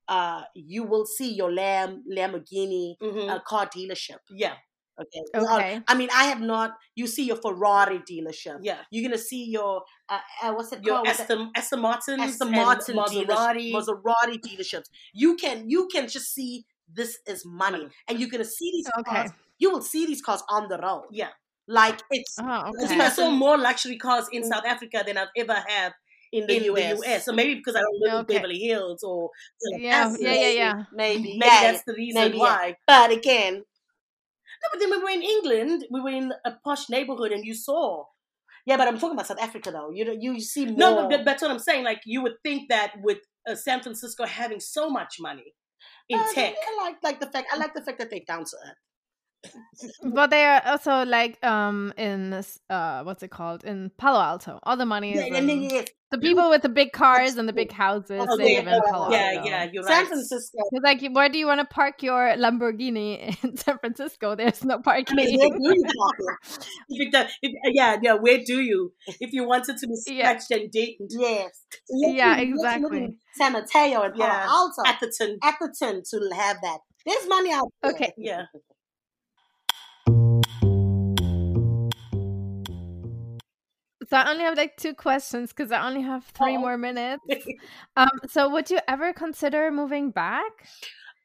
uh, 0.07 0.43
you 0.53 0.83
will 0.83 1.05
see 1.05 1.33
your 1.33 1.51
Lam 1.51 2.03
Lamborghini 2.11 2.95
mm-hmm. 3.01 3.29
uh, 3.29 3.39
car 3.39 3.67
dealership. 3.67 4.19
Yeah. 4.29 4.53
Okay. 4.99 5.23
Okay. 5.35 5.81
I 5.87 5.95
mean, 5.95 6.09
I 6.13 6.25
have 6.25 6.41
not. 6.41 6.75
You 6.95 7.07
see 7.07 7.25
your 7.25 7.37
Ferrari 7.37 7.99
dealership. 7.99 8.59
Yeah. 8.61 8.77
You're 8.91 9.09
gonna 9.09 9.17
see 9.17 9.45
your 9.45 9.83
uh, 10.07 10.19
uh, 10.43 10.53
what's 10.53 10.71
it 10.71 10.83
your 10.83 10.97
called? 10.97 11.07
Aston, 11.07 11.51
Aston 11.55 11.79
Martin, 11.81 12.19
Aston 12.19 12.51
Martin, 12.51 12.95
Maserati, 12.97 13.73
Maserati 13.73 14.39
dealerships. 14.39 14.89
You 15.13 15.35
can 15.35 15.69
you 15.69 15.87
can 15.91 16.07
just 16.07 16.33
see 16.33 16.65
this 16.93 17.17
is 17.25 17.43
money, 17.45 17.87
and 18.07 18.19
you're 18.19 18.29
gonna 18.29 18.45
see 18.45 18.71
these 18.71 18.89
okay. 18.99 19.11
cars. 19.11 19.31
You 19.57 19.71
will 19.71 19.81
see 19.81 20.05
these 20.05 20.21
cars 20.21 20.43
on 20.49 20.67
the 20.67 20.77
road. 20.77 21.05
Yeah. 21.11 21.29
Like 21.67 22.01
it's. 22.11 22.35
Oh, 22.39 22.71
okay. 22.83 22.99
I 22.99 23.09
saw 23.09 23.29
more 23.29 23.57
luxury 23.57 23.97
cars 23.97 24.27
in 24.31 24.43
South 24.43 24.65
Africa 24.65 25.03
than 25.05 25.17
I've 25.17 25.29
ever 25.37 25.53
had 25.53 25.93
in 26.33 26.47
the, 26.47 26.57
in 26.57 26.63
US. 26.75 26.99
the 26.99 27.07
US. 27.07 27.25
So 27.25 27.31
maybe 27.31 27.55
because 27.55 27.75
I 27.75 27.81
don't 27.81 27.99
live 27.99 28.13
okay. 28.13 28.35
in 28.35 28.41
Beverly 28.41 28.59
Hills 28.59 29.03
or 29.03 29.29
yeah, 29.77 30.13
yeah, 30.19 30.33
yeah, 30.33 30.49
yeah. 30.49 30.83
Maybe, 30.93 31.23
maybe 31.23 31.41
yeah, 31.45 31.71
that's 31.71 31.83
the 31.85 31.93
reason 31.93 32.21
maybe, 32.21 32.37
why. 32.37 32.67
Yeah. 32.67 32.73
But 32.87 33.11
again, 33.11 33.53
no, 33.55 34.69
but 34.71 34.79
then 34.79 34.89
when 34.89 34.99
we 34.99 35.05
were 35.05 35.11
in 35.11 35.23
England. 35.23 35.85
We 35.89 36.01
were 36.01 36.09
in 36.09 36.33
a 36.45 36.51
posh 36.63 36.89
neighborhood, 36.89 37.31
and 37.31 37.45
you 37.45 37.53
saw 37.53 38.05
Yeah, 38.65 38.77
but 38.77 38.87
I'm 38.87 38.97
talking 38.97 39.13
about 39.13 39.27
South 39.27 39.41
Africa 39.41 39.71
though. 39.71 39.91
You 39.91 40.17
you 40.19 40.39
see 40.41 40.65
more. 40.65 40.77
No, 40.77 41.09
but 41.09 41.23
that's 41.23 41.41
what 41.41 41.51
I'm 41.51 41.59
saying. 41.59 41.83
Like 41.83 42.01
you 42.05 42.21
would 42.23 42.35
think 42.43 42.69
that 42.69 42.93
with 43.01 43.19
uh, 43.47 43.55
San 43.55 43.81
Francisco 43.81 44.25
having 44.25 44.59
so 44.59 44.89
much 44.89 45.17
money 45.19 45.53
in 46.09 46.19
uh, 46.19 46.27
tech, 46.33 46.55
I 46.55 46.83
like 46.83 46.95
like 47.03 47.19
the 47.19 47.27
fact 47.27 47.47
I 47.53 47.57
like 47.57 47.73
the 47.73 47.81
fact 47.81 47.99
that 47.99 48.09
they're 48.09 48.27
down 48.27 48.45
to 48.45 48.57
earth 48.67 48.77
but 50.03 50.29
they 50.29 50.45
are 50.45 50.61
also 50.65 51.05
like 51.05 51.43
um 51.43 51.93
in 51.97 52.29
this 52.29 52.59
uh 52.69 53.03
what's 53.03 53.23
it 53.23 53.31
called 53.31 53.63
in 53.63 53.91
Palo 53.97 54.19
Alto. 54.19 54.59
All 54.63 54.77
the 54.77 54.85
money 54.85 55.13
is 55.13 55.25
yeah, 55.27 55.37
in, 55.37 55.85
the 56.13 56.19
people 56.19 56.51
with 56.51 56.61
the 56.61 56.69
big 56.69 56.91
cars 56.91 57.37
and 57.37 57.49
the 57.49 57.53
big 57.53 57.71
houses 57.71 58.23
oh, 58.29 58.35
live 58.35 58.67
in 58.67 58.81
Palo 58.81 59.05
Alto. 59.05 59.11
Yeah, 59.11 59.43
yeah, 59.43 59.69
you're 59.73 59.83
San 59.83 60.01
right. 60.01 60.07
Francisco. 60.07 60.59
It's 60.71 60.83
like, 60.83 61.01
where 61.11 61.27
do 61.27 61.39
you 61.39 61.47
want 61.47 61.59
to 61.59 61.65
park 61.65 62.03
your 62.03 62.35
Lamborghini 62.37 63.35
in 63.43 63.57
San 63.57 63.79
Francisco? 63.79 64.35
There's 64.35 64.63
no 64.63 64.77
parking. 64.77 65.19
I 65.19 65.25
mean, 65.25 65.39
where 65.39 65.49
do 65.49 65.75
you 65.75 65.83
park 65.97 66.39
if 66.87 67.31
if, 67.41 67.51
yeah, 67.73 67.97
yeah. 67.99 68.13
Where 68.13 68.43
do 68.45 68.61
you? 68.61 68.93
If 69.19 69.33
you 69.33 69.47
wanted 69.47 69.77
to 69.77 69.87
be 69.87 69.95
scratched 69.95 70.45
yeah. 70.51 70.57
and 70.57 70.71
dinged, 70.71 70.99
yes, 71.09 71.65
yeah, 71.89 72.37
exactly. 72.37 73.17
San 73.33 73.53
Mateo 73.53 74.03
and 74.03 74.13
Palo. 74.13 74.29
Alto, 74.29 74.83
Atherton, 74.85 75.39
Atherton 75.41 76.03
to 76.11 76.29
have 76.35 76.57
that. 76.61 76.77
There's 77.07 77.27
money 77.27 77.51
out 77.51 77.67
there. 77.81 77.91
Okay, 77.91 78.13
yeah. 78.17 78.43
So 84.13 84.19
I 84.19 84.29
only 84.29 84.43
have 84.43 84.55
like 84.55 84.77
two 84.77 84.93
questions 84.93 85.51
because 85.51 85.71
I 85.71 85.83
only 85.87 86.03
have 86.03 86.23
three 86.23 86.55
oh. 86.55 86.59
more 86.59 86.77
minutes. 86.77 87.23
um, 87.97 88.11
so 88.29 88.47
would 88.47 88.69
you 88.69 88.77
ever 88.87 89.11
consider 89.11 89.71
moving 89.71 90.11
back? 90.11 90.51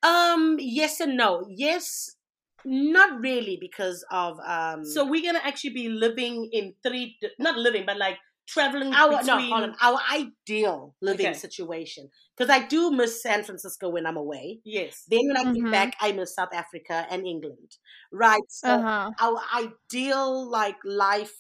Um, 0.03 0.57
yes 0.59 0.99
and 0.99 1.14
no. 1.14 1.45
Yes, 1.51 2.16
not 2.64 3.20
really 3.20 3.59
because 3.61 4.07
of 4.11 4.41
um. 4.41 4.86
So 4.86 5.05
we're 5.05 5.22
gonna 5.22 5.45
actually 5.45 5.74
be 5.74 5.91
living 5.91 6.49
in 6.51 6.72
three, 6.82 7.18
not 7.39 7.59
living, 7.59 7.84
but 7.84 7.99
like 7.99 8.16
traveling 8.47 8.95
our 8.95 9.18
between... 9.18 9.51
no, 9.51 9.74
our 9.82 10.01
ideal 10.11 10.95
living 11.03 11.26
okay. 11.26 11.34
situation. 11.34 12.09
Because 12.34 12.49
I 12.49 12.66
do 12.68 12.91
miss 12.91 13.22
San 13.22 13.45
Francisco 13.45 13.91
when 13.91 14.07
I'm 14.07 14.16
away. 14.16 14.61
Yes. 14.64 15.05
Then 15.11 15.26
when 15.26 15.36
I 15.36 15.45
mm-hmm. 15.45 15.64
get 15.64 15.72
back, 15.72 15.97
I 16.01 16.12
miss 16.12 16.34
South 16.34 16.55
Africa 16.55 17.07
and 17.11 17.26
England. 17.26 17.76
Right. 18.11 18.49
So 18.49 18.70
uh-huh. 18.70 19.11
our 19.20 19.43
ideal 19.55 20.49
like 20.49 20.78
life 20.86 21.34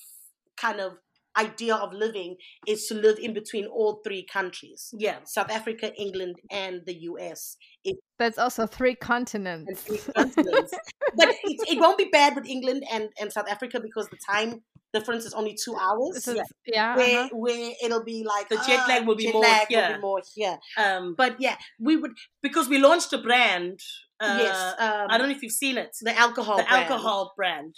kind 0.58 0.80
of 0.80 0.98
idea 1.38 1.74
of 1.74 1.92
living 1.92 2.36
is 2.66 2.86
to 2.86 2.94
live 2.94 3.18
in 3.18 3.32
between 3.32 3.66
all 3.66 4.00
three 4.04 4.26
countries. 4.30 4.92
Yeah. 4.96 5.18
South 5.24 5.50
Africa, 5.50 5.94
England, 5.94 6.36
and 6.50 6.82
the 6.86 6.94
US. 7.10 7.56
It, 7.84 7.96
That's 8.18 8.38
also 8.38 8.66
three 8.66 8.94
continents. 8.94 9.82
Three 9.82 9.98
continents. 10.14 10.74
but 11.16 11.28
it, 11.44 11.68
it, 11.68 11.78
won't 11.78 11.98
be 11.98 12.08
bad 12.10 12.34
with 12.34 12.46
England 12.46 12.82
and, 12.92 13.08
and 13.20 13.32
South 13.32 13.48
Africa 13.48 13.80
because 13.80 14.08
the 14.08 14.18
time 14.28 14.62
difference 14.92 15.24
is 15.24 15.34
only 15.34 15.56
two 15.62 15.76
hours. 15.76 16.24
So, 16.24 16.34
yeah. 16.34 16.42
yeah 16.66 16.96
where, 16.96 17.20
uh-huh. 17.20 17.28
where 17.32 17.72
it'll 17.82 18.04
be 18.04 18.24
like 18.24 18.48
the 18.48 18.56
jet 18.66 18.88
lag 18.88 19.06
will 19.06 19.16
be 19.16 19.32
more 19.32 19.44
here. 19.68 19.88
Will 19.88 19.94
be 19.94 20.00
more 20.00 20.22
here. 20.34 20.58
Um, 20.76 21.14
but 21.16 21.36
yeah, 21.38 21.56
we 21.78 21.96
would 21.96 22.12
because 22.42 22.68
we 22.68 22.78
launched 22.78 23.12
a 23.12 23.18
brand. 23.18 23.80
Uh, 24.20 24.38
yes, 24.40 24.74
um, 24.80 25.06
I 25.10 25.18
don't 25.18 25.28
know 25.28 25.34
if 25.34 25.42
you've 25.42 25.52
seen 25.52 25.78
it. 25.78 25.96
The 26.00 26.16
alcohol, 26.18 26.56
the 26.56 26.64
brand. 26.64 26.90
alcohol 26.90 27.32
brand. 27.36 27.76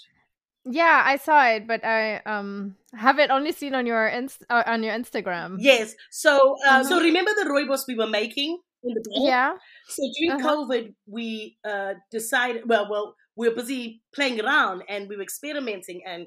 Yeah, 0.64 1.02
I 1.04 1.16
saw 1.16 1.46
it, 1.48 1.66
but 1.66 1.84
I 1.84 2.20
um 2.26 2.76
have 2.92 3.18
it 3.18 3.30
only 3.30 3.52
seen 3.52 3.74
on 3.74 3.86
your 3.86 4.06
inst- 4.08 4.44
uh, 4.50 4.62
on 4.66 4.82
your 4.82 4.92
Instagram. 4.92 5.56
Yes. 5.58 5.94
So 6.11 6.56
um, 6.68 6.84
so 6.84 7.00
remember 7.00 7.30
the 7.34 7.48
rooibos 7.48 7.86
we 7.88 7.94
were 7.94 8.06
making 8.06 8.61
in 8.84 8.94
the 8.94 9.00
book? 9.00 9.24
Yeah. 9.26 9.54
So 9.88 10.02
during 10.18 10.40
uh-huh. 10.40 10.56
COVID, 10.56 10.94
we 11.06 11.56
uh 11.64 11.94
decided. 12.11 12.68
Well, 12.68 12.88
well, 12.90 13.16
we 13.36 13.48
were 13.48 13.54
busy 13.54 14.02
playing 14.14 14.40
around 14.40 14.82
and 14.88 15.08
we 15.08 15.16
were 15.16 15.22
experimenting, 15.22 16.02
and 16.06 16.26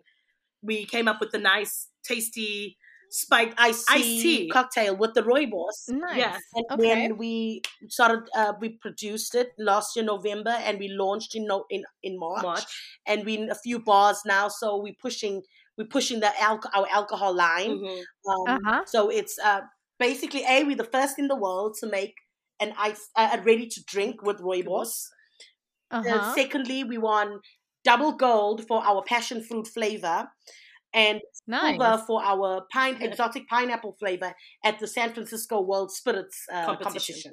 we 0.64 0.86
came 0.86 1.08
up 1.08 1.20
with 1.20 1.32
the 1.32 1.38
nice, 1.38 1.90
tasty 2.04 2.78
spiked 3.14 3.54
iced 3.60 3.88
tea, 3.90 4.22
tea, 4.22 4.50
cocktail 4.50 4.96
with 4.96 5.14
the 5.14 5.22
rooibos. 5.22 5.88
Nice. 5.88 6.18
Yeah. 6.18 6.38
And 6.56 6.66
okay. 6.72 6.84
then 6.84 7.18
we 7.18 7.62
started, 7.88 8.28
uh, 8.36 8.54
we 8.60 8.70
produced 8.70 9.36
it 9.36 9.52
last 9.60 9.96
year 9.96 10.04
November, 10.04 10.50
and 10.50 10.80
we 10.80 10.88
launched 10.88 11.36
in 11.36 11.46
no, 11.46 11.66
in 11.70 11.84
in 12.02 12.18
March, 12.18 12.44
March, 12.44 12.64
and 13.06 13.24
we 13.24 13.38
in 13.38 13.52
a 13.52 13.56
few 13.56 13.80
bars 13.80 14.22
now. 14.26 14.48
So 14.48 14.82
we're 14.82 15.00
pushing 15.00 15.44
we're 15.78 15.88
pushing 15.88 16.22
the 16.22 16.32
alco- 16.40 16.74
our 16.74 16.88
alcohol 16.92 17.36
line. 17.36 17.78
Mm-hmm. 17.78 18.32
Um, 18.32 18.58
uh-huh. 18.58 18.82
So 18.88 19.10
it's 19.10 19.38
uh, 19.38 19.62
basically 20.00 20.44
a 20.50 20.64
we're 20.64 20.76
the 20.76 20.84
first 20.84 21.20
in 21.20 21.28
the 21.28 21.36
world 21.36 21.76
to 21.82 21.88
make 21.88 22.16
an 22.60 22.74
ice 22.80 23.10
uh, 23.16 23.38
ready 23.46 23.68
to 23.68 23.84
drink 23.86 24.24
with 24.24 24.40
rooibos. 24.40 25.10
Uh-huh. 25.92 26.34
secondly, 26.34 26.84
we 26.84 26.98
won 26.98 27.42
double 27.84 28.14
gold 28.14 28.66
for 28.68 28.84
our 28.84 29.04
passion 29.04 29.44
fruit 29.44 29.68
flavor 29.68 30.30
and 30.94 31.22
nice. 31.48 31.78
silver 31.78 32.04
for 32.06 32.24
our 32.24 32.66
pine 32.72 33.02
exotic 33.02 33.48
pineapple 33.48 33.96
flavor 34.00 34.34
at 34.64 34.80
the 34.80 34.88
San 34.88 35.14
Francisco 35.14 35.62
World 35.62 35.92
Spirits 35.92 36.46
uh, 36.52 36.66
competition. 36.66 37.16
competition. 37.16 37.32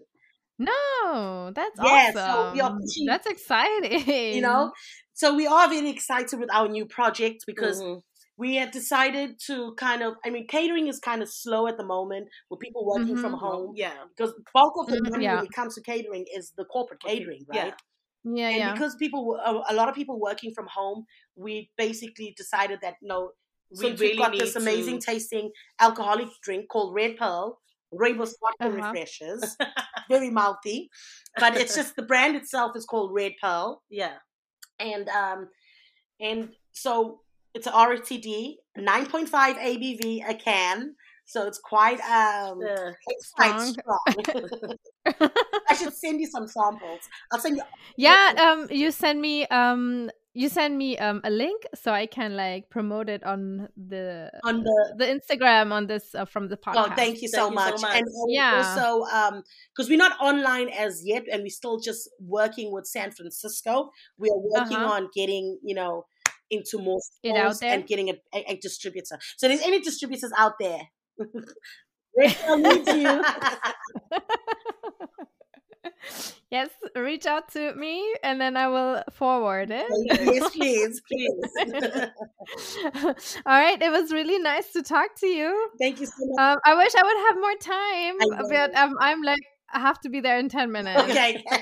No, 0.59 1.53
that's 1.55 1.79
yeah, 1.83 2.13
awesome. 2.15 2.15
So 2.15 2.53
we 2.53 2.61
are 2.61 2.77
pushing, 2.79 3.07
that's 3.07 3.27
exciting. 3.27 4.35
You 4.35 4.43
know, 4.43 4.73
so 5.15 5.35
we 5.35 5.47
are 5.47 5.69
very 5.69 5.89
excited 5.89 6.39
with 6.39 6.53
our 6.53 6.69
new 6.69 6.85
project 6.85 7.45
because 7.47 7.81
mm-hmm. 7.81 8.01
we 8.37 8.57
had 8.57 8.71
decided 8.71 9.41
to 9.47 9.75
kind 9.79 10.03
of. 10.03 10.15
I 10.25 10.31
mean, 10.31 10.47
catering 10.47 10.87
is 10.87 10.99
kind 10.99 11.23
of 11.23 11.31
slow 11.31 11.67
at 11.67 11.79
the 11.79 11.85
moment 11.85 12.29
with 12.51 12.61
people 12.61 12.87
working 12.87 13.15
mm-hmm. 13.15 13.23
from 13.23 13.33
home. 13.35 13.73
Yeah, 13.75 13.95
because 14.15 14.35
bulk 14.53 14.75
of 14.79 14.87
the 14.89 14.97
mm-hmm, 14.97 15.13
money 15.13 15.25
yeah. 15.25 15.37
when 15.37 15.47
it 15.47 15.53
comes 15.53 15.77
to 15.77 15.83
catering 15.83 16.27
is 16.35 16.53
the 16.59 16.67
corporate 16.67 17.01
catering, 17.01 17.47
right? 17.49 17.67
Yeah. 17.69 17.75
Yeah, 18.23 18.49
and 18.49 18.57
yeah. 18.59 18.73
because 18.75 18.97
people, 18.97 19.39
a 19.67 19.73
lot 19.73 19.89
of 19.89 19.95
people 19.95 20.21
working 20.21 20.53
from 20.55 20.67
home, 20.71 21.07
we 21.37 21.71
basically 21.79 22.35
decided 22.37 22.81
that 22.83 22.97
no, 23.01 23.31
we 23.79 23.91
really 23.93 24.09
we've 24.09 24.19
got 24.19 24.33
this 24.33 24.57
amazing 24.57 25.01
to... 25.01 25.07
tasting 25.07 25.51
alcoholic 25.79 26.29
drink 26.43 26.69
called 26.69 26.95
Red 26.95 27.17
Pearl. 27.17 27.59
Rooibos 27.93 28.35
vodka 28.41 28.67
uh-huh. 28.67 28.93
refreshers, 28.93 29.57
very 30.09 30.31
mouthy, 30.31 30.91
but 31.39 31.57
it's 31.57 31.75
just 31.75 31.97
the 31.97 32.03
brand 32.03 32.37
itself 32.37 32.77
is 32.77 32.85
called 32.85 33.13
Red 33.13 33.33
Pearl. 33.43 33.83
Yeah, 33.91 34.15
and 34.79 35.09
um, 35.09 35.49
and 36.21 36.51
so 36.73 37.21
it's 37.55 37.67
a 37.67 37.73
RTD, 37.73 38.55
nine 38.77 39.07
point 39.07 39.29
five 39.29 39.57
ABV 39.57 40.29
a 40.29 40.35
can. 40.35 40.95
So 41.27 41.47
it's 41.47 41.59
quite 41.59 42.01
um, 42.01 42.59
uh, 42.61 42.93
it's 43.07 43.31
quite 43.31 43.61
strong. 43.61 44.79
I 45.69 45.75
should 45.77 45.95
send 45.95 46.21
you 46.21 46.27
some 46.27 46.49
samples. 46.49 47.01
I'll 47.33 47.39
send 47.39 47.57
you. 47.57 47.63
Yeah, 47.97 48.33
um, 48.37 48.67
you 48.71 48.91
send 48.91 49.21
me 49.21 49.47
um 49.47 50.11
you 50.33 50.49
send 50.49 50.79
me 50.79 50.97
um 50.99 51.21
a 51.25 51.31
link 51.31 51.63
so 51.75 51.93
I 51.93 52.07
can 52.07 52.37
like 52.37 52.71
promote 52.71 53.09
it 53.09 53.25
on 53.25 53.69
the 53.77 54.31
on 54.45 54.63
the 54.63 54.95
the 54.97 55.05
Instagram 55.05 55.73
on 55.73 55.87
this 55.87 56.15
uh, 56.15 56.25
from 56.25 56.49
the 56.49 56.57
podcast. 56.57 56.91
Oh, 56.93 56.95
thank 56.95 57.21
you, 57.23 57.29
so, 57.29 57.47
thank 57.47 57.55
much. 57.55 57.73
you 57.73 57.79
so 57.79 57.87
much. 57.89 57.97
And 57.97 58.07
yeah. 58.29 58.75
also 58.79 59.05
um 59.13 59.43
because 59.75 59.89
we're 59.89 59.99
not 59.99 60.19
online 60.21 60.69
as 60.69 61.03
yet, 61.05 61.25
and 61.31 61.43
we're 61.43 61.49
still 61.49 61.81
just 61.81 62.09
working 62.21 62.73
with 62.73 62.87
San 62.87 63.11
Francisco. 63.11 63.91
We 64.19 64.29
are 64.29 64.39
working 64.39 64.77
uh-huh. 64.77 64.95
on 64.95 65.09
getting 65.15 65.59
you 65.65 65.75
know 65.75 66.07
into 66.51 66.79
more 66.79 67.01
stores 67.01 67.61
and 67.63 67.87
getting 67.87 68.11
a, 68.11 68.15
a, 68.35 68.53
a, 68.53 68.57
distributor. 68.57 69.19
So 69.37 69.47
there's 69.47 69.63
any 69.63 69.81
distributors 69.81 70.33
out 70.37 70.55
there. 70.59 70.81
Rachel 72.17 72.57
needs 72.57 72.89
you. 72.93 73.23
yes, 76.51 76.71
reach 76.97 77.27
out 77.27 77.53
to 77.53 77.75
me 77.75 78.15
and 78.23 78.41
then 78.41 78.57
I 78.57 78.69
will 78.69 79.03
forward 79.11 79.71
it. 79.71 79.87
yes, 80.05 80.51
please, 80.51 81.01
please. 81.07 81.33
All 83.47 83.61
right, 83.61 83.81
it 83.81 83.91
was 83.91 84.13
really 84.13 84.39
nice 84.39 84.73
to 84.73 84.83
talk 84.83 85.15
to 85.21 85.27
you. 85.27 85.71
Thank 85.79 86.01
you 86.01 86.07
so 86.07 86.13
much. 86.19 86.39
Um, 86.41 86.59
I 86.65 86.75
wish 86.75 86.93
I 86.95 87.03
would 87.03 87.17
have 87.29 87.39
more 87.41 87.57
time, 87.57 88.49
but 88.49 88.75
um, 88.77 88.97
I'm 89.01 89.23
like, 89.23 89.43
I 89.73 89.81
have 89.81 90.01
to 90.01 90.09
be 90.09 90.21
there 90.21 90.39
in 90.39 90.49
10 90.49 90.73
minutes. 90.73 91.01
Okay. 91.03 91.43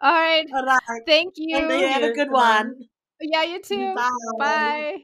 All 0.00 0.12
right. 0.12 0.46
All 0.52 0.64
right. 0.64 1.02
Thank 1.06 1.34
you. 1.36 1.56
And 1.56 1.80
you 1.80 1.86
have 1.86 2.02
a 2.02 2.12
good 2.12 2.30
one. 2.30 2.74
Yeah, 3.20 3.44
you 3.44 3.62
too. 3.62 3.94
Bye. 3.94 4.10
Bye. 4.38 4.96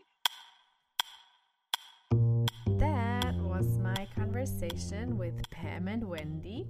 That 2.78 3.34
was 3.36 3.78
my 3.78 4.08
conversation 4.14 5.16
with 5.18 5.48
Pam 5.50 5.88
and 5.88 6.08
Wendy. 6.08 6.66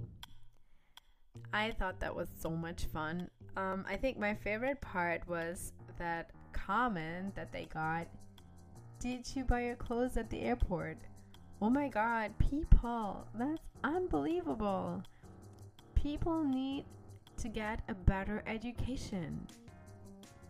I 1.53 1.71
thought 1.71 1.99
that 1.99 2.15
was 2.15 2.29
so 2.39 2.49
much 2.49 2.85
fun. 2.85 3.29
Um, 3.57 3.85
I 3.89 3.97
think 3.97 4.17
my 4.17 4.33
favorite 4.33 4.79
part 4.79 5.27
was 5.27 5.73
that 5.97 6.31
comment 6.53 7.35
that 7.35 7.51
they 7.51 7.65
got 7.73 8.07
Did 8.99 9.27
you 9.35 9.43
buy 9.43 9.65
your 9.65 9.75
clothes 9.75 10.15
at 10.15 10.29
the 10.29 10.41
airport? 10.41 10.97
Oh 11.61 11.69
my 11.69 11.89
god, 11.89 12.31
people, 12.37 13.27
that's 13.35 13.61
unbelievable. 13.83 15.03
People 15.95 16.43
need 16.43 16.85
to 17.37 17.47
get 17.49 17.81
a 17.87 17.93
better 17.93 18.43
education. 18.47 19.47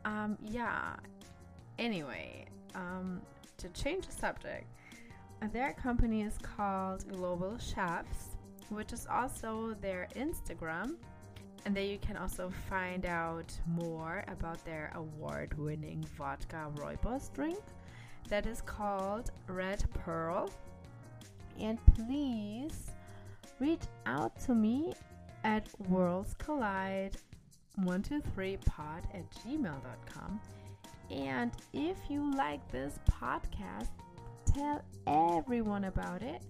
Um, 0.06 0.38
yeah. 0.42 0.96
Anyway, 1.80 2.46
um, 2.76 3.22
to 3.58 3.70
change 3.70 4.06
the 4.08 4.14
subject, 4.14 4.66
their 5.52 5.74
company 5.74 6.22
is 6.22 6.38
called 6.38 7.08
Global 7.10 7.58
Chefs 7.58 8.31
which 8.72 8.94
is 8.94 9.08
also 9.10 9.76
their 9.82 10.08
Instagram. 10.16 10.96
And 11.66 11.76
there 11.76 11.84
you 11.84 12.00
can 12.00 12.18
also 12.18 12.52
find 12.70 13.06
out 13.06 13.54
more 13.68 14.24
about 14.28 14.64
their 14.66 14.92
award 14.96 15.56
winning 15.58 16.04
vodka 16.18 16.72
rooibos 16.76 17.32
drink. 17.34 17.60
that 18.30 18.46
is 18.46 18.62
called 18.62 19.30
Red 19.48 19.84
Pearl. 19.94 20.50
And 21.60 21.78
please 21.96 22.92
reach 23.60 23.84
out 24.06 24.40
to 24.46 24.56
me 24.56 24.94
at 25.44 25.68
Worlds 25.90 26.34
Collide 26.36 27.18
123pod 27.82 29.04
at 29.14 29.30
gmail.com. 29.32 30.40
And 31.10 31.52
if 31.74 31.98
you 32.10 32.34
like 32.36 32.66
this 32.72 33.00
podcast, 33.10 33.90
tell 34.46 34.82
everyone 35.08 35.86
about 35.86 36.22
it 36.22 36.42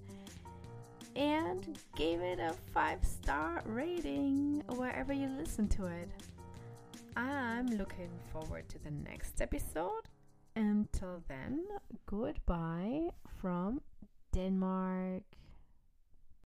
and 1.15 1.77
gave 1.95 2.21
it 2.21 2.39
a 2.39 2.53
five 2.73 3.03
star 3.03 3.61
rating 3.65 4.63
wherever 4.75 5.13
you 5.13 5.27
listen 5.27 5.67
to 5.69 5.85
it. 5.85 6.09
I'm 7.15 7.67
looking 7.67 8.09
forward 8.31 8.69
to 8.69 8.79
the 8.79 8.91
next 8.91 9.41
episode. 9.41 10.03
Until 10.55 11.23
then, 11.27 11.63
goodbye 12.05 13.09
from 13.41 13.81
Denmark. 14.33 15.23